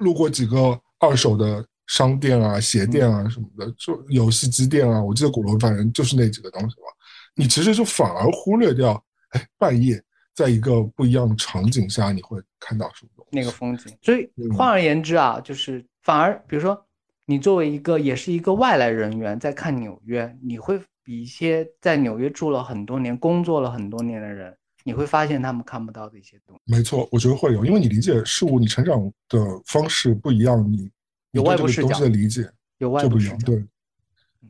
[0.00, 5.02] 路过几个二手的商店啊、鞋店啊什么的，就游戏机店啊。
[5.02, 6.82] 我记得鼓楼反正就是那几个东西吧。
[7.34, 10.02] 你其实就反而忽略掉，哎，半夜。
[10.38, 13.26] 在一个不一样的场景下，你会看到什么？
[13.32, 13.92] 那个风景。
[14.00, 16.80] 所以换而言之啊，就是反而，比如说
[17.26, 26.62] 你作为一个也是一个外来人员在看纽约，你会比一些在纽约住了很多年、工作了很多年的人，你会发现他们看不到的一些东西。
[26.72, 30.88] 没错，我觉得会有，因为你理解事物、你成长的方式不一样，你
[31.32, 32.48] 有外部视角的理解
[32.78, 33.36] 有外部不一样。
[33.40, 33.66] 对，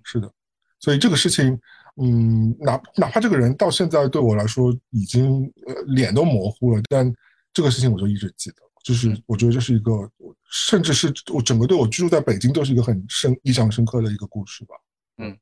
[0.05, 0.31] 是的，
[0.79, 1.59] 所以这个事情。
[2.01, 7.13] 嗯，哪哪怕这个人到现在对我来说已经呃脸都模糊了，但
[7.53, 10.09] 这个事情我就一直记得，就是我觉得这是一个，
[10.51, 14.75] 甚至是我整个对我居住在北京都是一个很深印象深刻的一个故事吧。
[15.19, 15.37] 嗯，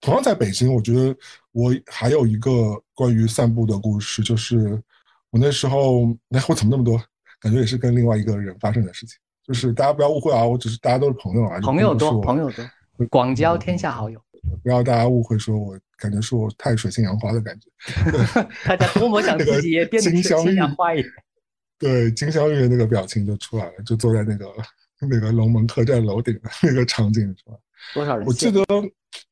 [0.00, 1.16] 同样在北京，我觉得
[1.52, 4.82] 我还有一个关于散步的故事，就是
[5.30, 7.00] 我那时候，哎，我怎么那么多？
[7.40, 12.64] 感觉也是跟另外一个人发生的事情，就是大家不要误会啊，我只是大家都是朋友啊，朋友多，朋友多，
[13.08, 14.20] 广交天下好友。
[14.62, 17.68] 不要大家误会，说我感觉是我太水性杨花的感觉。
[18.66, 21.02] 大家多么想自己也变成水性杨花一
[21.78, 24.52] 对，金镶玉的那个表情就出来了，就坐在那个
[25.00, 27.56] 那个龙门客栈楼顶的那个场景是吧？
[27.94, 28.26] 多少人？
[28.26, 28.62] 我记得，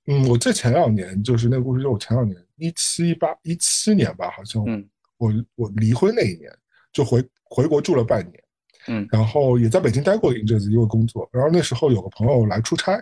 [0.07, 4.85] 嗯，我这前两年就是那个故事，就我前两年一七一八一七年吧，好像，嗯，
[5.19, 6.51] 我我离婚那一年
[6.93, 8.43] 就回回国住了半年，
[8.89, 13.01] 嗯，然后也在北京待过一阵子，因为工作，然后那时候有个朋友来出差。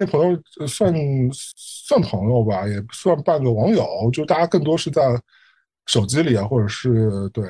[0.00, 0.94] 那朋友算
[1.32, 5.02] 算朋友吧，也算半个网友，就大家更多是在
[5.86, 7.44] 手机里啊，或者是对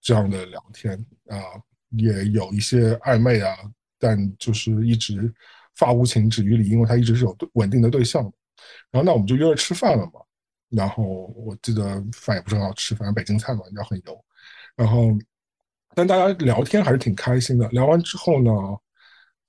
[0.00, 0.96] 这样的聊天
[1.26, 1.36] 啊，
[1.90, 3.56] 也有一些暧昧啊，
[3.98, 5.34] 但就是一直
[5.74, 8.22] 发无情止于理，因为他一直是有稳定的对象。
[8.92, 10.20] 然后那我们就约着吃饭了嘛，
[10.68, 11.02] 然后
[11.34, 14.24] 我记得饭也不是很好吃，反正北京菜嘛，应该很油。
[14.76, 15.08] 然后
[15.92, 17.68] 但大家聊天还是挺开心的。
[17.70, 18.52] 聊完之后呢，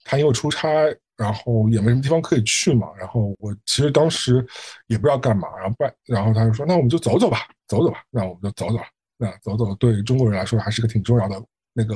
[0.04, 0.72] 他因为出差。
[1.18, 4.46] 然后也没什么地方可以去嘛，然后我其实当时
[4.88, 8.80] 也不知道干嘛，然后办，然后他就说，那我们就走走吧，走走吧，那我们就走走，
[9.18, 11.42] 那走走对中国人来说还是个挺重要的
[11.74, 11.96] 那个，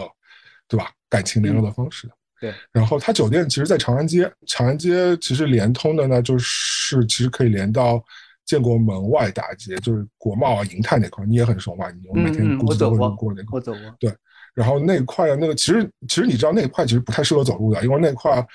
[0.68, 0.90] 对吧？
[1.10, 2.10] 感情联络的方式。
[2.40, 2.54] 对。
[2.72, 8.02] 然后他酒店其实，在长安街，长安街其实连通的呢，就是其实可以连到
[8.46, 13.58] 建国门外大街，就是国贸啊、银泰那块，你也很熟嘛，你每天估计都会路过那块。
[13.58, 13.82] 我走过。
[14.00, 14.16] 对。
[14.56, 18.46] 然后那块那个其实其实你知道那块其实不太适合走路的，因为那块。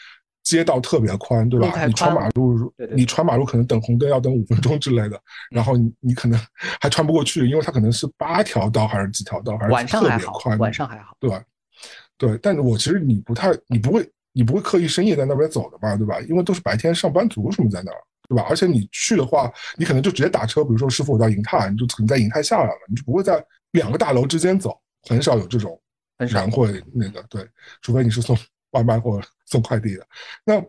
[0.44, 1.86] 街道特别宽，对吧？
[1.86, 5.18] 你穿马路，你穿马路可能等红灯要等五分钟之类的，
[5.50, 6.38] 然后你你可能
[6.80, 10.56] 还穿不过去，因为它可能是八条道还是几条道，还是特别宽。
[10.58, 11.42] 晚上还好，对吧？
[12.18, 15.96] 对，但我其实你不太，你不会，你不会刻意深夜在那边走的吧？
[15.96, 16.20] 对吧？
[16.28, 17.98] 因为都是白天上班族什么在那儿，
[18.28, 18.46] 对吧？
[18.50, 25.80] 而且你去的话，你可能就直接打车，比如说师傅我到银泰，你就可能在银泰下来了，你就不会在两个大楼之间走，很少有这种
[26.18, 27.48] 人会那个对，
[27.80, 28.36] 除非你是送
[28.72, 29.18] 外卖或。
[29.54, 30.04] 送快递的，
[30.44, 30.60] 那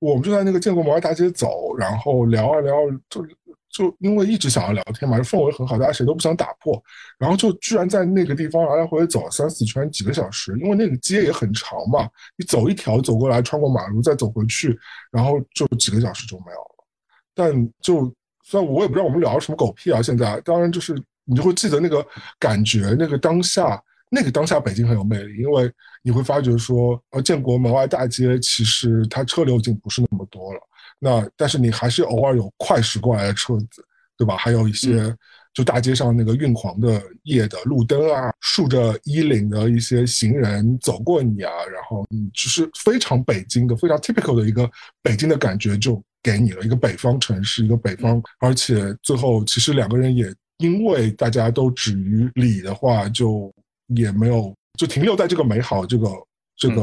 [0.00, 2.74] 我们就在那个建国门外大街走，然后聊啊聊，
[3.08, 3.24] 就
[3.70, 6.82] 就因为一直想要聊天嘛，氛围很好，大家谁都不想打破，
[7.18, 14.76] 然后就居然在那个地方来来回回走了三四圈，几个小时，因为那个街也很长嘛，你走一条走过来，穿过马路再走回去，
[15.12, 16.84] 然后就几个小时就没有了。
[17.32, 18.12] 但就
[18.42, 22.04] 虽然我也不知道我们聊了什么狗屁啊，现在当然就是你就会记得那个
[22.40, 23.80] 感觉，那个当下。
[24.08, 25.70] 那个当下北京很有魅力，因为
[26.02, 30.60] 你会发觉说，呃，建国门外大街其实它车流已经不是那么多了，
[31.00, 33.84] 那但是你还是偶尔有快驶过来的车子，
[34.16, 34.36] 对吧？
[34.36, 35.12] 还有一些
[35.52, 44.70] 就大街上那个晕黄的夜的路灯啊，竖着衣领的一些行人走过你啊，然后你就是非常北京的、非常 typical 的一个
[45.02, 53.52] 北京的感觉就给你了一个北方城市，一个北方，而且最后其实两个人也因为大家都止于礼的话就。
[53.88, 56.08] 也没有就停留在这个美好这个
[56.56, 56.82] 这个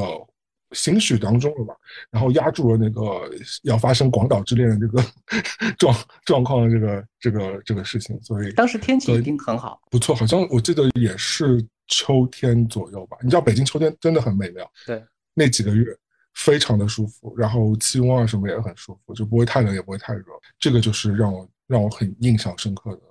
[0.72, 1.76] 兴许当中了吧，
[2.10, 3.30] 然后压住了那个
[3.62, 5.04] 要发生广岛之恋的这个
[5.78, 13.16] 状状况的这个这个这个事情，所以当时天气一定很好，不错，好像我记得也是秋天左右吧。
[13.22, 15.04] 你知道北京秋天真的很美妙，对，
[15.36, 15.86] 那几个月
[16.34, 20.26] 非常的舒服，然后气温啊什么也很舒服，就不会太冷也不会太热，
[20.58, 23.02] 这个就是让我让我很印象深刻的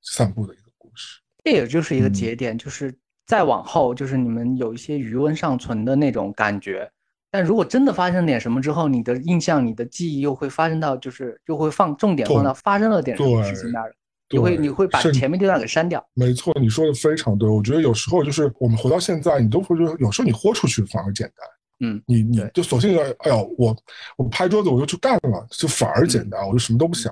[0.00, 1.20] 散步的一个故事。
[1.44, 2.92] 这也就是一个节点，就是。
[3.32, 6.86] 再往后就是你们有一些余温尚存的那种感觉，
[7.30, 13.96] 但如果真的发生点什么之后，你的印象、你的记忆又会发生到，就是又会放重点放到发生了点什么事情那儿，
[14.28, 16.06] 你会你会把前面这段给删掉。
[16.12, 17.48] 没错，你说的非常对。
[17.48, 21.88] 我觉得有时候就是我们活到现在，你都会觉得有时候你豁出去反而简单。
[21.88, 23.74] 嗯，你你就索性哎呦，我
[24.18, 27.10] 我拍桌子我就去干了，就反而简单，我就什么都不想。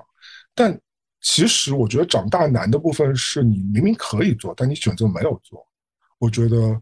[0.54, 0.78] 但
[1.22, 5.66] 其实我觉得长大难的部分是你明明可以做，但你选择没有做。
[6.20, 6.80] 我觉得，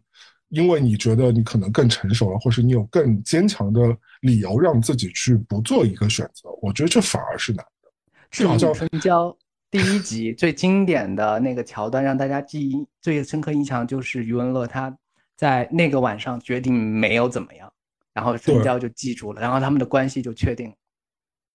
[0.49, 3.81] 因为你觉得你可能更成熟了，或是你有更坚强的
[4.21, 7.91] 理由让自己去不做一个选择，我觉得这反而是难的。
[8.31, 9.35] 是好像春娇
[9.71, 14.95] 第一集 最经典的那个桥段，让大家记忆最深刻印象就是余文乐他
[15.37, 17.73] 在那个晚上决定没有怎么样，
[18.13, 20.75] 然后深交就记住了，然后他们的关系就确定了。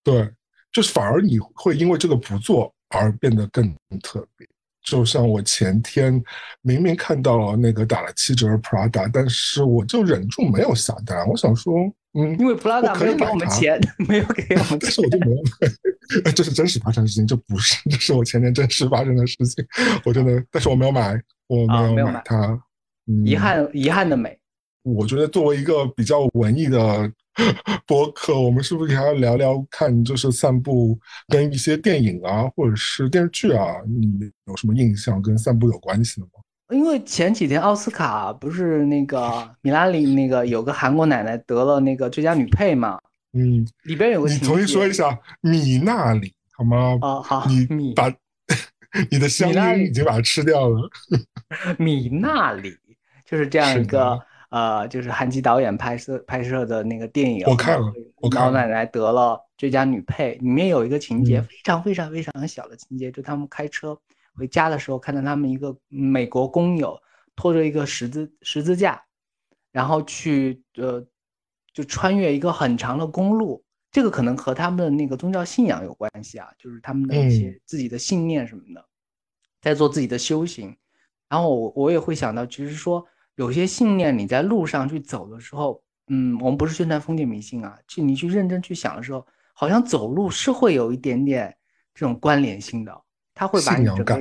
[0.03, 0.31] 对，
[0.71, 4.47] 就是反而你会因为这个不做而变得更特别。
[4.83, 6.21] 就像我前天
[6.61, 11.27] 明明看到了那个打了七折 Prada，但是我就忍住没有下单。
[11.27, 11.73] 我想说，
[12.13, 16.31] 嗯，因为 Prada 没有给我们钱， 没有给我们，但是我就没有买。
[16.35, 19.65] 这是真实发生的事情，这不是，这是我前天真实发生的事情。
[20.03, 22.61] 我真的，但是我没有买，我没有买它。
[23.25, 24.37] 遗憾，遗憾的美。
[24.83, 27.09] 我觉得作为一个比较文艺的
[27.87, 30.97] 播客，我们是不是还要聊聊看，就是散步
[31.27, 36.31] 跟一些电影啊，或者是电视剧啊，你有什么印象跟散步有关系的吗？
[36.69, 42.99] 因为前几天奥斯卡不是那个米拉里那个有个韩国奶奶得了那个最佳女配嘛？
[43.33, 46.97] 嗯，里边有个你重新说一下米娜里好吗？
[47.01, 48.13] 哦，好，你把
[49.09, 50.89] 你的乡音已经把它吃掉了。
[51.79, 52.75] 米娜里
[53.25, 54.19] 就是这样一个。
[54.53, 60.35] 呃，就是韩琦导演拍摄拍摄的那个电影，我看了，我老奶奶得了最佳女配。
[60.35, 63.99] 里面有一个情节，非常非常非常小的情节，就他们开车
[64.35, 66.95] 回家的时候，看到他们一个美国工友
[67.35, 69.03] 拖着一个十字十字架，
[69.71, 71.03] 然后去呃，
[71.73, 73.65] 就穿越一个很长的公路。
[73.91, 78.85] 这个可能和他们的那个宗教信仰有关系啊，就是他们的一些自己的信念什么的，
[79.63, 80.77] 在做自己的修行。
[81.27, 83.03] 然后我我也会想到，其实说。
[83.35, 91.55] 有些信念，你在路上去走的时候，嗯，我们不是宣传封建迷信啊，去你去认真去想的时候，好像走路是会有一点点
[91.93, 93.01] 这种关联性的，
[93.33, 94.15] 他会把你整个，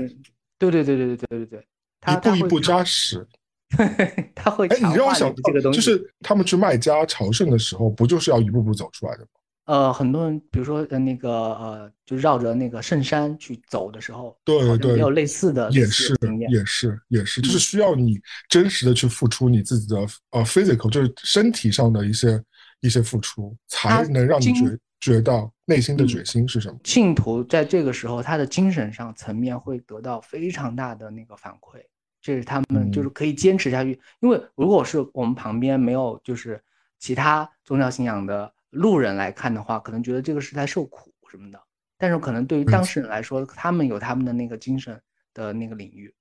[0.59, 3.27] 对对对对对对对对，一步一步扎实，
[4.35, 9.29] 他会哎，你让我想这个东西，就是他们去麦加朝圣的时候，不就是要一步步走出来的吗？
[9.73, 16.15] 呃，很多人，比如说呃，那个呃，就绕着那个圣山去走的时候，对对，也有类似的，也是
[16.51, 18.21] 也是也是，就是需要你
[18.51, 19.99] 真实的去付出你自己的
[20.33, 22.39] 呃 physical，就是身体上的一些
[22.83, 26.79] 一些付出，才能让你觉觉到内心的决心是什么。
[26.85, 31.79] 信徒在这个时候，他的精神上层面会得到非常大的那个反馈，
[32.21, 33.99] 这是他们就是可以坚持下去。
[34.21, 36.63] 因为如果是我们旁边没有就是
[36.99, 38.53] 其他宗教信仰的。
[38.73, 41.59] 路人来看的话，可能觉得这个是在受苦什么的，
[41.97, 45.01] 但是可能对于当事人来说，他们有他们的那个精神
[45.33, 46.13] 的那个领域。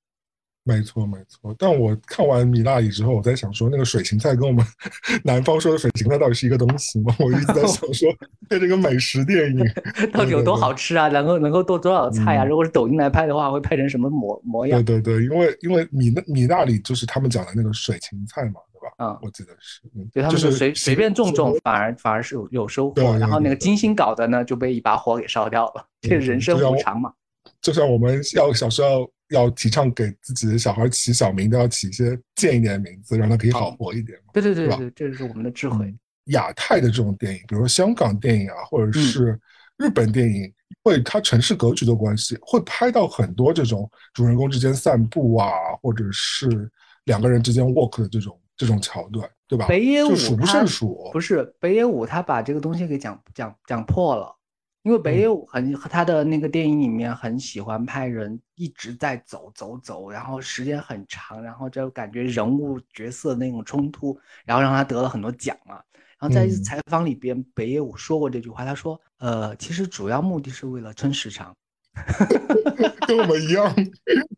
[0.63, 1.55] 没错，没错。
[1.57, 4.63] 但我看完米娜里之后，我在想说，那个水芹菜跟我们
[5.25, 7.15] 南方说的水芹菜到底是一个东西吗？
[7.17, 8.07] 我一直在 想说，
[8.47, 9.65] 这个美食电影
[10.13, 11.07] 到底有多好吃啊？
[11.07, 12.45] 能够能够做多少菜啊？
[12.45, 14.85] 如果是抖音来拍的话，会拍成什么模模样？
[14.85, 18.61] 对对对，因为因为米那米那里就是他们讲的那个水芹菜嘛。
[18.97, 19.81] 嗯，我记得是，
[20.13, 25.85] 就他们是随随便种种，反而反而是有有收获，然后那个精心搞的呢，就被一把火给烧掉了。
[26.01, 27.13] 这人生无常嘛。
[27.61, 34.17] 就像我们要小时候要提倡给自己的小孩起小名，都要起一些贱一点的名字，让他可以好活一点。
[34.33, 35.93] 对对对对，这是我们的智慧。
[36.25, 39.39] 亚太的这种电影，比如说香港电影啊，或者是
[39.77, 40.53] 日本电影，因
[40.85, 45.49] 为它城市格局的关系，会拍到很多这种主人公之间散步啊，
[45.81, 46.69] 或者是
[47.05, 48.39] 两个人之间 walk 的这种。
[48.61, 49.65] 这种桥段，对吧？
[49.67, 51.09] 北野武数不胜数。
[51.11, 54.38] 不是北野武，他把这个东西给讲讲讲破了。
[54.83, 64.15] 因为北野武很他的那个电影里面很喜欢拍人一直在走走走，然后时间很长，然后就感觉人物角色那种冲突，
[64.45, 65.81] 然后让他得了很多奖嘛。
[66.19, 71.51] 然后在一次采访里边，北野武说过这句话，他说：“呃，其实主要目的是为了撑时长。”
[73.05, 73.73] 跟我们一样，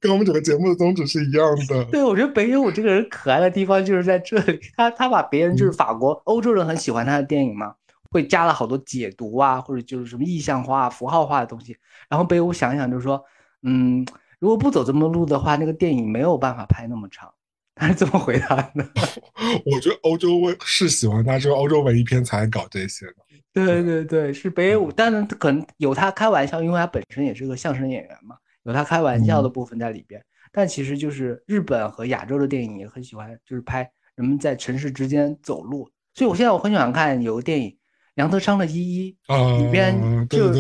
[0.02, 1.86] 跟我们整个节目的宗旨是一样的。
[1.86, 7.76] 对，我觉得北野武这个人可爱的地方就是在这里，他他把别人就是法国欧洲人很喜欢他的电影嘛，
[8.10, 11.78] 会加了好多解读啊，或者就是什么意象化、符号化的东西。
[12.10, 13.24] 然后北野武想一想，就是说，
[13.62, 14.06] 嗯，
[14.40, 17.32] 如果不走这么路的话，那个电影没有办法拍那么长。
[17.76, 18.88] 他是这么回答的。
[19.66, 23.16] 我觉得欧洲文是喜欢他，就是欧洲文艺片才搞这些的。
[23.52, 30.24] 对对对，是北野武，但是可能有他开玩笑，因为他本身也是个相声演员嘛，有他开玩笑的部分在里边。
[30.52, 35.90] 但其实就是日本和亚洲的电影也很喜欢，就是拍人们在城市之间走路。
[36.14, 37.76] 所以我现在我很喜欢看有个电影，
[38.16, 39.18] 梁德昌的《一一》
[39.58, 39.96] 里边，
[40.30, 40.54] 就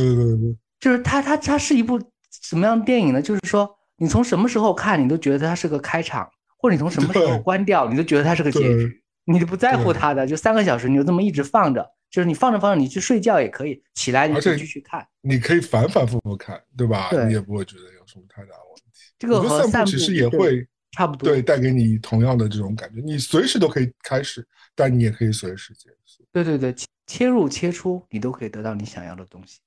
[0.79, 1.99] 就是他他他是一部
[2.29, 3.21] 什么样的电影呢？
[3.21, 6.27] 就是说你从什么时候看，你都觉得它是个开场，
[6.63, 11.85] 或者你从什么时候关掉，你都觉得它是个结局，你都不在乎它的，就三个小时你就这么一直放着。
[12.09, 15.05] 就是你放着放着，你去睡觉也可以，起来你就继续看。
[15.21, 17.09] 你可以反反复复看，对吧？
[17.27, 18.91] 你也不会觉得有什么太大问题。
[19.17, 23.01] 这个和散步其实也会差不多，对，带给你同样的这种感觉。
[23.01, 26.23] 你随时都可以开始，但你也可以随时结束。
[26.31, 26.73] 对对对，
[27.07, 29.59] 切入切出，你都可以得到你想要的东西。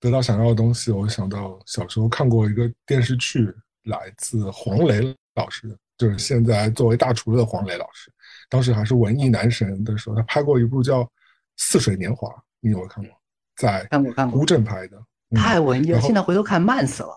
[0.00, 8.10] 得到想要的东西，我想到小时候看过一个电视剧，来自黄磊老师的，就是现在作为大厨的黄磊老师，
[8.48, 11.02] 当时还是文艺男神的时候，他拍过一部叫
[11.56, 12.28] 《似水年华》，
[12.60, 13.12] 你有没有看过？
[13.56, 14.96] 在看过看过乌镇拍的，
[15.34, 17.10] 太文艺了，现在回头看慢死了。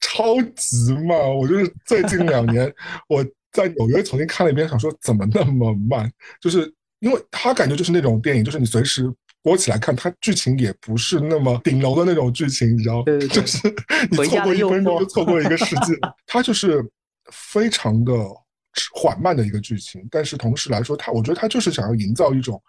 [0.00, 1.18] 超级慢！
[1.36, 2.72] 我就是最近两年
[3.08, 3.22] 我
[3.52, 6.10] 在纽约重新看了一遍，想说怎么那么慢？
[6.40, 9.12] 就是因为他感觉就是那种电影，就是你随时
[9.42, 13.02] 播起来看，它剧情也不是那么顶楼的那种剧情，你知道？
[13.02, 13.58] 对对对，就是
[14.10, 15.94] 你错过一分钟就错过了一个世界。
[16.26, 16.82] 它就是
[17.32, 18.12] 非常的
[18.94, 22.62] 缓慢的一个剧情，但是同时来说，他我觉得他就是想要营造一种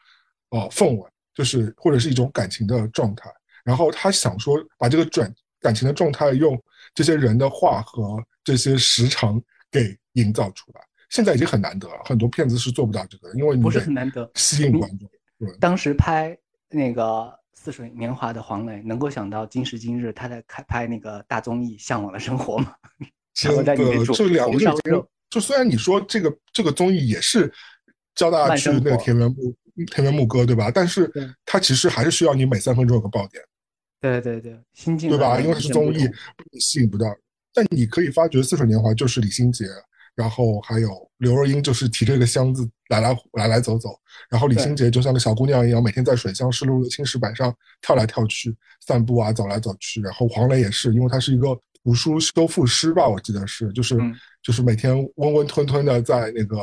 [0.50, 3.30] 呃氛围，就是或者是一种感情的状态。
[3.64, 6.62] 然后他想说把这个转感情的状态用。
[6.96, 12.02] 这些人的话和这些时长给营造出来，现在已经很难得了。
[12.04, 15.08] 很多片子是做不到这个，因为不是很难得吸引观众。
[15.38, 16.36] 对，当时拍
[16.68, 17.04] 那个
[17.54, 22.74] 《似水年华》的黄磊，能够想到今时今日他在开拍那个大综艺《向往的生活》吗？
[23.34, 23.76] 真的，
[24.14, 27.52] 这两个就就虽然你说这个这个综艺也是
[28.16, 29.56] 教大家去那个田园牧
[29.88, 30.70] 田园牧歌，对吧？
[30.70, 31.10] 但是
[31.46, 33.42] 它其实还是需要你每三分钟有个爆点。
[34.02, 35.40] 对对对，心境对吧？
[35.40, 36.10] 因为它是综艺，
[36.60, 37.06] 吸引不到。
[37.54, 39.66] 但你可以发觉《似水年华》就是李心洁，
[40.16, 43.90] 然后还有刘若英，就是提着一个箱子来来来来走走。
[44.30, 50.02] 然后李心洁就像个小姑娘一样，每天在水乡湿漉漉的青石板上跳来跳去，散步啊，走来走去。
[50.02, 51.48] 然后黄磊也是，因为他是一个
[51.90, 53.98] 图书修复师吧，我记得是，就是
[54.44, 56.58] 就是每天温温吞吞的在那个。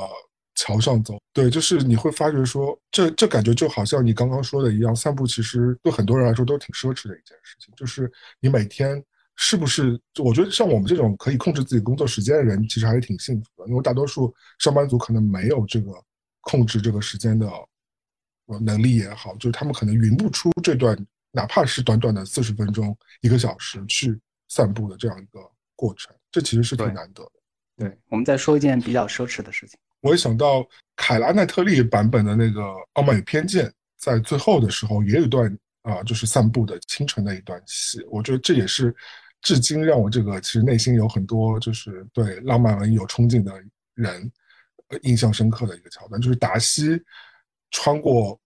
[0.59, 7.75] 桥上走，对，就是你会发觉说，这这感觉就好像你刚刚说的一样，散步其实对很多人来说都挺奢侈的一件事情。
[7.77, 9.05] 就是你每天
[9.37, 10.01] 是不是？
[10.15, 15.93] 就我觉得像我们这种可以控制自己工作时间的人，其实还是挺幸福的，因为大多数上班族可能没有这个
[16.41, 17.47] 控制这个时间的
[18.47, 20.97] 呃能力也好，就是他们可能匀不出这段
[21.33, 25.41] 哪怕是短短的四十分钟、一个小时去散步的这样一个
[25.75, 27.33] 过程，这其实是挺难得的。
[27.77, 29.79] 对，我们再说一件比较奢侈的事情。
[30.01, 32.61] 我也想到凯拉奈特利版本的那个
[32.95, 33.67] 《傲慢与偏见》，
[33.99, 38.03] 在最后的时候也有一段啊，就是散步的清晨的一段戏。
[38.11, 38.95] 我觉得这也是
[39.43, 43.53] 至今让我这个其实内心有很多就是对浪漫文艺有憧憬的
[43.95, 44.31] 人
[45.03, 47.03] 印象深刻的一个桥段，就是达西
[47.71, 48.39] 穿过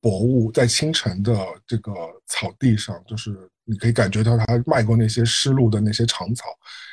[0.00, 1.34] 薄雾，在清晨的
[1.66, 1.92] 这个
[2.26, 6.46] 草地上，就是你可以感觉到他迈过那些湿漉的那些长草，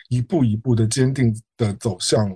[0.10, 2.36] 一步一步的坚定的走向。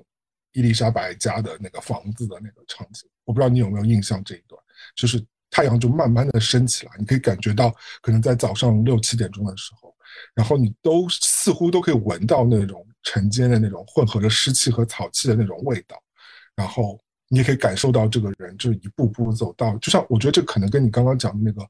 [0.53, 4.59] 伊丽莎白家的那个房子的那个场景，我不知道你有没有印象这一段，
[4.95, 9.93] 就是太阳就慢慢的升起来，你可以感觉到，可能在早上六七点钟的时候，
[10.33, 16.01] 然后你都似乎都可以闻到那种晨间的那种混合着湿气和草气的那种味道，
[16.55, 21.61] 然后你也可以感受到这个人就是一步步走到，就像我觉得这可能跟你刚刚讲的那个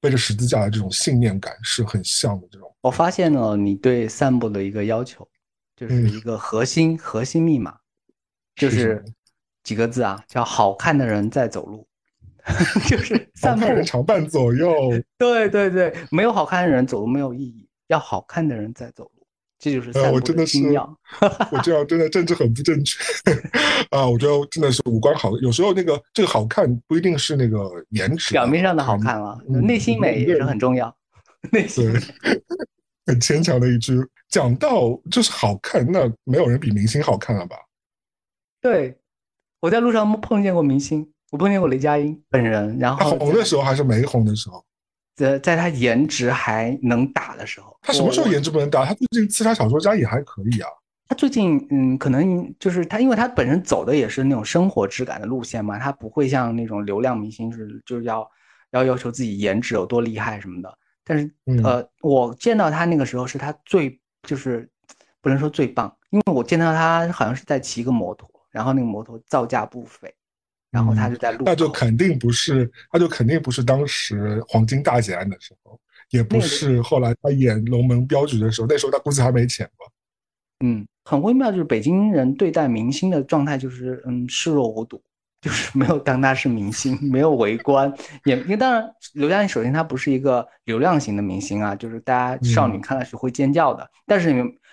[0.00, 2.74] 背着十字架的这种信念感是很像的这种。
[2.80, 5.28] 我发现了你对散步的一个要求，
[5.76, 7.76] 就是一个核心核心密码。
[8.54, 9.04] 就是
[9.64, 11.86] 几个字啊，叫好看的人在走路，
[12.88, 14.72] 就是散步人常伴左右。
[15.18, 19.15] 对对对，没有好看的人走路没有意义，要好看的人在走路，
[19.58, 20.98] 这就是散步的精要。
[21.50, 22.98] 我这样真的政治很不正确
[23.90, 24.06] 啊！
[24.06, 30.94] 我觉得真的是五官好，有时候那个这个好看不一定是那个颜值，表面上的好看了，内心美也是很重要。
[31.52, 31.90] 内心
[33.06, 33.94] 很牵强的一句，
[34.28, 37.56] 讲到就是好看，那没有人比明星好看了吧？
[38.60, 38.98] 对，
[39.60, 42.76] 我在路上碰见过明星，我碰见过雷佳音本人。
[42.78, 44.64] 然后红的时候还是没红的时候，
[45.16, 47.76] 在在他颜值还能打的时候。
[47.82, 48.84] 他什么时候颜值不能打？
[48.84, 50.68] 他最近《刺杀小说家》也还可以啊。
[51.08, 58.28] 他最近嗯，可能就是他，因为他本身走的也是那种生活质感的路线嘛，他不会像那种流量明星是就是要
[58.70, 60.78] 要要求自己颜值有多厉害什么的。
[61.04, 61.30] 但是
[61.64, 64.68] 呃，我见到他那个时候是他最就是
[65.20, 68.28] 不能说最棒，因为我见到他好像是在骑一个摩托。
[68.52, 70.10] 然后那个摩托造价不菲，
[70.76, 75.80] 然后他就在路，那就肯定不是，那就肯定不是当时黄金大劫案的时候，
[76.10, 79.86] 也不是后来他演《龙门镖局》的时候，那时候他估计还没钱吧。
[80.62, 85.02] 嗯，很微妙，就是北京人对待明星的状态就是嗯视若无睹，
[85.40, 87.90] 就是没有当他是明星，没有围观，
[88.24, 94.30] 也因为当然刘嘉玲首先她不是一个流量型的明星啊，就是大家少女看了是会尖叫的，但是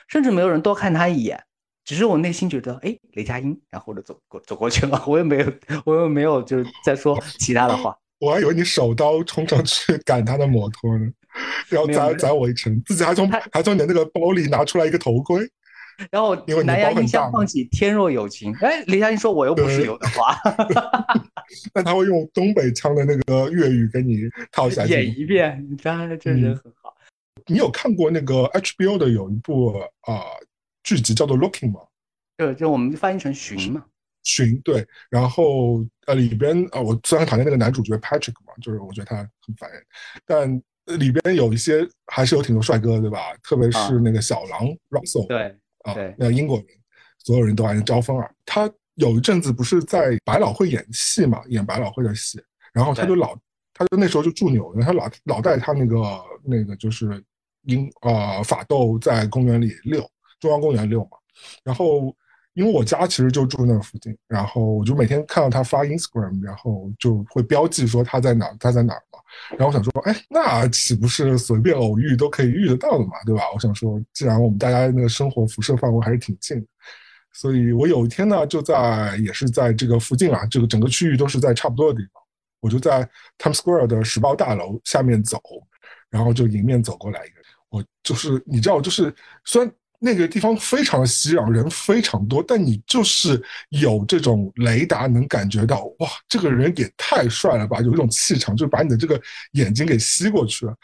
[0.09, 1.41] 甚至没有人多看他一眼。
[1.85, 5.53] 只是我内心觉得，哎，雷佳音，然后我就走过走过去了，我也没有，
[5.85, 7.95] 我也没有就是在说其他的话。
[8.19, 11.05] 我还以为你手刀冲上去赶他的摩托呢，
[11.68, 15.45] 然后砸砸我一程，自己还从还从你的那个包里拿出来一个头盔，
[16.10, 20.34] 然后因为蓝牙音箱放起《天若有情》，哎，雷佳音说我又不是刘德华，
[21.73, 24.22] 但他会用东北腔的那个粤语给你
[24.53, 26.95] 套下去演一遍，你看这人很好。
[27.47, 29.73] 你有看过那个 HBO 的有一部
[30.03, 30.23] 啊？
[30.84, 31.80] 剧集叫做《Looking》嘛？
[32.38, 33.85] 就就我们翻译成寻嘛。
[34.23, 39.84] 寻对，然后呃里边啊，我虽然讨厌那个男主角 Patrick 嘛，就是我觉得他很烦人，
[40.26, 43.19] 但里边有一些还是有挺多帅哥，对吧？
[43.43, 46.68] 特别是那个小狼 Russell，对啊，对那个英国人，
[47.19, 48.34] 所有人都爱招风耳。
[48.45, 52.41] 他有一阵子不是在百老汇演戏嘛，演百老汇的戏，
[52.73, 53.38] 然后他就老，
[53.73, 57.22] 他就那时候就住纽约，他老老带他那个那个就是
[57.64, 60.10] 英呃法斗在公园里遛，
[60.43, 61.17] 中央公园遛嘛，
[61.63, 62.15] 然后。
[62.55, 69.17] 因为我家其实就住那附近，然后我就每天看到他发 Instagram，然后就会标记说他在哪，他在哪嘛。
[69.57, 73.41] 然后我想说，哎，那岂不是随便偶遇都可以遇得到的嘛，对吧？
[73.55, 76.67] 我想说，既然我们大家那个生活辐射范围还是挺近的，
[77.31, 82.21] 所以我有一天呢，就在也是在这个附近啊，这个整个区域都是在差不多的地方，
[82.61, 83.01] 我就在
[83.39, 85.41] Times Square 的时报大楼下面走，
[86.07, 89.11] 然后就迎面走过来一个人，我就是你知道，就是
[89.43, 89.73] 虽然。
[90.05, 99.17] 那个地方非常的熙攘，人非常多，但你就是有这种雷达能感觉到，哇，这个人也太帅了吧，有一种气场，就把你的这个
[99.53, 100.75] 眼睛给吸过去了。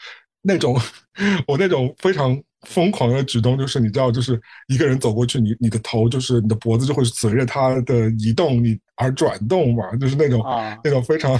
[0.41, 0.79] 那种
[1.45, 4.39] 我那种非常疯狂的举动，就是你知道，就是
[4.69, 10.41] 一个人走过去，你你的头就是你的脖子就会随着他的移动你而转动嘛，就是那种
[10.81, 11.37] 那种非常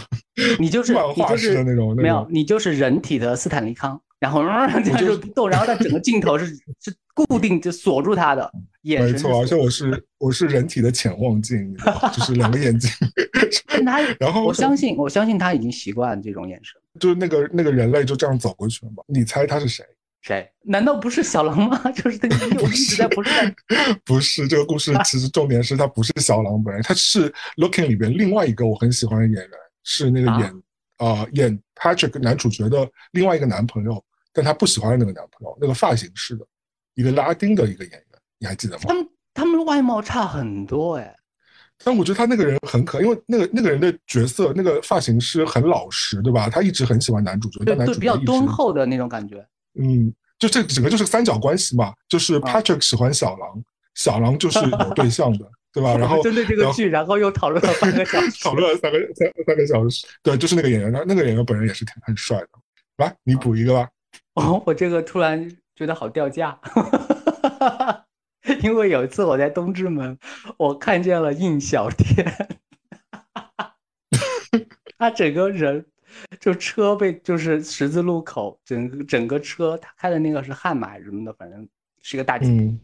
[0.60, 4.01] 你就是 漫画式的那种，没有，你就是人体的斯坦利康。
[4.19, 4.41] 然后
[4.83, 6.45] 这样就动，然后他整个镜头是
[6.79, 8.51] 是固定就锁住他的
[8.81, 9.13] 眼神。
[9.13, 11.73] 没错，而且我是我是人体的潜望镜，
[12.13, 12.91] 就是两个眼睛。
[13.85, 16.79] 他，然后我相信我相信他已经习惯这种眼神。
[16.99, 19.01] 就是那个那个人类就这样走过去了嘛？
[19.07, 19.85] 你猜他是谁？
[20.21, 20.45] 谁？
[20.63, 21.79] 难道不是小狼吗？
[21.95, 22.29] 就是他一
[22.75, 23.55] 直在不是在
[24.03, 29.49] 不是这个故事，其实重点是他不是小狼本人，他是《Looking》里边另外一个我很喜欢的演员，
[29.85, 30.63] 是那个演
[30.97, 34.03] 啊演 Patrick 男主角的另外一个男朋友。
[34.40, 36.45] 但他不喜欢的那个男朋友，那个发型师的
[36.95, 38.03] 一个拉丁的一个演员，
[38.38, 38.84] 你还记得吗？
[38.88, 41.14] 他们他们外貌差很多哎，
[41.84, 46.49] 但我觉得他那个人很可爱，因为那个那个人的角色，那个发型师很老实，对吧？
[46.49, 49.45] 他一直很喜欢男主角，对对，比较敦厚的那种感觉。
[49.78, 53.61] 嗯，就这整个就是三角关系嘛，就是 Patrick 喜欢小狼，
[53.95, 55.98] 小狼就是有对象的，对吧？
[55.98, 60.07] 然后 针对这个剧，然后又讨论了三个小时， 讨论了三个三三个小时。
[60.24, 62.48] 对，就是那个演员，他那个演员本人也是挺很帅的。
[62.98, 63.88] 来，你补一个吧。
[64.35, 66.59] 哦，我这个突然觉得好掉价，
[68.63, 70.17] 因为有一次我在东直门，
[70.57, 72.25] 我看见了印小天，
[74.97, 75.85] 他整个人
[76.39, 81.67] 就车被就是十字路口，整个整个车他开的那个是悍马什么的，反正
[82.01, 82.79] 是一个大 G，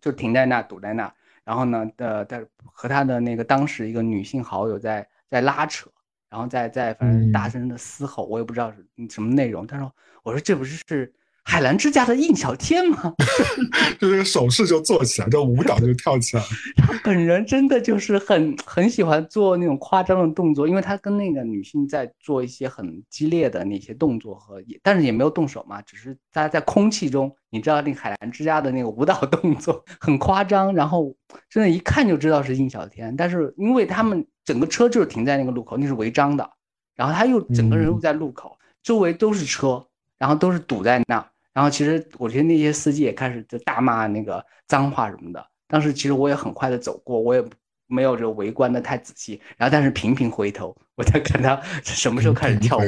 [0.00, 1.12] 就停在那堵在那，
[1.44, 5.88] 然后呢，呃，在和他的那个当时一个女性好友在在拉扯。
[6.28, 9.66] 然后再再反正大声的嘶吼，我也不知道是什么内容。
[9.66, 11.12] 他说：“我说这不是是
[11.44, 13.12] 海澜之家的印小天吗？
[13.98, 16.42] 就这个手势就做起来，这舞蹈就跳起来。
[16.78, 31.14] 他本人真的就是很很喜欢做那种夸张的动作，因为他跟那个女性在做一些很激烈的那些动作和，但是也没有动手嘛，只是大家在空气中，你知道那海澜之家的那个舞蹈动作很夸张，然后
[31.50, 33.14] 真的，一看就知道是印小天。
[33.16, 34.26] 但是因为他们。
[34.44, 36.50] 整个车就是停在那个路口，那是违章的。
[36.96, 39.86] 然后他又整个人又在路口，周围都是车，
[40.22, 41.26] 然后都是堵在那。
[41.52, 45.44] 然后其实我觉得那些司机也开始就大骂那个脏话什么的。
[45.66, 47.44] 当时其实我也很快的走过，我也
[47.88, 49.40] 没有这个围观的太仔细。
[49.56, 52.82] 然后但是频频回头，我在看他什么时候开始跳舞。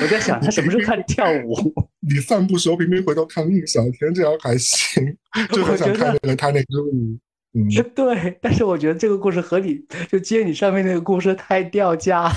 [0.00, 1.74] 我在想他什么时候开始跳舞。
[2.00, 5.04] 你散步时候频频回头看那个小天，这样还行，
[5.52, 7.18] 就很想看那个他那支舞。
[7.94, 9.78] 对，但是我觉得这个故事和你
[10.10, 12.34] 就接你上面那个故事太掉价了。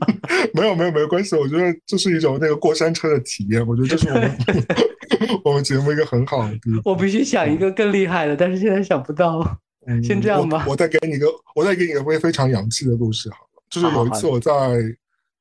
[0.54, 3.66] 没有没有没有关系，我觉得这是一种那个过山车的体验。
[3.66, 4.38] 我觉得这是我们
[5.44, 6.58] 我们节目一个很好的。
[6.84, 9.58] 我必须想一个更厉害的，但是现在想不到。
[10.04, 10.64] 先这样吧。
[10.68, 13.62] 我再给你一个，我再给你一个非非常洋气的故事好了。
[13.70, 14.52] 就是有一次我在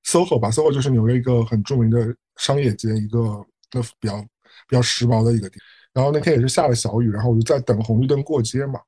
[0.06, 4.20] SOHO 吧，SOHO 就是纽约一个很著名的商业街，一个那比较
[4.68, 5.60] 比较时髦的一个地。
[5.94, 8.80] 然后那天也是下了小雨，然后我就在等红绿灯过街嘛。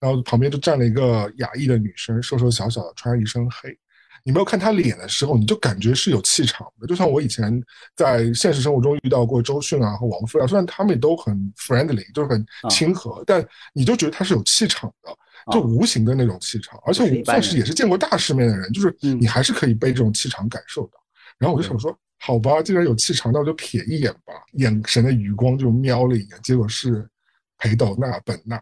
[0.00, 3.76] 然后旁边就站了一个亚裔的女生，瘦瘦小小的，穿着一身黑。
[4.22, 6.86] 你没有看她脸的时候，你就感觉是有气场的。
[6.86, 7.62] 就像我以前
[7.96, 15.16] 在现实生活中遇到过周迅啊和王菲啊，虽然他们都很 friendly，就是很亲和，但你就觉得她是有气场的，
[15.50, 16.78] 就无形的那种气场。
[16.84, 21.00] 而且我算是也是见过大世面的人，就是你还是可以被这种气场感受到。
[21.38, 24.34] 然后我就想说，好吧，既然有气场，那我就瞥一眼吧。
[24.52, 27.08] 眼神的余光就瞄了一眼，结果是
[27.56, 28.60] 裴斗娜本娜。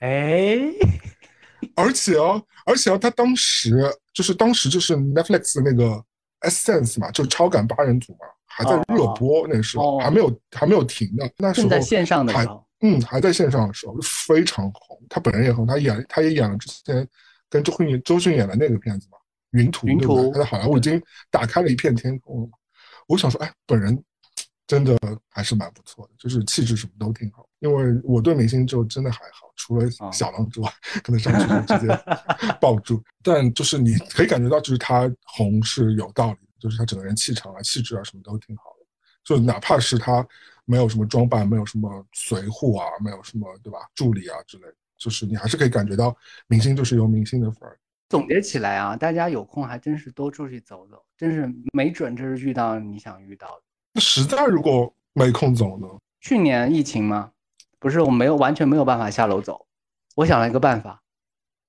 [0.00, 0.58] 哎，
[1.76, 3.70] 而且哦，而且哦，他当时
[4.12, 5.84] 就是当时就是 Netflix 那个
[6.40, 11.24] 《Essence》嘛，就超感八人组嘛，还在热播，那时候还没有还没有停呢。
[11.38, 12.46] 那时候在线上的还
[12.82, 17.06] 嗯，还在线上的时候非常红，他本人也红，他演他也演了之前
[17.50, 19.18] 跟周迅周迅演的那个片子嘛，
[19.50, 19.86] 《云图》。
[19.90, 20.98] 云图，他在好莱坞已经
[21.30, 22.48] 打开了一片天空了。
[23.06, 24.02] 我想说，哎，本人
[24.66, 24.98] 真的
[25.28, 27.46] 还是蛮不错的，就是气质什么都挺好。
[27.60, 30.72] 因为我对明星就真的还好，除了小狼之外，
[31.02, 32.04] 可能上去就直接
[32.60, 33.02] 抱住。
[33.22, 38.86] 但就是你可以感觉到，就是他红是有道理，就是他整个人气场啊、气质啊什么都挺好的。
[39.22, 40.26] 就哪怕是他
[40.64, 44.64] 没有什么装扮，没有什么随护啊，没有什么对吧助理啊之类，
[44.96, 46.16] 就是你还是可以感觉到
[46.46, 47.78] 明星就是有明星的范儿。
[48.08, 53.62] 总结起来啊，大家有空还真是多出去走走，真是没准就是遇到你想遇到的。
[53.92, 55.86] 那实在如果没空走呢？
[56.20, 57.30] 去年疫情吗？
[57.80, 59.66] 不是，我没有完全没有办法下楼走。
[60.14, 61.02] 我想了一个办法，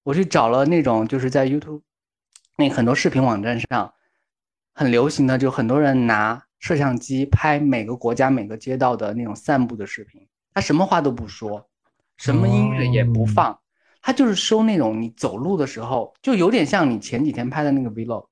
[0.03, 1.81] 我去找了那种就是在 YouTube
[2.57, 3.93] 那很多视频网站上
[4.73, 10.27] 很流行的，就很多人拿摄像机拍每个国家每个街道的那种散步的视频。
[10.53, 11.69] 他什么话都不说，
[12.17, 13.57] 什么音乐也不放。
[14.01, 18.27] 他就是收那种你走路的时候，就有点像你前几天拍的那个 vlog，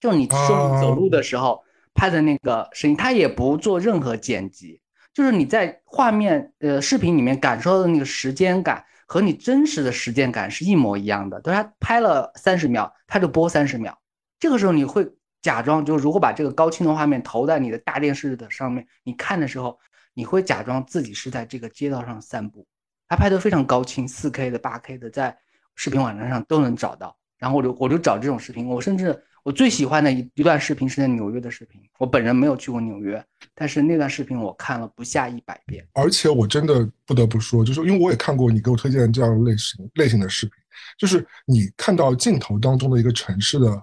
[0.00, 1.62] 就你收走路的时候
[1.92, 4.80] 拍的那个声音，他也不做任何剪辑，
[5.16, 11.40] 就是你在画面呃视频里面感受到的那个时间感和你真实的时间感是一模一样的。
[11.40, 13.98] 就是他拍了三十秒，他就播三十秒。
[14.38, 15.10] 这个时候你会
[15.40, 19.78] 假装，就如果把这个高清的画面投在你的大电视的上面，你看的时候，
[20.12, 22.66] 你会假装自己是在这个街道上散步。
[23.08, 25.34] 他拍的非常高清，四 K 的、八 K 的，在
[25.76, 27.16] 视频网站上都能找到。
[27.38, 28.68] 然后我就我就找这种视频。
[28.68, 31.80] 我甚至我最喜欢的一一段视频是在纽约的视频。
[32.00, 33.24] 我本人没有去过纽约，
[33.54, 35.86] 但是那段视频我看了不下一百遍。
[35.92, 40.54] 而且我真的不得不说，就是因为我也看过你给我推荐的这样类型类型的视频，
[40.98, 43.80] 就是你看到镜头当中的一个城市的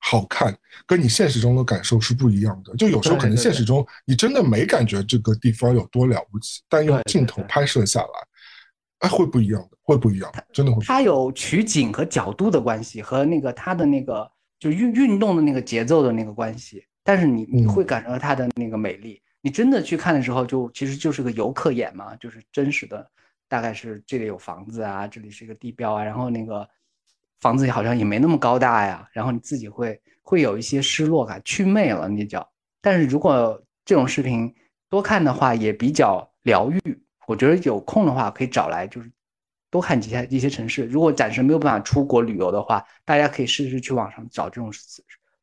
[0.00, 0.54] 好看，
[0.86, 2.76] 跟你现实中的感受是不一样的。
[2.76, 8.08] 就有时候可能现实中你真的没感觉这个地方有多了不起，但用镜头拍摄下来。
[8.98, 10.84] 哎，会不一样的，会不一样，真的会。
[10.84, 16.84] 它有取景和角度的关系，和那个它的那个就运运动的那个节奏的那个关系。
[17.02, 19.20] 但是你你会感受到它的那个美丽。
[19.40, 23.10] 你真的去看的时候，就其实就是个游客眼嘛，就是真实的，
[23.48, 26.68] 大概是这里有房子啊，这里是一个地标啊，然后那个
[27.40, 32.46] 房子好像也没那么高大呀，然后你自己会会有一些失落感，祛魅了那叫。
[32.82, 34.54] 但是如果这种视频
[34.90, 37.02] 多看的话，也比较疗愈。
[37.26, 39.10] 我觉得有空的话可以找来，就是
[39.70, 40.84] 多看几下一些城市。
[40.84, 44.70] 如果暂时没有办法出国旅游的话，大家可以试试去网上找这种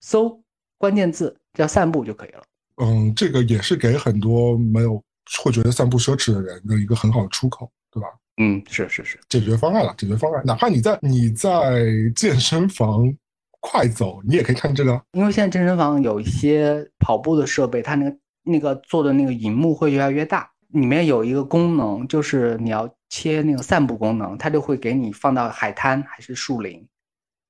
[0.01, 0.39] 搜
[0.77, 2.43] 关键字叫散步就可以了。
[2.77, 5.01] 嗯，这个也是给很多没有
[5.43, 8.07] 会觉得散步奢侈的人的一个很好的出口，对吧？
[8.39, 10.43] 嗯，是是是，解决方案了，解决方案。
[10.45, 11.83] 哪怕你在你在
[12.15, 13.11] 健身房
[13.59, 15.01] 快走，你也可以看这个。
[15.13, 20.51] 因为现在健身房有一些跑步的设备，它那个那个做的那个荧幕会越来越大。
[20.69, 26.85] 里面有一个功能，就是你要切那个散步功能，它就会给你放到海滩，还是树林，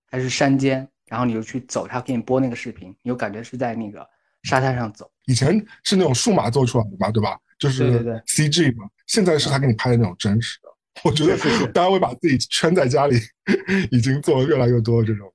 [0.09, 4.07] 还是山间，然后你就去走，它给你播那个视频，你就感觉是在那个
[4.43, 5.09] 沙滩上走。
[5.25, 7.37] 以前是那种数码做出来的嘛，对吧？
[7.59, 8.87] 就是对对 CG 嘛。
[9.07, 10.69] 现在是他给你拍的那种真实的。
[11.03, 13.15] 我觉得大家会把自己圈在家里，
[13.91, 15.31] 已经做了越来越多的这种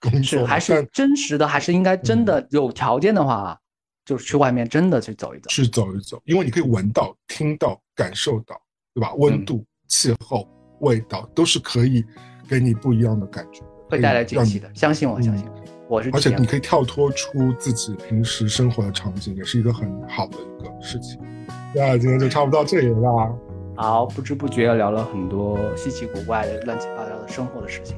[0.00, 0.46] 工作。
[0.46, 3.58] 还是真实的，还是应该真的有条件的话。
[4.04, 8.60] 就是去外面真的去走一走，去走一走，因为你可以闻到、听到、感受到，
[8.94, 9.12] 对吧？
[9.16, 10.46] 温度、气候、
[10.80, 12.04] 味道都是可以
[12.48, 14.70] 给你不一样的感觉，会带来惊喜的。
[14.74, 15.46] 相信我，相信
[15.88, 16.10] 我，我是。
[16.12, 21.18] 而且你可以跳脱出自己平时生活的场景，也是一个很好的一个事情。
[21.74, 23.38] 那今天就差不多到这里了。
[23.74, 27.96] 好，不知不觉聊了很多稀奇古怪的、乱七八糟的生活的事情。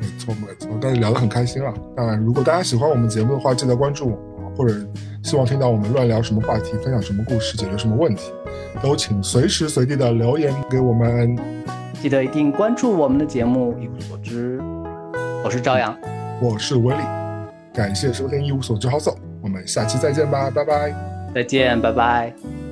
[0.00, 1.74] 没错，没错，但是聊得很开心啊。
[1.96, 4.18] 当然，如果大家喜欢我们节目的话，记得关注我。
[4.56, 4.74] 或者
[5.22, 8.32] 希望听到我们乱聊什么话题，分享什么故事，解决什么问题，
[8.82, 11.36] 都请随时随地的留言给我们。
[12.00, 14.58] 记得一定关注我们的节目《一无所知》，
[15.44, 15.96] 我是朝阳，
[16.40, 17.00] 我是威利，
[17.72, 20.94] 感谢收听《一无所知》好走，我们下期再见吧，拜拜，
[21.34, 22.65] 再见，拜拜。